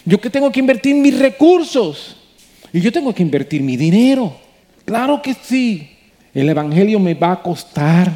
Yo 0.05 0.21
que 0.21 0.31
tengo 0.31 0.51
que 0.51 0.59
invertir 0.59 0.97
mis 0.97 1.17
recursos. 1.17 2.17
Y 2.73 2.81
yo 2.81 2.91
tengo 2.91 3.15
que 3.15 3.23
invertir 3.23 3.63
mi 3.63 3.77
dinero. 3.77 4.37
Claro 4.85 5.23
que 5.23 5.35
sí. 5.35 5.92
El 6.35 6.49
Evangelio 6.49 6.99
me 6.99 7.15
va 7.15 7.33
a 7.33 7.43
costar. 7.43 8.11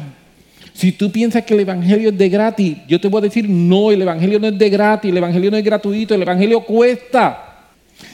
Si 0.73 0.91
tú 0.91 1.11
piensas 1.11 1.43
que 1.43 1.53
el 1.53 1.61
Evangelio 1.61 2.09
es 2.09 2.17
de 2.17 2.29
gratis, 2.29 2.77
yo 2.87 2.99
te 2.99 3.07
voy 3.07 3.19
a 3.19 3.21
decir, 3.23 3.49
no, 3.49 3.91
el 3.91 4.01
Evangelio 4.01 4.39
no 4.39 4.47
es 4.47 4.57
de 4.57 4.69
gratis, 4.69 5.09
el 5.09 5.17
Evangelio 5.17 5.51
no 5.51 5.57
es 5.57 5.63
gratuito, 5.63 6.13
el 6.13 6.21
Evangelio 6.21 6.61
cuesta. 6.61 7.65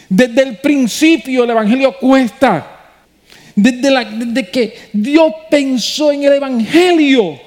Desde 0.07 0.43
el 0.43 0.57
principio 0.57 1.43
el 1.43 1.49
Evangelio 1.49 1.97
cuesta. 1.97 2.69
Desde, 3.55 3.89
desde 4.15 4.49
que 4.49 4.73
Dios 4.93 5.31
pensó 5.49 6.11
en 6.11 6.23
el 6.23 6.33
Evangelio, 6.33 7.39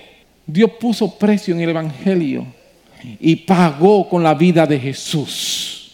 Dios 0.46 0.70
puso 0.78 1.18
precio 1.18 1.54
en 1.54 1.62
el 1.62 1.70
Evangelio 1.70 2.46
y 3.20 3.36
pagó 3.36 4.08
con 4.08 4.22
la 4.22 4.34
vida 4.34 4.66
de 4.66 4.78
Jesús. 4.78 5.92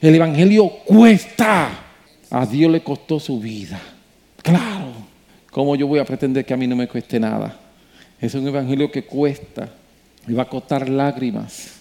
El 0.00 0.14
Evangelio 0.14 0.68
cuesta. 0.84 1.84
A 2.30 2.44
Dios 2.44 2.70
le 2.70 2.82
costó 2.82 3.18
su 3.18 3.40
vida. 3.40 3.80
Claro. 4.42 4.87
¿Cómo 5.58 5.74
yo 5.74 5.88
voy 5.88 5.98
a 5.98 6.04
pretender 6.04 6.44
que 6.44 6.54
a 6.54 6.56
mí 6.56 6.68
no 6.68 6.76
me 6.76 6.86
cueste 6.86 7.18
nada? 7.18 7.52
Es 8.20 8.32
un 8.32 8.46
Evangelio 8.46 8.92
que 8.92 9.02
cuesta. 9.02 9.68
Me 10.24 10.32
va 10.32 10.44
a 10.44 10.48
costar 10.48 10.88
lágrimas. 10.88 11.80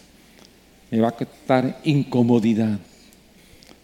Me 0.90 1.00
va 1.00 1.10
a 1.10 1.12
costar 1.12 1.80
incomodidad. 1.84 2.80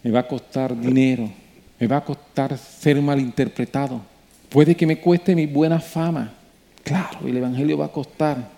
Me 0.02 0.10
va 0.10 0.18
a 0.18 0.26
costar 0.26 0.76
dinero. 0.76 1.30
Me 1.78 1.86
va 1.86 1.98
a 1.98 2.04
costar 2.04 2.58
ser 2.58 3.00
malinterpretado. 3.00 4.00
Puede 4.48 4.74
que 4.74 4.84
me 4.84 4.98
cueste 4.98 5.36
mi 5.36 5.46
buena 5.46 5.78
fama. 5.78 6.34
Claro, 6.82 7.28
el 7.28 7.36
Evangelio 7.36 7.78
va 7.78 7.84
a 7.84 7.92
costar. 7.92 8.48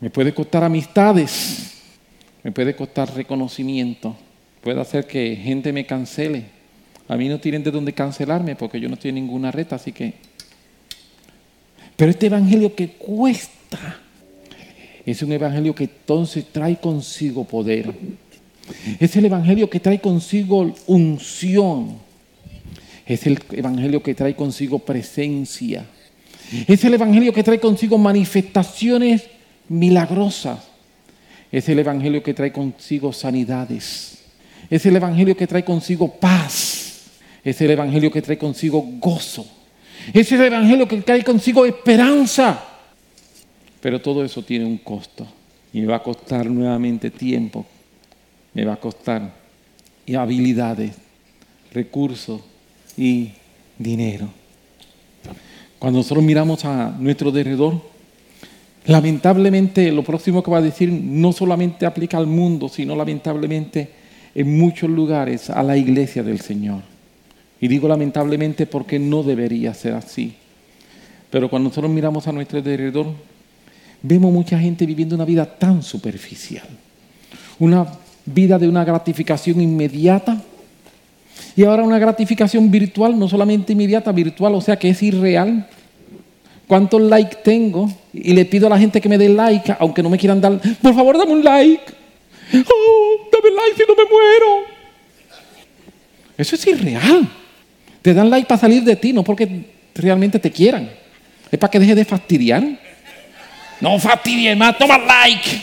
Me 0.00 0.10
puede 0.10 0.32
costar 0.32 0.62
amistades. 0.62 1.82
Me 2.44 2.52
puede 2.52 2.76
costar 2.76 3.12
reconocimiento. 3.12 4.16
Puede 4.62 4.80
hacer 4.80 5.08
que 5.08 5.34
gente 5.34 5.72
me 5.72 5.84
cancele. 5.84 6.44
A 7.08 7.16
mí 7.16 7.28
no 7.28 7.40
tienen 7.40 7.64
de 7.64 7.72
dónde 7.72 7.92
cancelarme 7.92 8.54
porque 8.54 8.78
yo 8.78 8.88
no 8.88 8.94
estoy 8.94 9.08
en 9.08 9.16
ninguna 9.16 9.50
red, 9.50 9.66
así 9.72 9.90
que... 9.90 10.25
Pero 11.96 12.10
este 12.10 12.26
Evangelio 12.26 12.74
que 12.74 12.90
cuesta 12.90 14.00
es 15.04 15.22
un 15.22 15.32
Evangelio 15.32 15.74
que 15.74 15.84
entonces 15.84 16.44
trae 16.52 16.76
consigo 16.76 17.44
poder. 17.44 17.92
Es 18.98 19.16
el 19.16 19.24
Evangelio 19.26 19.70
que 19.70 19.80
trae 19.80 20.00
consigo 20.00 20.74
unción. 20.86 21.98
Es 23.06 23.26
el 23.26 23.38
Evangelio 23.52 24.02
que 24.02 24.14
trae 24.14 24.34
consigo 24.34 24.80
presencia. 24.80 25.86
Es 26.66 26.84
el 26.84 26.94
Evangelio 26.94 27.32
que 27.32 27.44
trae 27.44 27.60
consigo 27.60 27.96
manifestaciones 27.98 29.22
milagrosas. 29.68 30.58
Es 31.52 31.68
el 31.68 31.78
Evangelio 31.78 32.22
que 32.22 32.34
trae 32.34 32.52
consigo 32.52 33.12
sanidades. 33.12 34.18
Es 34.68 34.84
el 34.86 34.96
Evangelio 34.96 35.36
que 35.36 35.46
trae 35.46 35.64
consigo 35.64 36.12
paz. 36.12 37.04
Es 37.44 37.60
el 37.60 37.70
Evangelio 37.70 38.10
que 38.10 38.22
trae 38.22 38.36
consigo 38.36 38.84
gozo. 38.98 39.46
Es 40.12 40.30
el 40.32 40.42
Evangelio 40.42 40.86
que 40.86 41.00
trae 41.02 41.22
consigo 41.24 41.64
esperanza. 41.64 42.62
Pero 43.80 44.00
todo 44.00 44.24
eso 44.24 44.42
tiene 44.42 44.64
un 44.64 44.78
costo. 44.78 45.26
Y 45.72 45.80
me 45.80 45.86
va 45.86 45.96
a 45.96 46.02
costar 46.02 46.46
nuevamente 46.46 47.10
tiempo. 47.10 47.66
Me 48.54 48.64
va 48.64 48.74
a 48.74 48.76
costar 48.76 49.32
habilidades, 50.14 50.94
recursos, 51.72 52.40
y 52.96 53.30
dinero. 53.78 54.28
Cuando 55.78 55.98
nosotros 55.98 56.24
miramos 56.24 56.64
a 56.64 56.94
nuestro 56.98 57.30
derredor, 57.30 57.80
lamentablemente 58.86 59.92
lo 59.92 60.02
próximo 60.02 60.42
que 60.42 60.50
va 60.50 60.58
a 60.58 60.62
decir 60.62 60.90
no 60.90 61.32
solamente 61.32 61.84
aplica 61.84 62.16
al 62.16 62.26
mundo, 62.26 62.68
sino 62.68 62.96
lamentablemente 62.96 63.90
en 64.34 64.58
muchos 64.58 64.88
lugares 64.88 65.50
a 65.50 65.62
la 65.62 65.76
iglesia 65.76 66.22
del 66.22 66.40
Señor. 66.40 66.95
Y 67.60 67.68
digo 67.68 67.88
lamentablemente 67.88 68.66
porque 68.66 68.98
no 68.98 69.22
debería 69.22 69.72
ser 69.74 69.94
así. 69.94 70.34
Pero 71.30 71.48
cuando 71.48 71.70
nosotros 71.70 71.90
miramos 71.90 72.26
a 72.28 72.32
nuestro 72.32 72.60
derredor, 72.62 73.06
vemos 74.02 74.32
mucha 74.32 74.58
gente 74.58 74.86
viviendo 74.86 75.14
una 75.14 75.24
vida 75.24 75.46
tan 75.46 75.82
superficial. 75.82 76.66
Una 77.58 77.86
vida 78.24 78.58
de 78.58 78.68
una 78.68 78.84
gratificación 78.84 79.60
inmediata, 79.60 80.42
y 81.54 81.64
ahora 81.64 81.82
una 81.82 81.98
gratificación 81.98 82.70
virtual, 82.70 83.18
no 83.18 83.28
solamente 83.28 83.72
inmediata, 83.72 84.12
virtual, 84.12 84.54
o 84.54 84.60
sea 84.60 84.76
que 84.76 84.90
es 84.90 85.02
irreal. 85.02 85.66
¿Cuántos 86.66 87.00
likes 87.00 87.36
tengo? 87.42 87.90
Y 88.12 88.34
le 88.34 88.44
pido 88.44 88.66
a 88.66 88.70
la 88.70 88.78
gente 88.78 89.00
que 89.00 89.08
me 89.08 89.16
dé 89.16 89.28
like, 89.28 89.74
aunque 89.78 90.02
no 90.02 90.10
me 90.10 90.18
quieran 90.18 90.40
dar, 90.40 90.60
por 90.82 90.94
favor 90.94 91.16
dame 91.16 91.32
un 91.32 91.44
like. 91.44 91.82
Oh, 92.52 93.28
dame 93.32 93.50
like 93.54 93.76
si 93.76 93.82
no 93.88 93.94
me 93.94 94.04
muero. 94.10 94.66
Eso 96.36 96.56
es 96.56 96.66
irreal. 96.66 97.28
Te 98.06 98.14
dan 98.14 98.30
like 98.30 98.46
para 98.46 98.60
salir 98.60 98.84
de 98.84 98.94
ti, 98.94 99.12
no 99.12 99.24
porque 99.24 99.64
realmente 99.92 100.38
te 100.38 100.52
quieran. 100.52 100.88
Es 101.50 101.58
para 101.58 101.72
que 101.72 101.80
dejes 101.80 101.96
de 101.96 102.04
fastidiar. 102.04 102.62
No 103.80 103.98
fastidien 103.98 104.56
más, 104.56 104.78
toma 104.78 104.96
like. 104.96 105.60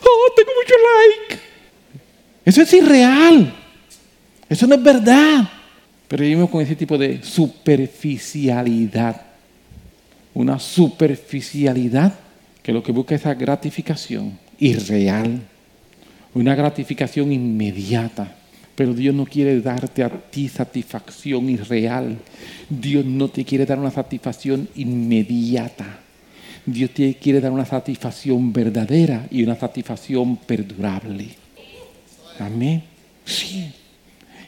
Oh, 0.00 0.32
tengo 0.34 0.50
mucho 0.60 0.74
like. 1.28 1.44
Eso 2.44 2.62
es 2.62 2.72
irreal. 2.72 3.54
Eso 4.48 4.66
no 4.66 4.74
es 4.74 4.82
verdad. 4.82 5.48
Pero 6.08 6.24
vivimos 6.24 6.50
con 6.50 6.62
ese 6.62 6.74
tipo 6.74 6.98
de 6.98 7.22
superficialidad. 7.22 9.22
Una 10.34 10.58
superficialidad 10.58 12.12
que 12.60 12.72
lo 12.72 12.82
que 12.82 12.90
busca 12.90 13.14
es 13.14 13.24
la 13.24 13.34
gratificación 13.34 14.36
irreal. 14.58 15.42
Una 16.34 16.56
gratificación 16.56 17.30
inmediata. 17.30 18.41
Pero 18.74 18.94
Dios 18.94 19.14
no 19.14 19.26
quiere 19.26 19.60
darte 19.60 20.02
a 20.02 20.08
ti 20.08 20.48
satisfacción 20.48 21.48
irreal. 21.50 22.18
Dios 22.68 23.04
no 23.04 23.28
te 23.28 23.44
quiere 23.44 23.66
dar 23.66 23.78
una 23.78 23.90
satisfacción 23.90 24.68
inmediata. 24.76 25.98
Dios 26.64 26.90
te 26.90 27.14
quiere 27.14 27.40
dar 27.40 27.52
una 27.52 27.64
satisfacción 27.64 28.52
verdadera 28.52 29.26
y 29.30 29.42
una 29.42 29.56
satisfacción 29.56 30.36
perdurable. 30.36 31.28
Amén. 32.38 32.82
Sí. 33.24 33.72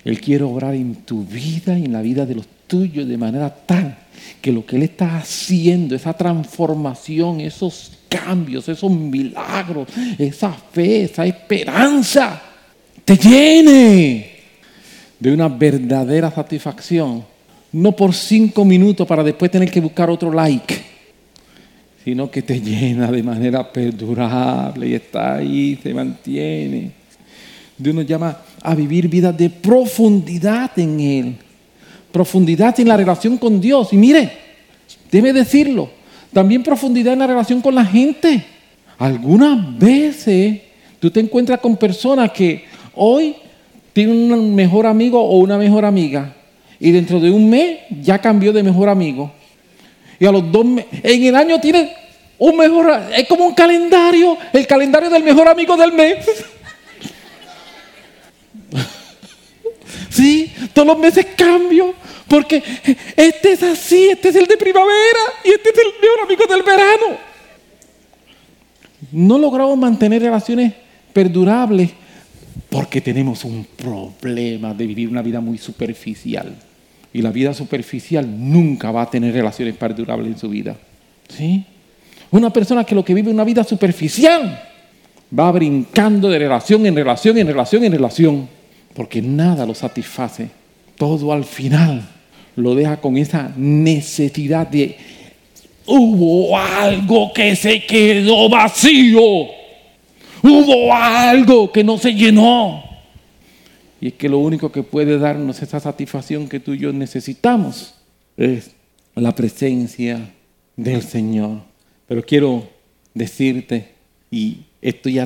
Él 0.04 0.20
quiere 0.20 0.44
obrar 0.44 0.74
en 0.74 0.96
tu 0.96 1.24
vida 1.24 1.78
y 1.78 1.84
en 1.84 1.92
la 1.92 2.02
vida 2.02 2.24
de 2.24 2.34
los 2.34 2.46
tuyos 2.66 3.06
de 3.08 3.16
manera 3.16 3.54
tal 3.54 3.98
que 4.40 4.52
lo 4.52 4.64
que 4.64 4.76
Él 4.76 4.82
está 4.84 5.18
haciendo, 5.18 5.94
esa 5.94 6.12
transformación, 6.12 7.40
esos 7.40 7.92
cambios, 8.08 8.68
esos 8.68 8.90
milagros, 8.90 9.88
esa 10.18 10.52
fe, 10.52 11.04
esa 11.04 11.26
esperanza, 11.26 12.42
te 13.04 13.16
llene 13.16 14.30
de 15.18 15.32
una 15.32 15.48
verdadera 15.48 16.30
satisfacción. 16.30 17.24
No 17.72 17.92
por 17.92 18.14
cinco 18.14 18.64
minutos 18.64 19.06
para 19.06 19.24
después 19.24 19.50
tener 19.50 19.70
que 19.70 19.80
buscar 19.80 20.08
otro 20.08 20.32
like, 20.32 20.80
sino 22.04 22.30
que 22.30 22.42
te 22.42 22.60
llena 22.60 23.10
de 23.10 23.22
manera 23.22 23.72
perdurable 23.72 24.88
y 24.88 24.94
está 24.94 25.36
ahí, 25.36 25.78
se 25.82 25.92
mantiene. 25.92 26.92
Dios 27.76 27.94
nos 27.94 28.06
llama 28.06 28.38
a 28.62 28.74
vivir 28.74 29.08
vidas 29.08 29.36
de 29.36 29.50
profundidad 29.50 30.70
en 30.78 31.00
Él. 31.00 31.36
Profundidad 32.12 32.78
en 32.78 32.88
la 32.88 32.96
relación 32.96 33.36
con 33.38 33.60
Dios. 33.60 33.92
Y 33.92 33.96
mire, 33.96 34.30
debe 35.10 35.32
decirlo, 35.32 35.90
también 36.32 36.62
profundidad 36.62 37.14
en 37.14 37.18
la 37.18 37.26
relación 37.26 37.60
con 37.60 37.74
la 37.74 37.84
gente. 37.84 38.44
Algunas 38.98 39.76
veces 39.76 40.60
tú 41.00 41.10
te 41.10 41.18
encuentras 41.18 41.58
con 41.58 41.76
personas 41.76 42.30
que 42.30 42.64
hoy 42.96 43.36
tienen 43.92 44.32
un 44.32 44.54
mejor 44.54 44.86
amigo 44.86 45.22
o 45.22 45.38
una 45.38 45.56
mejor 45.56 45.84
amiga 45.84 46.34
y 46.80 46.90
dentro 46.90 47.20
de 47.20 47.30
un 47.30 47.48
mes 47.48 47.78
ya 48.02 48.18
cambió 48.18 48.52
de 48.52 48.62
mejor 48.62 48.88
amigo. 48.88 49.32
Y 50.18 50.26
a 50.26 50.32
los 50.32 50.50
dos 50.50 50.64
meses, 50.64 50.90
en 51.02 51.24
el 51.24 51.36
año 51.36 51.60
tiene 51.60 51.92
un 52.38 52.56
mejor, 52.56 52.92
es 53.16 53.26
como 53.26 53.46
un 53.46 53.54
calendario, 53.54 54.36
el 54.52 54.66
calendario 54.66 55.10
del 55.10 55.22
mejor 55.22 55.48
amigo 55.48 55.76
del 55.76 55.92
mes. 55.92 56.24
Sí, 60.10 60.52
todos 60.72 60.86
los 60.86 60.98
meses 60.98 61.26
cambio, 61.36 61.92
porque 62.28 62.62
este 63.16 63.52
es 63.52 63.62
así, 63.64 64.10
este 64.10 64.28
es 64.28 64.36
el 64.36 64.46
de 64.46 64.56
primavera 64.56 65.20
y 65.44 65.48
este 65.48 65.70
es 65.70 65.76
el 65.76 65.92
mejor 66.00 66.24
amigo 66.24 66.46
del 66.46 66.62
verano. 66.62 67.18
No 69.10 69.38
logramos 69.38 69.76
mantener 69.76 70.22
relaciones 70.22 70.72
perdurables 71.12 71.90
porque 72.74 73.00
tenemos 73.00 73.44
un 73.44 73.64
problema 73.76 74.74
de 74.74 74.84
vivir 74.84 75.08
una 75.08 75.22
vida 75.22 75.40
muy 75.40 75.58
superficial. 75.58 76.56
Y 77.12 77.22
la 77.22 77.30
vida 77.30 77.54
superficial 77.54 78.26
nunca 78.28 78.90
va 78.90 79.02
a 79.02 79.10
tener 79.10 79.32
relaciones 79.32 79.76
perdurables 79.76 80.26
en 80.26 80.36
su 80.36 80.48
vida. 80.48 80.76
¿Sí? 81.28 81.64
Una 82.32 82.50
persona 82.50 82.82
que 82.82 82.96
lo 82.96 83.04
que 83.04 83.14
vive 83.14 83.30
una 83.30 83.44
vida 83.44 83.62
superficial 83.62 84.60
va 85.38 85.52
brincando 85.52 86.28
de 86.28 86.36
relación 86.36 86.84
en 86.84 86.96
relación, 86.96 87.38
en 87.38 87.46
relación, 87.46 87.84
en 87.84 87.92
relación 87.92 88.48
porque 88.92 89.22
nada 89.22 89.64
lo 89.64 89.74
satisface. 89.76 90.50
Todo 90.98 91.32
al 91.32 91.44
final 91.44 92.02
lo 92.56 92.74
deja 92.74 92.96
con 92.96 93.16
esa 93.16 93.52
necesidad 93.56 94.66
de, 94.66 94.96
hubo 95.86 96.58
algo 96.58 97.32
que 97.32 97.54
se 97.54 97.86
quedó 97.86 98.48
vacío, 98.48 99.62
hubo 100.44 100.94
algo 100.94 101.72
que 101.72 101.82
no 101.82 101.98
se 101.98 102.12
llenó. 102.12 102.84
Y 104.00 104.08
es 104.08 104.14
que 104.14 104.28
lo 104.28 104.38
único 104.38 104.70
que 104.70 104.82
puede 104.82 105.18
darnos 105.18 105.62
esa 105.62 105.80
satisfacción 105.80 106.48
que 106.48 106.60
tú 106.60 106.74
y 106.74 106.78
yo 106.78 106.92
necesitamos 106.92 107.94
es 108.36 108.72
la 109.14 109.34
presencia 109.34 110.30
del 110.76 111.02
Señor. 111.02 111.62
Pero 112.06 112.22
quiero 112.22 112.68
decirte, 113.14 113.94
y 114.30 114.58
estoy 114.82 115.20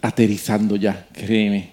aterrizando 0.00 0.76
ya, 0.76 1.06
créeme, 1.12 1.70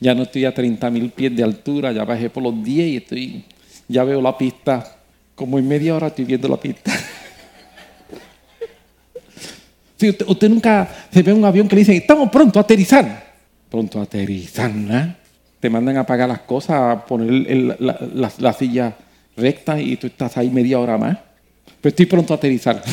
ya 0.00 0.14
no 0.14 0.24
estoy 0.24 0.44
a 0.44 0.52
30 0.52 0.90
mil 0.90 1.10
pies 1.10 1.34
de 1.34 1.42
altura, 1.42 1.92
ya 1.92 2.04
bajé 2.04 2.28
por 2.28 2.42
los 2.42 2.62
10 2.62 2.88
y 2.88 2.96
estoy, 2.96 3.44
ya 3.88 4.04
veo 4.04 4.20
la 4.20 4.36
pista. 4.36 4.92
Como 5.34 5.58
en 5.58 5.68
media 5.68 5.94
hora 5.94 6.08
estoy 6.08 6.24
viendo 6.24 6.48
la 6.48 6.56
pista. 6.58 6.92
usted, 10.00 10.48
nunca 10.48 10.88
se 11.12 11.22
ve 11.22 11.32
un 11.32 11.44
avión 11.44 11.68
que 11.68 11.76
le 11.76 11.80
dice, 11.80 11.96
estamos 11.96 12.30
pronto 12.30 12.58
a 12.58 12.62
aterrizar. 12.62 13.24
pronto 13.70 13.98
a 13.98 14.02
aterrizar, 14.04 14.72
¿no? 14.74 15.14
Te 15.60 15.68
mandan 15.70 15.96
a 15.96 16.06
pagar 16.06 16.28
las 16.28 16.40
cosas, 16.40 16.76
a 16.98 17.04
poner 17.04 17.50
el- 17.50 17.76
la- 17.78 18.32
la 18.38 18.52
silla 18.52 18.94
recta 19.36 19.80
y 19.80 19.96
tú 19.96 20.06
estás 20.06 20.36
ahí 20.36 20.50
media 20.50 20.78
hora 20.78 20.96
más. 20.96 21.18
Pero 21.80 21.90
estoy 21.90 22.06
pronto 22.06 22.32
a 22.32 22.36
aterrizar. 22.36 22.82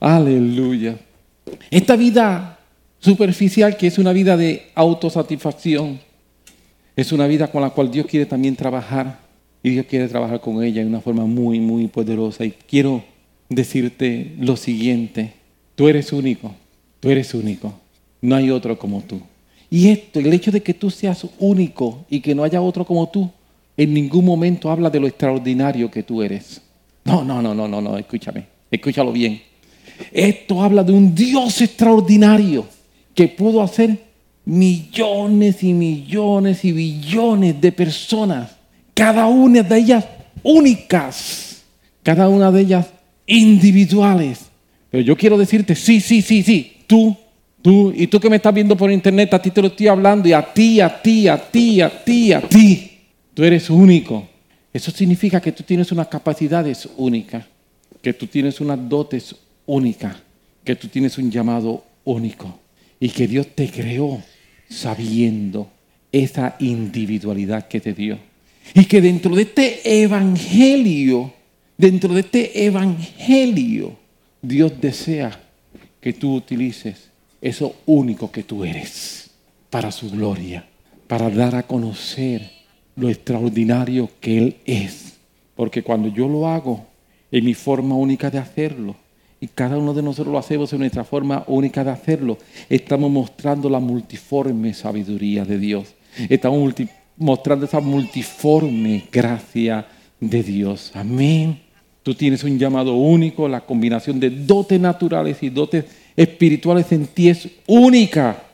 Aleluya. 0.00 0.96
Esta 1.70 1.96
vida 1.96 2.58
superficial, 3.00 3.76
que 3.76 3.86
es 3.88 3.98
una 3.98 4.12
vida 4.12 4.36
de 4.36 4.66
autosatisfacción, 4.74 5.98
es 6.94 7.12
una 7.12 7.26
vida 7.26 7.48
con 7.48 7.62
la 7.62 7.70
cual 7.70 7.90
Dios 7.90 8.06
quiere 8.06 8.26
también 8.26 8.56
trabajar 8.56 9.18
y 9.62 9.70
Dios 9.70 9.86
quiere 9.86 10.08
trabajar 10.08 10.40
con 10.40 10.62
ella 10.62 10.82
de 10.82 10.86
una 10.88 11.00
forma 11.00 11.24
muy, 11.26 11.60
muy 11.60 11.88
poderosa. 11.88 12.44
Y 12.44 12.52
quiero 12.52 13.02
decirte 13.48 14.34
lo 14.38 14.56
siguiente, 14.56 15.34
tú 15.74 15.88
eres 15.88 16.12
único, 16.12 16.54
tú 17.00 17.10
eres 17.10 17.34
único, 17.34 17.74
no 18.20 18.36
hay 18.36 18.50
otro 18.50 18.78
como 18.78 19.02
tú. 19.02 19.20
Y 19.70 19.88
esto, 19.88 20.20
el 20.20 20.32
hecho 20.32 20.50
de 20.50 20.62
que 20.62 20.74
tú 20.74 20.90
seas 20.90 21.26
único 21.38 22.04
y 22.08 22.20
que 22.20 22.34
no 22.34 22.44
haya 22.44 22.60
otro 22.60 22.84
como 22.84 23.08
tú, 23.08 23.30
en 23.76 23.92
ningún 23.92 24.24
momento 24.24 24.70
habla 24.70 24.90
de 24.90 25.00
lo 25.00 25.06
extraordinario 25.06 25.90
que 25.90 26.02
tú 26.02 26.22
eres. 26.22 26.60
No, 27.04 27.24
no, 27.24 27.42
no, 27.42 27.54
no, 27.54 27.68
no, 27.68 27.80
no, 27.80 27.98
escúchame, 27.98 28.46
escúchalo 28.70 29.12
bien. 29.12 29.42
Esto 30.12 30.62
habla 30.62 30.82
de 30.82 30.92
un 30.92 31.14
Dios 31.14 31.60
extraordinario 31.60 32.66
que 33.14 33.28
pudo 33.28 33.62
hacer 33.62 34.06
millones 34.44 35.62
y 35.62 35.72
millones 35.72 36.64
y 36.64 36.72
billones 36.72 37.60
de 37.60 37.72
personas, 37.72 38.52
cada 38.94 39.26
una 39.26 39.62
de 39.62 39.78
ellas 39.78 40.04
únicas, 40.42 41.62
cada 42.02 42.28
una 42.28 42.52
de 42.52 42.60
ellas 42.60 42.86
individuales. 43.26 44.46
Pero 44.90 45.02
yo 45.02 45.16
quiero 45.16 45.36
decirte, 45.36 45.74
sí, 45.74 46.00
sí, 46.00 46.22
sí, 46.22 46.42
sí, 46.42 46.76
tú, 46.86 47.16
tú, 47.60 47.92
y 47.94 48.06
tú 48.06 48.20
que 48.20 48.30
me 48.30 48.36
estás 48.36 48.54
viendo 48.54 48.76
por 48.76 48.90
internet, 48.90 49.34
a 49.34 49.42
ti 49.42 49.50
te 49.50 49.60
lo 49.60 49.68
estoy 49.68 49.88
hablando, 49.88 50.28
y 50.28 50.32
a 50.32 50.52
ti, 50.52 50.80
a 50.80 51.02
ti, 51.02 51.28
a 51.28 51.36
ti, 51.36 51.80
a 51.80 52.04
ti, 52.04 52.32
a 52.32 52.40
ti, 52.40 52.90
tú 53.34 53.44
eres 53.44 53.68
único. 53.68 54.28
Eso 54.72 54.90
significa 54.90 55.40
que 55.40 55.52
tú 55.52 55.62
tienes 55.62 55.90
unas 55.90 56.08
capacidades 56.08 56.88
únicas, 56.96 57.44
que 58.02 58.12
tú 58.12 58.26
tienes 58.26 58.60
unas 58.60 58.88
dotes 58.88 59.34
únicas, 59.64 60.16
que 60.62 60.76
tú 60.76 60.88
tienes 60.88 61.16
un 61.18 61.30
llamado 61.30 61.84
único 62.04 62.60
y 63.00 63.08
que 63.08 63.26
Dios 63.26 63.48
te 63.54 63.70
creó 63.70 64.22
sabiendo 64.68 65.70
esa 66.12 66.56
individualidad 66.58 67.68
que 67.68 67.80
te 67.80 67.92
dio. 67.92 68.18
Y 68.74 68.84
que 68.84 69.00
dentro 69.00 69.34
de 69.34 69.42
este 69.42 70.02
evangelio, 70.02 71.32
dentro 71.76 72.14
de 72.14 72.20
este 72.20 72.64
evangelio, 72.64 73.96
Dios 74.42 74.72
desea 74.80 75.40
que 76.00 76.12
tú 76.12 76.34
utilices 76.34 77.10
eso 77.40 77.76
único 77.86 78.30
que 78.30 78.42
tú 78.42 78.64
eres 78.64 79.30
para 79.70 79.92
su 79.92 80.10
gloria, 80.10 80.66
para 81.06 81.30
dar 81.30 81.54
a 81.54 81.64
conocer 81.64 82.50
lo 82.96 83.08
extraordinario 83.08 84.10
que 84.20 84.38
Él 84.38 84.56
es. 84.64 85.14
Porque 85.54 85.82
cuando 85.82 86.08
yo 86.08 86.28
lo 86.28 86.48
hago 86.48 86.86
en 87.30 87.44
mi 87.44 87.54
forma 87.54 87.94
única 87.94 88.30
de 88.30 88.38
hacerlo, 88.38 88.96
y 89.40 89.48
cada 89.48 89.76
uno 89.76 89.92
de 89.92 90.02
nosotros 90.02 90.32
lo 90.32 90.38
hacemos 90.38 90.72
en 90.72 90.78
nuestra 90.80 91.04
forma 91.04 91.44
única 91.46 91.84
de 91.84 91.90
hacerlo, 91.90 92.38
estamos 92.70 93.10
mostrando 93.10 93.68
la 93.68 93.80
multiforme 93.80 94.72
sabiduría 94.72 95.44
de 95.44 95.58
Dios. 95.58 95.94
Estamos 96.28 96.74
mostrando 97.16 97.66
esa 97.66 97.80
multiforme 97.80 99.04
gracia 99.12 99.86
de 100.20 100.42
Dios. 100.42 100.90
Amén. 100.94 101.65
Tú 102.06 102.14
tienes 102.14 102.44
un 102.44 102.56
llamado 102.56 102.94
único, 102.94 103.48
la 103.48 103.62
combinación 103.62 104.20
de 104.20 104.30
dotes 104.30 104.78
naturales 104.78 105.42
y 105.42 105.50
dotes 105.50 105.86
espirituales 106.14 106.92
en 106.92 107.08
ti 107.08 107.30
es 107.30 107.48
única. 107.66 108.44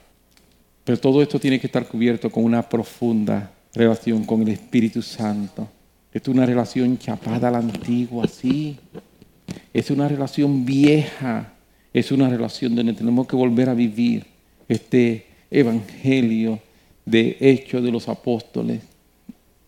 Pero 0.82 0.98
todo 0.98 1.20
esto 1.20 1.38
tiene 1.38 1.60
que 1.60 1.66
estar 1.66 1.86
cubierto 1.86 2.30
con 2.30 2.44
una 2.44 2.66
profunda 2.66 3.52
relación 3.74 4.24
con 4.24 4.40
el 4.40 4.48
Espíritu 4.48 5.02
Santo. 5.02 5.68
Es 6.14 6.26
una 6.28 6.46
relación 6.46 6.96
chapada 6.96 7.48
a 7.48 7.50
la 7.50 7.58
antigua, 7.58 8.26
sí. 8.26 8.78
Es 9.74 9.90
una 9.90 10.08
relación 10.08 10.64
vieja. 10.64 11.52
Es 11.92 12.10
una 12.10 12.30
relación 12.30 12.74
donde 12.74 12.94
tenemos 12.94 13.26
que 13.26 13.36
volver 13.36 13.68
a 13.68 13.74
vivir 13.74 14.24
este 14.66 15.26
evangelio 15.50 16.58
de 17.04 17.36
hechos 17.38 17.84
de 17.84 17.92
los 17.92 18.08
apóstoles. 18.08 18.80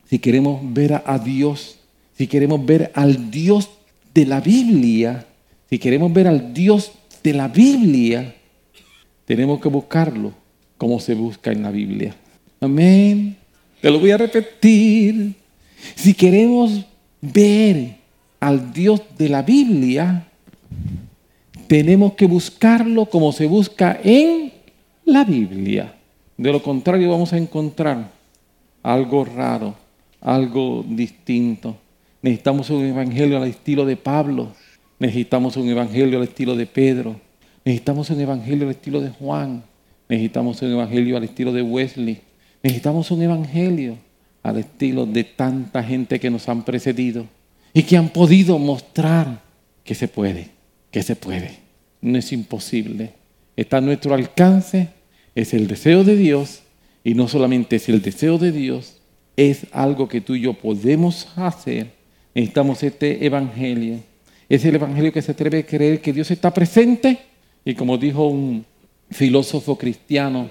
Si 0.08 0.18
queremos 0.18 0.62
ver 0.72 0.94
a, 0.94 1.02
a 1.04 1.18
Dios, 1.18 1.80
si 2.16 2.26
queremos 2.26 2.64
ver 2.64 2.90
al 2.94 3.30
Dios 3.30 3.70
de 4.14 4.26
la 4.26 4.40
Biblia, 4.40 5.26
si 5.68 5.78
queremos 5.78 6.12
ver 6.12 6.28
al 6.28 6.54
Dios 6.54 6.92
de 7.22 7.32
la 7.32 7.48
Biblia, 7.48 8.34
tenemos 9.24 9.60
que 9.60 9.68
buscarlo 9.68 10.32
como 10.76 11.00
se 11.00 11.14
busca 11.14 11.50
en 11.50 11.62
la 11.62 11.70
Biblia. 11.70 12.14
Amén. 12.60 13.36
Te 13.80 13.90
lo 13.90 13.98
voy 13.98 14.10
a 14.12 14.16
repetir. 14.16 15.34
Si 15.96 16.14
queremos 16.14 16.84
ver 17.20 17.96
al 18.40 18.72
Dios 18.72 19.02
de 19.18 19.28
la 19.28 19.42
Biblia, 19.42 20.26
tenemos 21.66 22.12
que 22.14 22.26
buscarlo 22.26 23.06
como 23.06 23.32
se 23.32 23.46
busca 23.46 23.98
en 24.02 24.52
la 25.04 25.24
Biblia. 25.24 25.94
De 26.36 26.52
lo 26.52 26.62
contrario 26.62 27.10
vamos 27.10 27.32
a 27.32 27.38
encontrar 27.38 28.10
algo 28.82 29.24
raro, 29.24 29.74
algo 30.20 30.84
distinto. 30.86 31.76
Necesitamos 32.24 32.70
un 32.70 32.82
evangelio 32.86 33.36
al 33.36 33.46
estilo 33.46 33.84
de 33.84 33.98
Pablo. 33.98 34.54
Necesitamos 34.98 35.58
un 35.58 35.68
evangelio 35.68 36.16
al 36.16 36.24
estilo 36.24 36.56
de 36.56 36.64
Pedro. 36.64 37.20
Necesitamos 37.66 38.08
un 38.08 38.18
evangelio 38.18 38.64
al 38.64 38.70
estilo 38.70 39.02
de 39.02 39.10
Juan. 39.10 39.62
Necesitamos 40.08 40.62
un 40.62 40.72
evangelio 40.72 41.18
al 41.18 41.24
estilo 41.24 41.52
de 41.52 41.60
Wesley. 41.60 42.22
Necesitamos 42.62 43.10
un 43.10 43.20
evangelio 43.20 43.98
al 44.42 44.56
estilo 44.56 45.04
de 45.04 45.24
tanta 45.24 45.82
gente 45.82 46.18
que 46.18 46.30
nos 46.30 46.48
han 46.48 46.64
precedido 46.64 47.26
y 47.74 47.82
que 47.82 47.98
han 47.98 48.08
podido 48.08 48.58
mostrar 48.58 49.42
que 49.84 49.94
se 49.94 50.08
puede, 50.08 50.48
que 50.90 51.02
se 51.02 51.16
puede. 51.16 51.58
No 52.00 52.16
es 52.16 52.32
imposible. 52.32 53.12
Está 53.54 53.76
a 53.76 53.82
nuestro 53.82 54.14
alcance, 54.14 54.88
es 55.34 55.52
el 55.52 55.66
deseo 55.66 56.04
de 56.04 56.16
Dios 56.16 56.62
y 57.04 57.12
no 57.12 57.28
solamente 57.28 57.76
es 57.76 57.90
el 57.90 58.00
deseo 58.00 58.38
de 58.38 58.50
Dios, 58.50 59.02
es 59.36 59.66
algo 59.72 60.08
que 60.08 60.22
tú 60.22 60.34
y 60.34 60.40
yo 60.40 60.54
podemos 60.54 61.28
hacer. 61.36 61.93
Necesitamos 62.34 62.82
este 62.82 63.24
evangelio. 63.24 64.00
Es 64.48 64.64
el 64.64 64.74
evangelio 64.74 65.12
que 65.12 65.22
se 65.22 65.32
atreve 65.32 65.60
a 65.60 65.66
creer 65.66 66.00
que 66.00 66.12
Dios 66.12 66.30
está 66.30 66.52
presente 66.52 67.18
y 67.64 67.74
como 67.74 67.96
dijo 67.96 68.26
un 68.26 68.66
filósofo 69.10 69.78
cristiano 69.78 70.48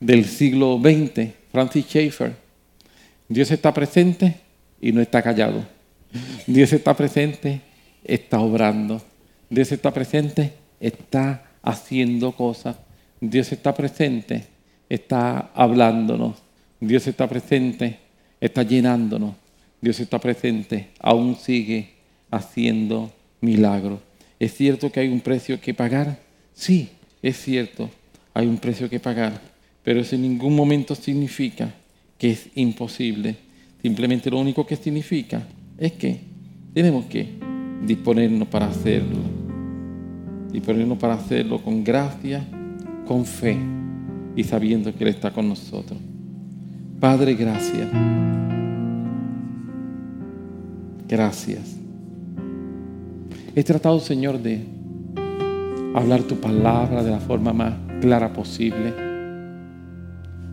del 0.00 0.24
siglo 0.24 0.80
XX, 0.82 1.28
Francis 1.50 1.86
Schaeffer, 1.86 2.32
Dios 3.28 3.50
está 3.50 3.72
presente 3.74 4.36
y 4.80 4.92
no 4.92 5.00
está 5.00 5.22
callado. 5.22 5.64
Dios 6.46 6.72
está 6.72 6.96
presente, 6.96 7.60
está 8.04 8.40
obrando. 8.40 9.02
Dios 9.50 9.72
está 9.72 9.92
presente, 9.92 10.52
está 10.80 11.44
haciendo 11.62 12.32
cosas. 12.32 12.76
Dios 13.20 13.52
está 13.52 13.74
presente, 13.74 14.44
está 14.88 15.50
hablándonos. 15.54 16.36
Dios 16.80 17.06
está 17.06 17.28
presente, 17.28 17.98
está 18.40 18.62
llenándonos. 18.62 19.34
Dios 19.84 20.00
está 20.00 20.18
presente, 20.18 20.88
aún 20.98 21.36
sigue 21.36 21.90
haciendo 22.30 23.12
milagros. 23.42 24.00
¿Es 24.40 24.54
cierto 24.54 24.90
que 24.90 25.00
hay 25.00 25.08
un 25.08 25.20
precio 25.20 25.60
que 25.60 25.74
pagar? 25.74 26.18
Sí, 26.54 26.88
es 27.20 27.36
cierto, 27.36 27.90
hay 28.32 28.46
un 28.46 28.56
precio 28.56 28.88
que 28.88 28.98
pagar, 28.98 29.38
pero 29.82 30.00
eso 30.00 30.14
en 30.14 30.22
ningún 30.22 30.56
momento 30.56 30.94
significa 30.94 31.74
que 32.16 32.30
es 32.30 32.48
imposible. 32.54 33.36
Simplemente 33.82 34.30
lo 34.30 34.38
único 34.38 34.66
que 34.66 34.76
significa 34.76 35.46
es 35.76 35.92
que 35.92 36.18
tenemos 36.72 37.04
que 37.04 37.28
disponernos 37.84 38.48
para 38.48 38.68
hacerlo. 38.68 39.18
Disponernos 40.50 40.96
para 40.96 41.12
hacerlo 41.12 41.62
con 41.62 41.84
gracia, 41.84 42.42
con 43.06 43.26
fe 43.26 43.58
y 44.34 44.44
sabiendo 44.44 44.94
que 44.94 45.04
Él 45.04 45.10
está 45.10 45.30
con 45.30 45.46
nosotros. 45.46 45.98
Padre, 46.98 47.34
gracias. 47.34 47.90
Gracias. 51.08 51.76
He 53.54 53.62
tratado, 53.62 54.00
Señor, 54.00 54.40
de 54.40 54.64
hablar 55.94 56.22
tu 56.22 56.36
palabra 56.36 57.02
de 57.02 57.10
la 57.10 57.20
forma 57.20 57.52
más 57.52 57.74
clara 58.00 58.32
posible. 58.32 58.92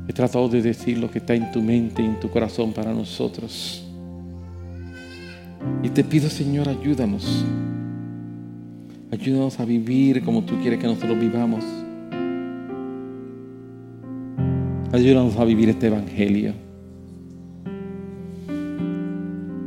He 0.07 0.13
tratado 0.13 0.49
de 0.49 0.61
decir 0.61 0.97
lo 0.97 1.09
que 1.09 1.19
está 1.19 1.33
en 1.33 1.51
tu 1.51 1.61
mente 1.61 2.01
y 2.01 2.05
en 2.05 2.19
tu 2.19 2.29
corazón 2.29 2.73
para 2.73 2.93
nosotros. 2.93 3.87
Y 5.83 5.89
te 5.89 6.03
pido, 6.03 6.29
Señor, 6.29 6.69
ayúdanos. 6.69 7.45
Ayúdanos 9.11 9.59
a 9.59 9.65
vivir 9.65 10.23
como 10.23 10.43
tú 10.43 10.59
quieres 10.61 10.79
que 10.79 10.87
nosotros 10.87 11.19
vivamos. 11.19 11.63
Ayúdanos 14.91 15.37
a 15.37 15.45
vivir 15.45 15.69
este 15.69 15.87
evangelio. 15.87 16.70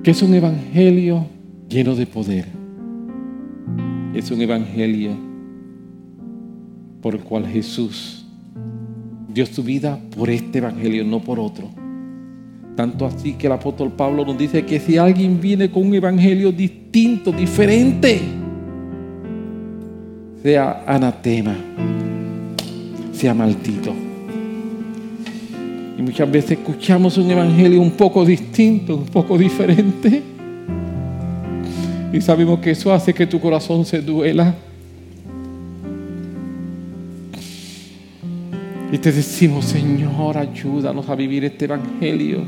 Que 0.04 0.10
es 0.10 0.22
un 0.22 0.34
evangelio 0.34 1.24
lleno 1.66 1.94
de 1.94 2.04
poder. 2.04 2.44
Es 4.14 4.30
un 4.30 4.42
evangelio 4.42 5.12
por 7.00 7.14
el 7.14 7.22
cual 7.22 7.46
Jesús 7.46 8.26
dio 9.32 9.46
su 9.46 9.62
vida 9.62 9.98
por 10.14 10.28
este 10.28 10.58
evangelio, 10.58 11.04
no 11.04 11.20
por 11.20 11.40
otro. 11.40 11.70
Tanto 12.76 13.06
así 13.06 13.32
que 13.32 13.46
el 13.46 13.54
apóstol 13.54 13.92
Pablo 13.92 14.26
nos 14.26 14.36
dice 14.36 14.66
que 14.66 14.78
si 14.78 14.98
alguien 14.98 15.40
viene 15.40 15.70
con 15.70 15.86
un 15.86 15.94
evangelio 15.94 16.52
distinto, 16.52 17.32
diferente, 17.32 18.20
sea 20.42 20.84
anatema, 20.86 21.56
sea 23.10 23.32
maldito. 23.32 23.94
Y 25.96 26.02
muchas 26.02 26.30
veces 26.30 26.52
escuchamos 26.52 27.16
un 27.18 27.30
evangelio 27.30 27.80
un 27.80 27.92
poco 27.92 28.24
distinto, 28.24 28.96
un 28.96 29.06
poco 29.06 29.38
diferente. 29.38 30.22
Y 32.12 32.20
sabemos 32.20 32.58
que 32.60 32.72
eso 32.72 32.92
hace 32.92 33.14
que 33.14 33.26
tu 33.26 33.40
corazón 33.40 33.84
se 33.84 34.00
duela. 34.00 34.54
Y 38.92 38.98
te 38.98 39.10
decimos, 39.10 39.64
Señor, 39.64 40.38
ayúdanos 40.38 41.08
a 41.08 41.14
vivir 41.14 41.44
este 41.44 41.64
evangelio. 41.64 42.44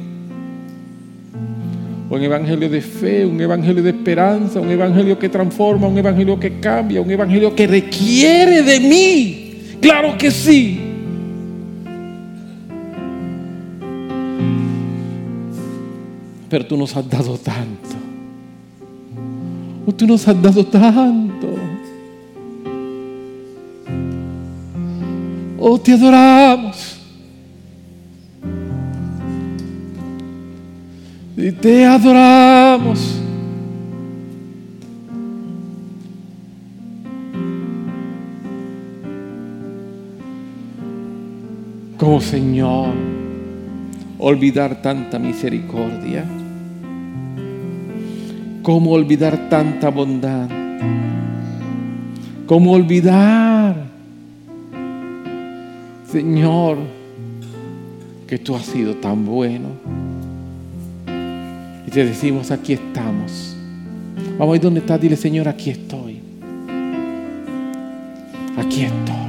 Un 2.09 2.23
evangelio 2.23 2.69
de 2.69 2.81
fe, 2.81 3.27
un 3.27 3.41
evangelio 3.41 3.83
de 3.83 3.91
esperanza, 3.91 4.61
un 4.61 4.71
evangelio 4.71 5.19
que 5.19 5.29
transforma, 5.29 5.89
un 5.89 5.99
evangelio 5.99 6.39
que 6.39 6.61
cambia, 6.61 7.01
un 7.01 7.11
evangelio 7.11 7.55
que 7.55 7.67
requiere 7.67 8.63
de 8.63 8.79
mí. 8.79 9.55
Claro 9.81 10.17
que 10.17 10.31
sí. 10.31 10.86
Pero 16.49 16.67
tú 16.67 16.77
nos 16.77 16.97
has 16.97 17.09
dado 17.09 17.37
tanto. 17.39 17.97
Oh, 19.87 19.93
tú 19.93 20.07
nos 20.07 20.27
has 20.27 20.41
dado 20.41 20.65
tanto. 20.67 21.49
Oh, 25.59 25.79
te 25.79 25.93
adoramos. 25.93 26.97
Y 31.37 31.53
te 31.53 31.85
adoramos. 31.85 33.21
Como 41.99 42.21
Señor, 42.21 43.16
olvidar 44.19 44.83
tanta 44.83 45.19
misericordia. 45.19 46.25
¿Cómo 48.63 48.93
olvidar 48.93 49.49
tanta 49.49 49.91
bondad? 49.91 50.49
¿Cómo 52.47 52.73
olvidar, 52.73 53.77
Señor, 56.11 56.79
que 58.27 58.39
tú 58.39 58.55
has 58.55 58.65
sido 58.67 58.95
tan 58.97 59.25
bueno? 59.25 59.69
Y 61.87 61.91
te 61.91 62.05
decimos, 62.05 62.51
aquí 62.51 62.73
estamos. 62.73 63.57
Vamos 64.39 64.53
a 64.53 64.57
ir 64.57 64.63
donde 64.63 64.81
estás, 64.81 65.01
dile, 65.01 65.17
Señor, 65.17 65.49
aquí 65.49 65.71
estoy. 65.71 66.21
Aquí 68.57 68.83
estoy. 68.85 69.26